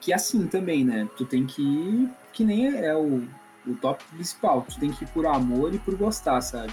[0.00, 1.08] Que assim também, né?
[1.16, 3.28] Tu tem que ir, que nem é o,
[3.66, 4.62] o tópico principal.
[4.62, 6.72] Tu tem que ir por amor e por gostar, sabe?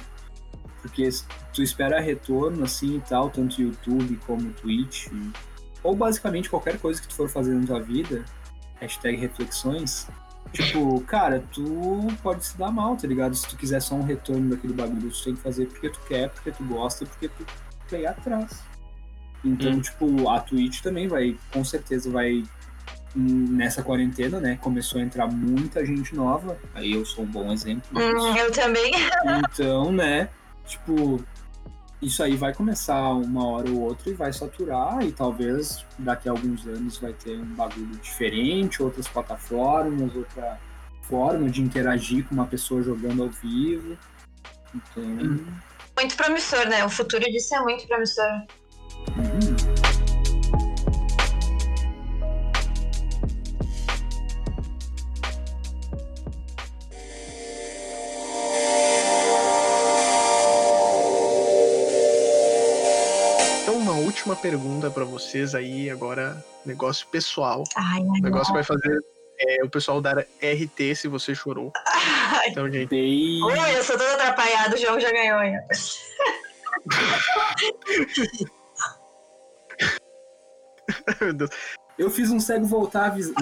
[0.81, 1.09] Porque
[1.53, 5.07] tu espera retorno, assim, e tal, tanto YouTube como Twitch,
[5.83, 8.23] ou basicamente qualquer coisa que tu for fazer na tua vida,
[8.79, 10.07] hashtag reflexões,
[10.53, 13.35] tipo, cara, tu pode se dar mal, tá ligado?
[13.35, 16.29] Se tu quiser só um retorno daquele bagulho, tu tem que fazer porque tu quer,
[16.29, 17.45] porque tu gosta porque tu
[17.95, 18.61] ir atrás.
[19.43, 19.81] Então, Hum.
[19.81, 22.43] tipo, a Twitch também vai, com certeza vai
[23.15, 24.57] hum, nessa quarentena, né?
[24.61, 26.57] Começou a entrar muita gente nova.
[26.75, 27.83] Aí eu sou um bom exemplo.
[27.93, 28.91] Hum, eu também.
[29.51, 30.29] Então, né?
[30.67, 31.23] Tipo,
[32.01, 36.31] isso aí vai começar uma hora ou outra e vai saturar, e talvez daqui a
[36.31, 40.59] alguns anos vai ter um bagulho diferente, outras plataformas, outra
[41.01, 43.97] forma de interagir com uma pessoa jogando ao vivo.
[44.73, 45.03] Então.
[45.97, 46.85] Muito promissor, né?
[46.85, 48.45] O futuro disso é muito promissor.
[49.09, 49.78] hum,
[64.19, 67.63] última pergunta pra vocês aí, agora, negócio pessoal.
[67.75, 68.99] Ai, O negócio que vai fazer
[69.39, 71.71] é o pessoal dar RT se você chorou.
[71.85, 72.49] ai.
[72.49, 72.93] Então, gente.
[72.93, 75.41] Ui, eu sou todo atrapalhado, o jogo já ganhou.
[75.41, 75.57] hein?
[81.21, 81.49] meu Deus.
[81.97, 83.33] Eu fiz um cego voltar a visão.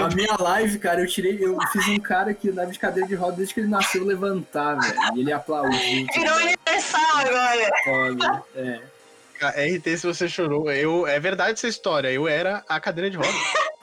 [0.00, 1.38] A minha live, cara, eu tirei.
[1.40, 4.74] Eu fiz um cara que andava de cadeira de roda desde que ele nasceu levantar,
[4.80, 5.16] velho.
[5.16, 6.06] E ele aplaudiu.
[6.12, 6.40] Virou
[6.82, 7.70] universal agora.
[7.84, 8.44] Foda.
[8.56, 8.80] É.
[9.40, 10.70] A RT se você chorou.
[10.70, 12.08] Eu, é verdade essa história.
[12.12, 13.28] Eu era a cadeira de roda.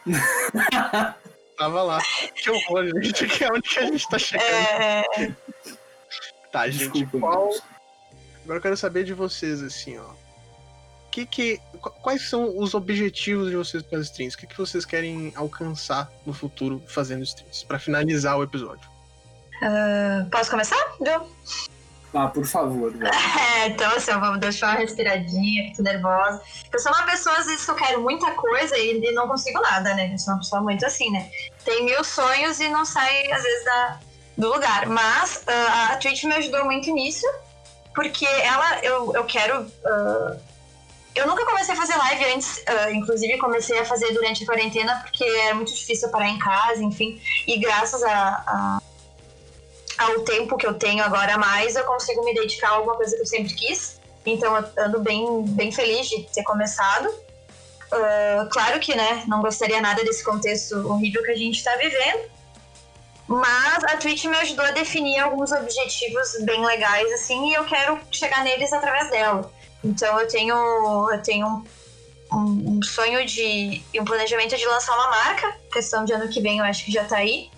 [1.57, 1.99] Tava lá.
[2.35, 3.27] Que horror, gente.
[3.27, 4.45] Que é onde que a gente tá chegando.
[4.47, 5.03] É,
[6.51, 6.91] Tá, gente.
[7.03, 7.49] Desculpa, qual...
[8.43, 10.05] Agora eu quero saber de vocês, assim, ó.
[11.11, 11.57] Que que...
[11.81, 14.35] qu- Quais são os objetivos de vocês com as streams?
[14.35, 17.65] O que, que vocês querem alcançar no futuro fazendo streams?
[17.65, 18.89] Pra finalizar o episódio.
[20.31, 20.95] posso começar?
[21.01, 21.30] Deu?
[22.14, 22.94] Ah, por favor.
[23.60, 26.41] É, então assim, vamos deixar uma respiradinha, tô nervosa.
[26.72, 29.94] Eu sou uma pessoa, às vezes, que eu quero muita coisa e não consigo nada,
[29.95, 30.14] né?
[30.14, 31.30] Eu sou uma pessoa muito assim, né?
[31.65, 33.99] Tem mil sonhos e não sai, às vezes, da,
[34.38, 34.86] do lugar.
[34.86, 37.27] Mas ah, a Twitch me ajudou muito nisso,
[37.94, 39.69] porque ela, eu, eu quero.
[39.86, 40.38] ah,
[41.15, 45.02] eu nunca comecei a fazer live antes, ah, inclusive comecei a fazer durante a quarentena,
[45.03, 47.22] porque era muito difícil parar em casa, enfim.
[47.45, 48.80] E graças a, a
[49.99, 53.21] ao tempo que eu tenho agora mais, eu consigo me dedicar a alguma coisa que
[53.21, 53.99] eu sempre quis.
[54.26, 57.09] Então eu ando bem, bem feliz de ter começado.
[57.91, 62.30] Ah, claro que, né, não gostaria nada desse contexto horrível que a gente está vivendo.
[63.27, 67.99] Mas a Twitch me ajudou a definir alguns objetivos bem legais, assim, e eu quero
[68.11, 69.51] chegar neles através dela.
[69.84, 70.55] Então eu tenho,
[71.11, 71.63] eu tenho
[72.31, 73.84] um, um- sonho de.
[73.99, 75.55] um planejamento de lançar uma marca.
[75.71, 77.51] Questão de ano que vem eu acho que já tá aí.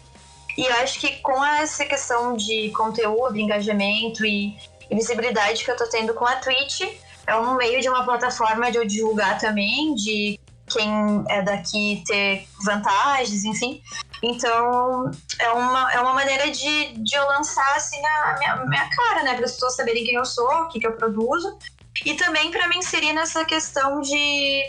[0.57, 4.55] E eu acho que com essa questão de conteúdo, engajamento e,
[4.91, 6.81] visibilidade que eu tô tendo com a Twitch,
[7.25, 12.47] é um meio de uma plataforma de eu divulgar também, de quem é daqui ter
[12.65, 13.81] vantagens, enfim.
[14.23, 15.09] Então,
[15.39, 19.35] é uma, é uma maneira de, de eu lançar assim a minha, minha cara, né?
[19.35, 21.57] Para as pessoas saberem quem eu sou, o que, que eu produzo.
[22.05, 24.63] E também para me inserir nessa questão de,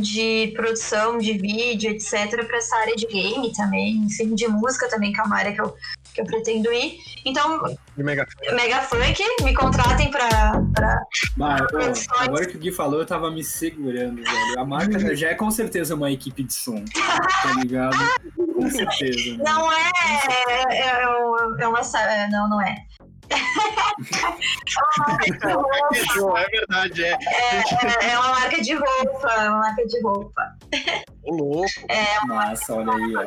[0.00, 5.12] de produção de vídeo, etc., para essa área de game também, enfim, de música também,
[5.12, 5.74] que é uma área que eu,
[6.14, 6.98] que eu pretendo ir.
[7.24, 7.62] Então,
[7.96, 10.60] De Mega Mega Funk, me contratem para.
[11.68, 12.08] Produções.
[12.20, 14.58] agora que o Gui falou, eu tava me segurando, velho.
[14.60, 17.96] A marca já é com certeza uma equipe de som, tá ligado?
[18.54, 19.36] Com certeza.
[19.36, 19.44] né?
[19.44, 19.90] Não é.
[20.28, 21.80] É, é, é uma.
[21.80, 22.76] é, Não, não é.
[26.36, 27.12] É verdade, é.
[27.12, 30.42] É, é uma marca de roupa, é uma marca de roupa.
[31.22, 31.70] Ô, louco,
[32.26, 33.26] Nossa, olha aí, ó.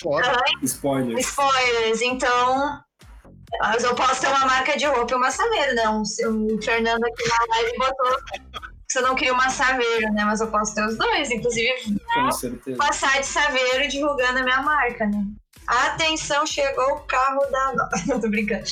[0.00, 0.44] foda.
[0.62, 1.26] Spoilers.
[1.26, 2.80] Spoilers, então.
[3.60, 5.88] Mas eu posso ter uma marca de roupa e uma saveira, né?
[5.88, 8.18] Um, um Fernando aqui na live botou
[8.90, 10.24] você não queria uma saveiro, né?
[10.24, 12.78] Mas eu posso ter os dois, inclusive Com certeza.
[12.78, 15.24] passar de saveiro divulgando a minha marca, né?
[15.68, 17.88] Atenção, chegou o carro da.
[18.06, 18.64] Não, tô brincando.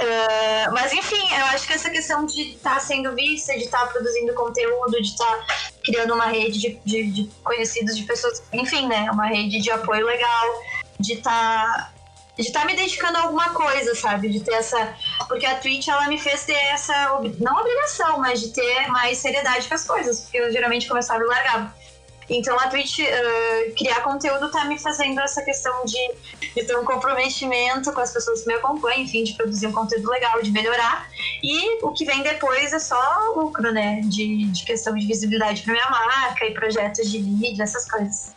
[0.00, 4.34] É, mas enfim, eu acho que essa questão de estar sendo vista, de estar produzindo
[4.34, 5.46] conteúdo, de estar
[5.84, 9.08] criando uma rede de, de- de conhecidos, de pessoas, enfim, né?
[9.12, 10.46] Uma rede de apoio legal,
[10.98, 11.92] de estar
[12.36, 14.28] de estar me dedicando a alguma coisa, sabe?
[14.28, 14.96] De ter essa.
[15.28, 16.92] Porque a Twitch, ela me fez ter essa.
[17.38, 20.20] Não obrigação, mas de ter mais seriedade com as coisas.
[20.22, 21.72] Porque eu geralmente começava e largava.
[22.28, 26.14] Então a Twitch, eh, criar conteúdo tá me fazendo essa questão de,
[26.54, 30.10] de ter um comprometimento com as pessoas que me acompanham, enfim, de produzir um conteúdo
[30.10, 31.08] legal, de melhorar.
[31.42, 34.00] E o que vem depois é só lucro, né?
[34.04, 38.34] De, de questão de visibilidade pra minha marca e projetos de vídeo, essas coisas.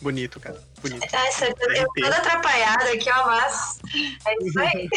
[0.00, 0.62] Bonito, cara.
[0.80, 1.04] Bonito.
[1.14, 1.66] Essa, eu tô
[2.00, 3.78] toda atrapalhada aqui, ó, mas
[4.26, 4.88] é isso aí.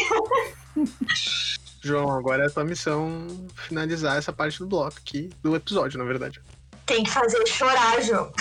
[1.82, 6.04] João, agora é a tua missão finalizar essa parte do bloco aqui, do episódio, na
[6.04, 6.40] verdade.
[6.86, 8.32] Tem que fazer chorar, João.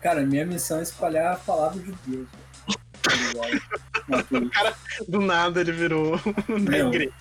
[0.00, 2.28] Cara, minha missão é espalhar a palavra de Deus.
[3.02, 4.52] Tá Twitch.
[5.08, 6.16] Do nada ele virou
[6.48, 6.88] da Não.
[6.88, 7.12] igreja.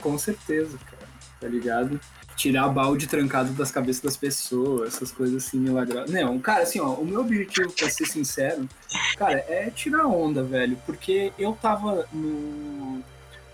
[0.00, 1.08] Com certeza, cara.
[1.40, 2.00] Tá ligado?
[2.36, 6.10] Tirar balde trancado das cabeças das pessoas, essas coisas assim milagrosas.
[6.10, 8.68] Não, cara, assim, ó, o meu objetivo, pra ser sincero,
[9.16, 10.76] cara, é tirar onda, velho.
[10.86, 13.02] Porque eu tava no,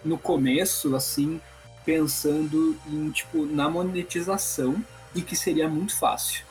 [0.04, 1.40] no começo, assim,
[1.84, 4.82] pensando em, tipo, na monetização
[5.14, 6.44] e que seria muito fácil.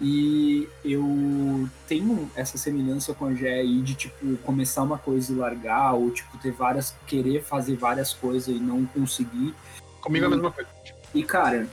[0.00, 5.36] E eu tenho essa semelhança com a Gé aí de, tipo, começar uma coisa e
[5.36, 6.94] largar, ou, tipo, ter várias.
[7.06, 9.54] querer fazer várias coisas e não conseguir.
[10.00, 10.68] Comigo é a mesma coisa.
[11.14, 11.68] E, cara,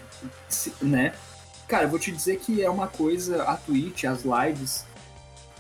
[0.48, 1.14] se- né?
[1.68, 4.86] Cara, eu vou te dizer que é uma coisa, a Twitch, as lives,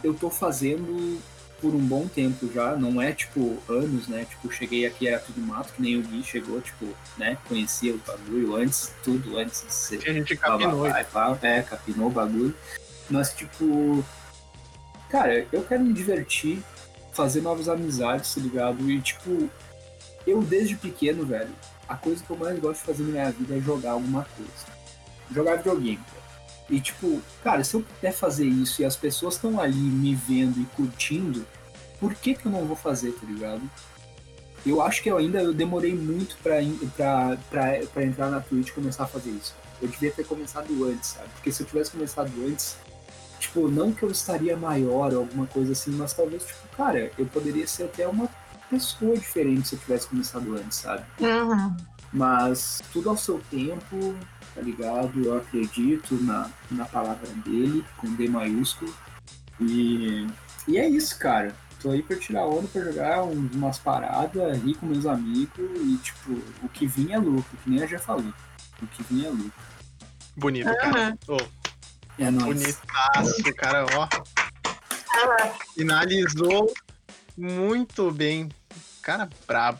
[0.03, 1.19] eu tô fazendo
[1.61, 4.25] por um bom tempo já, não é tipo anos, né?
[4.25, 7.37] Tipo, cheguei aqui, era tudo mato, que nem o Gui chegou, tipo, né?
[7.47, 10.89] Conhecia o bagulho antes, tudo antes de ser a gente Blá, blá, capinou.
[11.11, 12.55] blá, É, capinou o bagulho.
[13.09, 14.03] Mas, tipo.
[15.09, 16.63] Cara, eu quero me divertir,
[17.13, 18.89] fazer novas amizades, tá ligado?
[18.89, 19.49] E, tipo,
[20.25, 21.53] eu desde pequeno, velho,
[21.87, 24.71] a coisa que eu mais gosto de fazer na minha vida é jogar alguma coisa.
[25.31, 25.99] Jogar videogame.
[26.71, 30.57] E, tipo, cara, se eu puder fazer isso e as pessoas estão ali me vendo
[30.57, 31.45] e curtindo,
[31.99, 33.61] por que que eu não vou fazer, tá ligado?
[34.65, 36.55] Eu acho que eu ainda eu demorei muito pra,
[36.95, 39.53] pra, pra, pra entrar na Twitch e começar a fazer isso.
[39.81, 41.27] Eu devia ter começado antes, sabe?
[41.33, 42.77] Porque se eu tivesse começado antes,
[43.37, 47.25] tipo, não que eu estaria maior ou alguma coisa assim, mas talvez, tipo, cara, eu
[47.25, 48.29] poderia ser até uma
[48.69, 51.03] pessoa diferente se eu tivesse começado antes, sabe?
[51.19, 51.75] Uhum.
[52.13, 54.15] Mas tudo ao seu tempo,
[54.55, 55.23] tá ligado?
[55.23, 58.93] Eu acredito na, na palavra dele, com D maiúsculo.
[59.59, 60.27] E,
[60.67, 61.55] e é isso, cara.
[61.81, 65.97] Tô aí pra tirar onda, pra jogar um- umas paradas, rir com meus amigos e,
[65.97, 66.33] tipo,
[66.63, 68.31] o que vinha é lucro, que nem eu já falei.
[68.81, 69.53] O que vinha é lucro.
[70.37, 71.17] Bonito, cara.
[71.27, 71.37] Ô,
[72.19, 72.45] É nóis.
[72.77, 74.07] bonitaço, cara, ó.
[75.73, 76.71] Finalizou
[77.37, 78.49] muito bem.
[79.01, 79.79] Cara, brabo.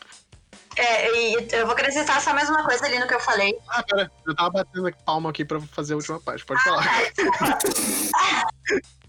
[0.78, 3.58] É, e eu vou acrescentar só mais uma coisa ali no que eu falei.
[3.70, 6.46] Ah, pera, eu tava batendo aqui palma aqui pra fazer a última parte.
[6.46, 6.86] Pode falar.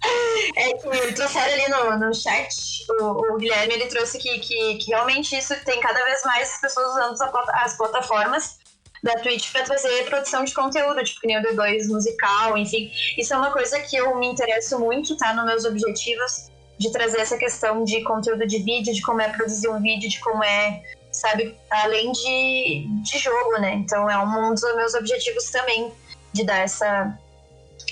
[0.57, 4.91] É que trouxeram ali no, no chat, o, o Guilherme ele trouxe que, que, que
[4.91, 7.17] realmente isso tem cada vez mais pessoas usando
[7.55, 8.59] as plataformas
[9.03, 12.91] da Twitch para trazer produção de conteúdo, tipo que nem o D2 musical, enfim.
[13.17, 15.35] Isso é uma coisa que eu me interesso muito, tá?
[15.35, 19.69] Nos meus objetivos, de trazer essa questão de conteúdo de vídeo, de como é produzir
[19.69, 20.83] um vídeo, de como é,
[21.13, 23.75] sabe, além de, de jogo, né?
[23.75, 25.93] Então é um dos meus objetivos também,
[26.33, 27.17] de dar essa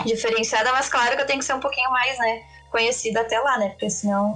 [0.04, 3.58] diferenciada, mas claro que eu tenho que ser um pouquinho mais, né, conhecida até lá,
[3.58, 3.70] né?
[3.70, 4.34] Porque senão.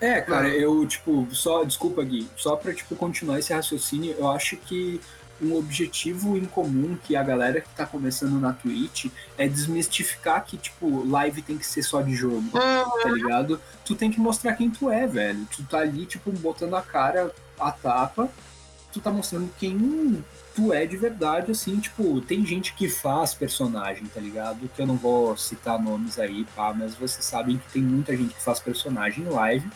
[0.00, 4.56] É, cara, eu, tipo, só, desculpa, Gui, só pra, tipo, continuar esse raciocínio, eu acho
[4.56, 5.00] que
[5.40, 9.06] um objetivo em comum que a galera que tá começando na Twitch
[9.36, 13.60] é desmistificar que, tipo, live tem que ser só de jogo, tá ligado?
[13.84, 15.46] Tu tem que mostrar quem tu é, velho.
[15.54, 18.28] Tu tá ali, tipo, botando a cara a tapa,
[18.92, 20.22] tu tá mostrando quem
[20.54, 24.68] tu é de verdade, assim, tipo, tem gente que faz personagem, tá ligado?
[24.68, 28.34] Que eu não vou citar nomes aí, pá, mas vocês sabem que tem muita gente
[28.34, 29.68] que faz personagem em live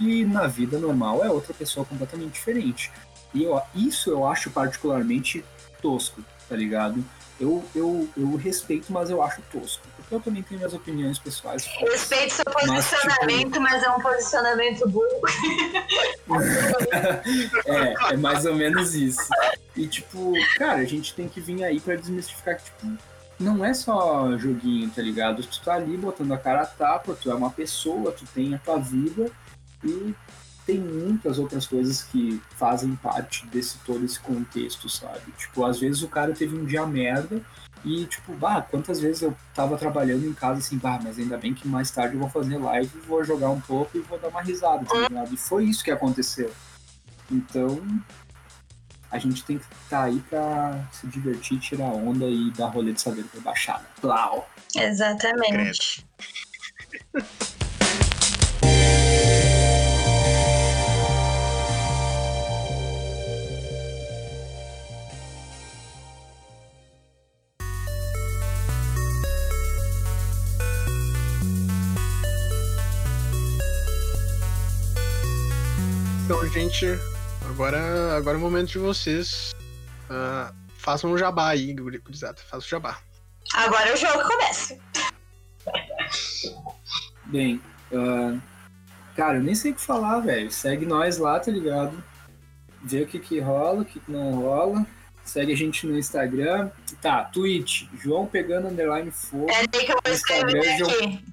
[0.00, 2.90] e na vida normal é outra pessoa completamente diferente.
[3.32, 5.44] E eu, isso eu acho particularmente
[5.80, 7.04] tosco, tá ligado?
[7.38, 9.86] Eu, eu, eu respeito, mas eu acho tosco.
[10.14, 11.66] Eu também tenho minhas opiniões pessoais.
[11.66, 15.20] Respeito seu Mas, tipo, posicionamento, mas é um posicionamento burro.
[17.66, 19.28] é, é mais ou menos isso.
[19.76, 22.96] E tipo, cara, a gente tem que vir aí pra desmistificar que, tipo,
[23.40, 25.42] não é só joguinho, tá ligado?
[25.42, 28.58] Tu tá ali botando a cara a tapa, tu é uma pessoa, tu tem a
[28.58, 29.32] tua vida
[29.82, 30.14] e
[30.64, 35.32] tem muitas outras coisas que fazem parte desse todo esse contexto, sabe?
[35.36, 37.42] Tipo, às vezes o cara teve um dia merda
[37.84, 41.52] e, tipo, bah, quantas vezes eu tava trabalhando em casa assim, bah, mas ainda bem
[41.52, 44.40] que mais tarde eu vou fazer live, vou jogar um pouco e vou dar uma
[44.40, 45.34] risada, tá ligado?
[45.34, 46.50] E foi isso que aconteceu.
[47.30, 47.82] Então,
[49.10, 52.92] a gente tem que estar tá aí pra se divertir, tirar onda e dar rolê
[52.92, 53.84] de saber rebaixada.
[54.00, 54.48] Plau!
[54.74, 56.06] Exatamente.
[76.54, 76.86] gente,
[77.50, 79.52] agora, agora é o momento de vocês.
[80.04, 82.40] Uh, façam um jabá aí, gurizada.
[82.48, 82.98] Faça o jabá.
[83.52, 84.78] Agora o jogo começa.
[87.24, 87.60] Bem,
[87.90, 88.40] uh,
[89.16, 90.48] cara, eu nem sei o que falar, velho.
[90.52, 92.00] Segue nós lá, tá ligado?
[92.84, 94.86] Vê o que que rola, o que que não rola.
[95.24, 96.70] Segue a gente no Instagram.
[97.02, 99.50] Tá, Twitch, João pegando underline fogo.
[99.50, 100.90] É aí que eu vou escrever João...
[100.92, 101.24] aqui.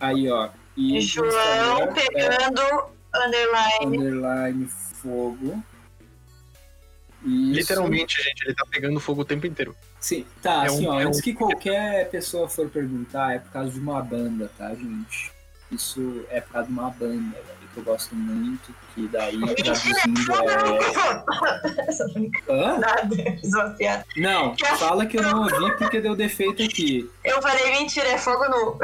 [0.00, 0.48] Aí, ó.
[0.76, 2.97] E João pegando é...
[3.14, 3.98] underline.
[3.98, 5.62] Underline fogo.
[7.24, 7.52] Isso.
[7.52, 9.74] Literalmente, gente, ele tá pegando fogo o tempo inteiro.
[10.00, 11.22] Sim, tá, é assim, um, ó, é antes um...
[11.22, 15.32] que qualquer pessoa for perguntar, é por causa de uma banda, tá, gente?
[15.72, 20.32] Isso é por causa de uma banda, velho, que eu gosto muito, que daí traduzindo
[22.48, 22.52] é...
[22.52, 22.78] Hã?
[22.78, 27.10] Nada, Não, fala que eu não ouvi porque deu defeito aqui.
[27.24, 28.78] Eu falei mentira, é fogo no...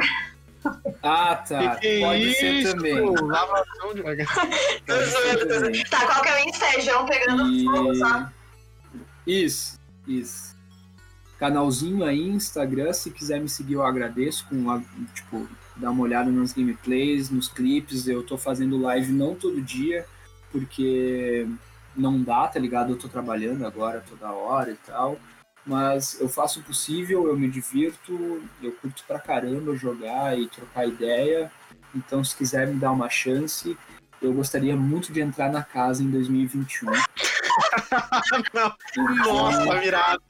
[1.03, 1.77] Ah, tá.
[1.77, 2.41] Que que Pode isso?
[2.41, 3.01] ser também.
[3.01, 4.03] Lavação de
[5.91, 7.65] Tá, qual que é o ensejão pegando e...
[7.65, 8.33] fogo, sabe?
[9.27, 10.55] Isso, isso.
[11.39, 14.47] Canalzinho aí, Instagram, se quiser me seguir, eu agradeço.
[14.49, 14.83] Com,
[15.15, 15.47] tipo,
[15.77, 18.07] dar uma olhada nas gameplays, nos clipes.
[18.07, 20.07] Eu tô fazendo live não todo dia,
[20.51, 21.47] porque
[21.95, 22.93] não dá, tá ligado?
[22.93, 25.19] Eu tô trabalhando agora toda hora e tal
[25.67, 30.87] mas eu faço o possível, eu me divirto, eu curto pra caramba jogar e trocar
[30.87, 31.51] ideia.
[31.95, 33.77] Então, se quiser me dar uma chance,
[34.21, 36.91] eu gostaria muito de entrar na casa em 2021.
[39.25, 40.21] Nossa, virada.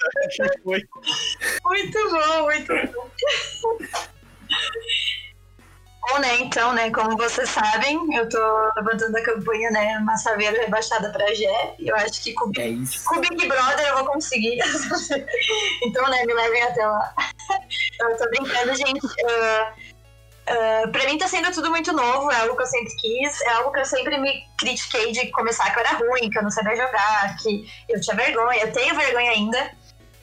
[1.65, 3.11] Muito bom, muito bom.
[6.07, 11.11] Bom, né, então, né, como vocês sabem, eu tô levantando a campanha, né, Massaveiro rebaixada
[11.11, 12.73] pra Gé, e eu acho que com, é
[13.07, 14.59] com o Big Brother eu vou conseguir.
[15.83, 17.15] então, né, me levem até lá.
[18.01, 19.07] eu tô brincando, gente.
[19.07, 19.73] Uh,
[20.51, 23.49] uh, pra mim tá sendo tudo muito novo, é algo que eu sempre quis, é
[23.55, 26.51] algo que eu sempre me critiquei de começar que eu era ruim, que eu não
[26.51, 29.71] sabia jogar, que eu tinha vergonha, eu tenho vergonha ainda.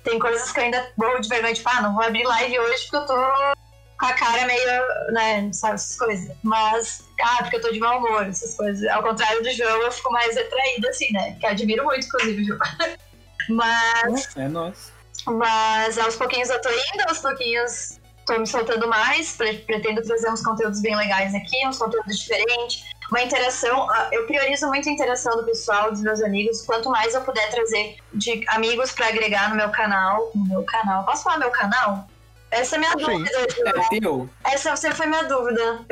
[0.03, 2.83] Tem coisas que eu ainda morro de vergonha, tipo, ah, não vou abrir live hoje
[2.83, 3.60] porque eu tô
[4.01, 6.35] com a cara meio, né, sabe, essas coisas.
[6.41, 8.83] Mas, ah, porque eu tô de mau humor, essas coisas.
[8.89, 11.37] Ao contrário do João, eu fico mais retraída, assim, né?
[11.39, 12.59] Que admiro muito, inclusive, o João.
[13.49, 14.35] Mas.
[14.35, 14.91] É nóis.
[15.27, 19.37] Mas aos pouquinhos eu tô indo, aos pouquinhos tô me soltando mais.
[19.37, 22.83] Pretendo trazer uns conteúdos bem legais aqui, uns conteúdos diferentes.
[23.11, 26.65] Uma interação, ah, eu priorizo muito a interação do pessoal, dos meus amigos.
[26.65, 31.05] Quanto mais eu puder trazer de amigos para agregar no meu canal, no meu canal.
[31.05, 32.07] Posso falar meu canal?
[32.51, 32.97] Essa é minha Sim.
[32.97, 33.39] dúvida.
[33.65, 34.29] É teu.
[34.45, 35.85] Essa sempre foi minha dúvida.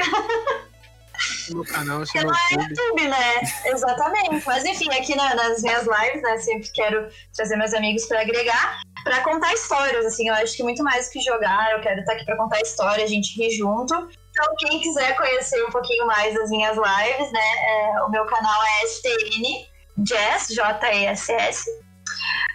[1.49, 3.41] No canal, Porque não é YouTube, né?
[3.65, 4.45] Exatamente.
[4.45, 6.37] Mas enfim, aqui na, nas minhas lives, né?
[6.37, 10.29] Sempre quero trazer meus amigos para agregar, para contar histórias, assim.
[10.29, 13.07] Eu acho que muito mais que jogar, eu quero estar aqui para contar história, a
[13.07, 13.93] gente rir junto.
[13.93, 17.51] Então, quem quiser conhecer um pouquinho mais das minhas lives, né?
[17.65, 19.67] É, o meu canal é STN
[20.05, 21.69] Jess, J-E-S-S.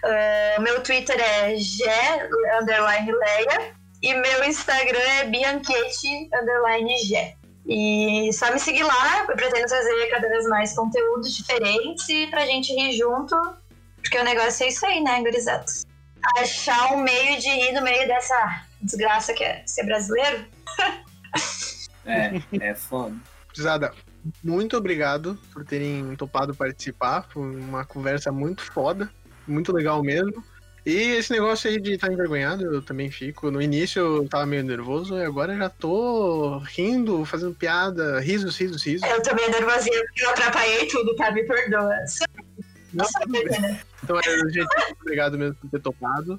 [0.04, 1.84] Uh, meu Twitter é G
[2.60, 3.74] underline Leia.
[4.04, 7.34] E meu Instagram é bianquete underline G.
[7.66, 12.44] E só me seguir lá, eu pretendo trazer cada vez mais conteúdos diferentes e pra
[12.44, 13.34] gente rir junto,
[13.96, 15.86] porque o negócio é isso aí, né, gurizados?
[16.36, 20.44] Achar um meio de rir no meio dessa desgraça que é ser brasileiro.
[22.04, 23.16] é, é foda.
[23.48, 23.94] Gurizada,
[24.42, 27.26] muito obrigado por terem topado participar.
[27.32, 29.10] Foi uma conversa muito foda,
[29.48, 30.44] muito legal mesmo.
[30.86, 33.50] E esse negócio aí de estar tá envergonhado, eu também fico.
[33.50, 38.82] No início eu tava meio nervoso e agora já tô rindo, fazendo piada, risos, risos,
[38.82, 39.08] risos.
[39.08, 41.30] Eu também nervosinha porque eu atrapalhei tudo, tá?
[41.30, 41.90] Me perdoa.
[42.92, 43.80] Nossa, né?
[44.02, 44.66] Então, é, gente,
[45.00, 46.38] obrigado mesmo por ter topado.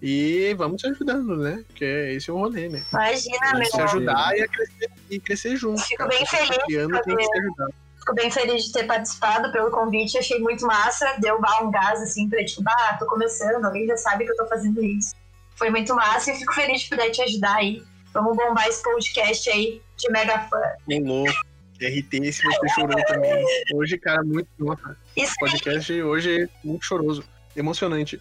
[0.00, 1.62] E vamos se ajudando, né?
[1.68, 2.82] Porque esse é o rolê, né?
[2.90, 3.66] Imagina, meu.
[3.66, 5.80] Se ajudar e crescer, e crescer junto.
[5.82, 6.10] Fico cara.
[6.10, 6.48] bem feliz.
[6.48, 7.68] Tem que se ajudar.
[8.02, 11.14] Fico bem feliz de ter participado pelo convite, achei muito massa.
[11.20, 14.44] Deu um gás assim pra tipo, ah, tô começando, alguém já sabe que eu tô
[14.48, 15.14] fazendo isso.
[15.54, 17.80] Foi muito massa e fico feliz de poder te ajudar aí.
[18.12, 20.60] Vamos bombar esse podcast aí de mega fã.
[20.88, 21.32] Bem louco.
[21.80, 23.46] RT, se você chorou também.
[23.72, 24.48] Hoje, cara, muito.
[24.58, 27.22] Nossa, Isso podcast hoje é muito choroso.
[27.54, 28.20] Emocionante.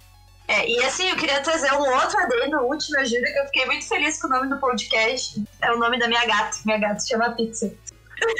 [0.47, 3.45] É, e assim, eu queria trazer um outro adendo, o último, eu juro que eu
[3.45, 5.43] fiquei muito feliz com o nome do podcast.
[5.61, 6.57] É o nome da minha gata.
[6.65, 7.75] Minha gata se chama Pixel.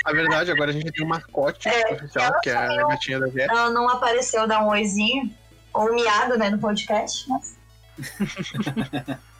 [0.05, 3.27] A verdade, agora a gente tem um mascote É, oficial, que é a gatinha da
[3.27, 3.45] Zé.
[3.49, 5.33] Ela não apareceu dar um oizinho,
[5.73, 7.57] ou um miado, né, no podcast, mas...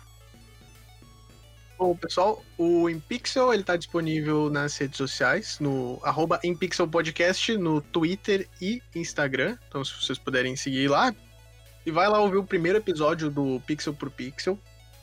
[1.78, 7.82] Bom, pessoal, o InPixel ele tá disponível nas redes sociais, no arroba InPixel Podcast, no
[7.82, 9.58] Twitter e Instagram.
[9.68, 11.14] Então, se vocês puderem seguir lá.
[11.86, 14.58] E vai lá ouvir o primeiro episódio do Pixel por Pixel,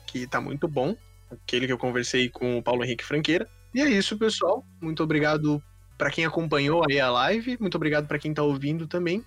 [0.05, 0.97] que tá muito bom.
[1.31, 3.47] Aquele que eu conversei com o Paulo Henrique Franqueira.
[3.73, 4.65] E é isso, pessoal.
[4.81, 5.63] Muito obrigado
[5.97, 7.57] para quem acompanhou aí a live.
[7.57, 9.23] Muito obrigado para quem tá ouvindo também.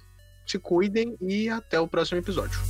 [0.47, 2.61] Se cuidem e até o próximo episódio.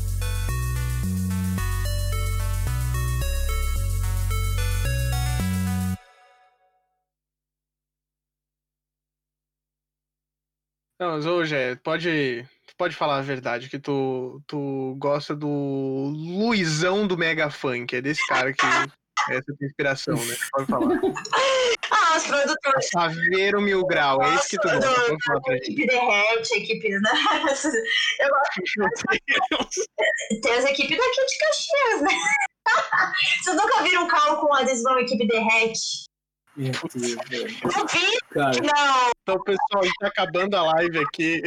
[10.98, 17.16] Não, mas hoje pode, pode falar a verdade, que tu, tu gosta do Luizão do
[17.16, 18.66] Mega Funk, é desse cara que
[19.30, 20.36] é essa tua inspiração, né?
[20.52, 21.00] Pode falar.
[21.88, 25.56] Ah, os produtores Saveiro Mil Grau, é isso que tu gosta, pode falar pra a
[25.56, 25.70] gente.
[25.70, 26.88] equipe derrete, equipe...
[26.88, 29.86] Eu gosto
[30.42, 32.10] ter as equipes daqui de Caxias, né?
[33.42, 36.05] Vocês nunca viram um carro com adesivão equipe derrete?
[36.56, 37.56] Meu Deus, velho.
[37.64, 39.10] Não vi, Cara, não.
[39.22, 41.42] Então, pessoal, a gente tá acabando a live aqui,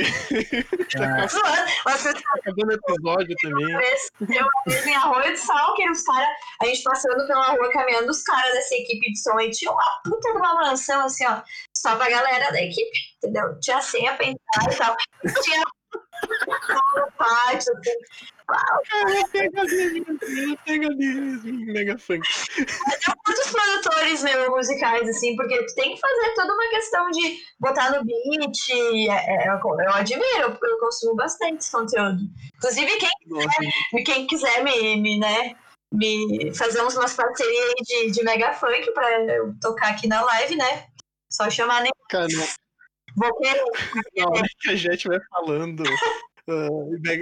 [0.91, 1.71] cara, Zoando.
[1.85, 3.71] Vocês tá acabando o episódio também.
[3.73, 6.27] Eu vez em Arroio de Sal, que os caras,
[6.61, 10.01] a gente passando pela rua caminhando, os caras dessa equipe de som aí tinham uma
[10.03, 11.41] puta de uma mansão, assim, ó,
[11.75, 13.59] só pra galera da equipe, entendeu?
[13.61, 14.95] Tinha senha pra entrar e tal.
[15.41, 15.63] Tinha
[17.17, 17.91] pátio, assim.
[18.49, 20.17] Cara, pega mesmo,
[20.65, 22.27] pega mesmo, Mega Funk.
[23.27, 27.91] muitos produtores meu, musicais, assim, porque tu tem que fazer toda uma questão de botar
[27.91, 28.69] no beat.
[29.09, 32.19] é, é, eu, eu admiro, porque eu consumo bastante esse conteúdo.
[32.57, 33.09] Inclusive, quem
[33.93, 35.55] E quem quiser me, me, né,
[35.93, 40.87] me fazer umas parcerias de, de mega funk pra eu tocar aqui na live, né?
[41.31, 42.39] Só chamar nem cara, não.
[42.39, 42.68] vou querer.
[43.19, 45.83] Na hora que a gente vai falando
[46.47, 46.67] ah,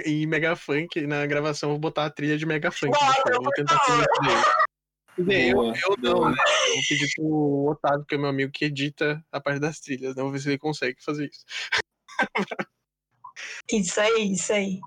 [0.06, 2.92] em Mega- Funk, na gravação, eu vou botar a trilha de Mega Funk.
[2.92, 3.34] Né?
[3.34, 5.50] Eu vou tentar fazer isso daí.
[5.50, 6.36] Eu, eu não, né?
[6.68, 10.14] Eu vou pedir pro Otávio, que é meu amigo que edita a parte das trilhas,
[10.14, 10.22] né?
[10.22, 11.44] Vou ver se ele consegue fazer isso.
[13.70, 14.80] Isso aí, isso aí.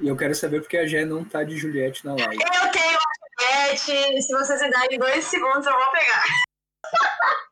[0.00, 2.34] E eu quero saber porque a Gé não tá de Juliette na live.
[2.42, 6.24] Eu tenho uma internet, se vocês me darem dois segundos, eu vou pegar.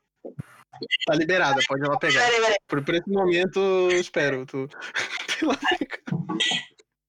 [1.07, 2.21] Tá liberada, pode ir lá pegar.
[2.25, 2.57] Peraí, peraí.
[2.67, 4.47] Por, por esse momento, eu espero.
[4.47, 4.69] Tu...
[5.43, 6.21] Lá, cara.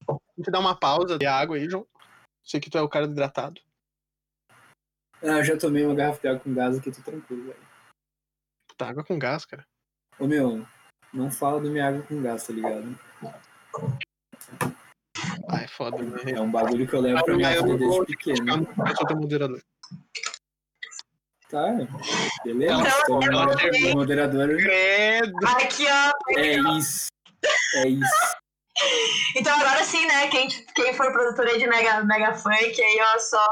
[0.09, 1.85] A gente dá uma pausa de água aí, João.
[2.43, 3.61] Sei que tu é o cara do hidratado.
[5.21, 7.67] Ah, eu já tomei uma garrafa de água com gás aqui, tô tranquilo, velho.
[8.67, 9.63] Puta, água com gás, cara.
[10.17, 10.65] Ô meu,
[11.13, 12.99] não fala da minha água com gás, tá ligado?
[15.49, 16.31] Ai, foda, né?
[16.31, 18.67] É um bagulho que eu levo pra minha vida desde pequeno.
[18.87, 19.61] Eu sou teu moderador.
[21.51, 21.67] Tá,
[22.45, 22.73] beleza?
[23.03, 23.95] Então, ela chegou.
[23.95, 25.47] moderador Credo!
[25.47, 26.11] Aqui, ó.
[26.39, 27.07] é isso.
[27.75, 28.41] É isso.
[29.35, 30.27] Então agora sim, né?
[30.29, 33.45] Quem, quem for produtor aí de Mega, Mega Funk, aí, ó, só,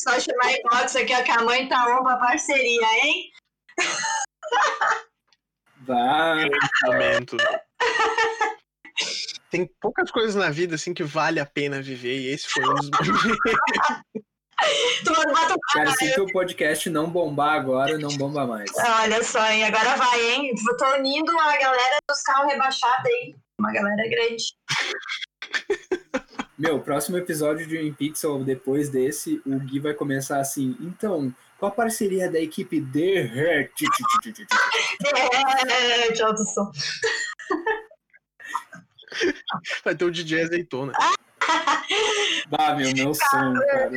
[0.00, 3.30] só chamar a inbox aqui, ó, que a mãe tá on pra parceria, hein?
[5.82, 6.48] Vai.
[9.50, 12.74] Tem poucas coisas na vida assim que vale a pena viver e esse foi um
[12.74, 13.38] dos momentos.
[15.72, 18.70] Cara, se teu podcast não bombar agora, não bomba mais.
[18.76, 19.64] Olha só, hein?
[19.64, 20.52] Agora vai, hein?
[20.68, 23.34] Eu Tô unindo a galera dos carros rebaixados aí.
[23.58, 24.44] Uma galera grande.
[26.58, 30.76] Meu, próximo episódio de InPixel, depois desse, o Gui vai começar assim.
[30.80, 33.72] Então, qual a parceria da equipe The Hurt?
[36.14, 36.70] De alto som.
[39.84, 40.92] Vai ter o DJ azeitona.
[42.48, 43.90] Bah, meu, meu som, cara.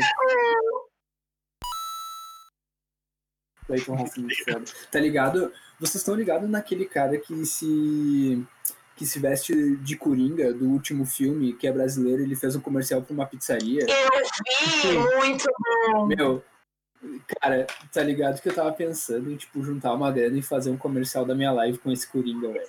[4.45, 4.65] Foda.
[4.91, 5.51] Tá ligado?
[5.79, 8.45] Vocês estão ligados naquele cara que se
[8.95, 13.01] que se veste de coringa do último filme, que é brasileiro, ele fez um comercial
[13.01, 13.85] pra uma pizzaria.
[13.85, 15.45] Eu vi muito
[15.91, 16.05] bom.
[16.05, 16.41] Meu,
[17.41, 20.77] cara, tá ligado que eu tava pensando em, tipo, juntar uma grana e fazer um
[20.77, 22.67] comercial da minha live com esse coringa, velho.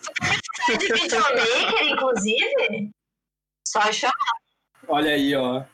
[0.78, 2.90] De videomaker, inclusive.
[3.68, 4.45] Só chamar.
[4.88, 5.64] Olha aí, ó.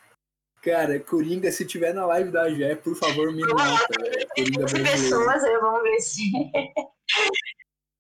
[0.63, 3.57] Cara, Coringa, se tiver na live da Gé, por favor, me velho.
[3.57, 4.91] Coringa 15 brasileiro.
[4.91, 6.23] pessoas, aí vamos ver se.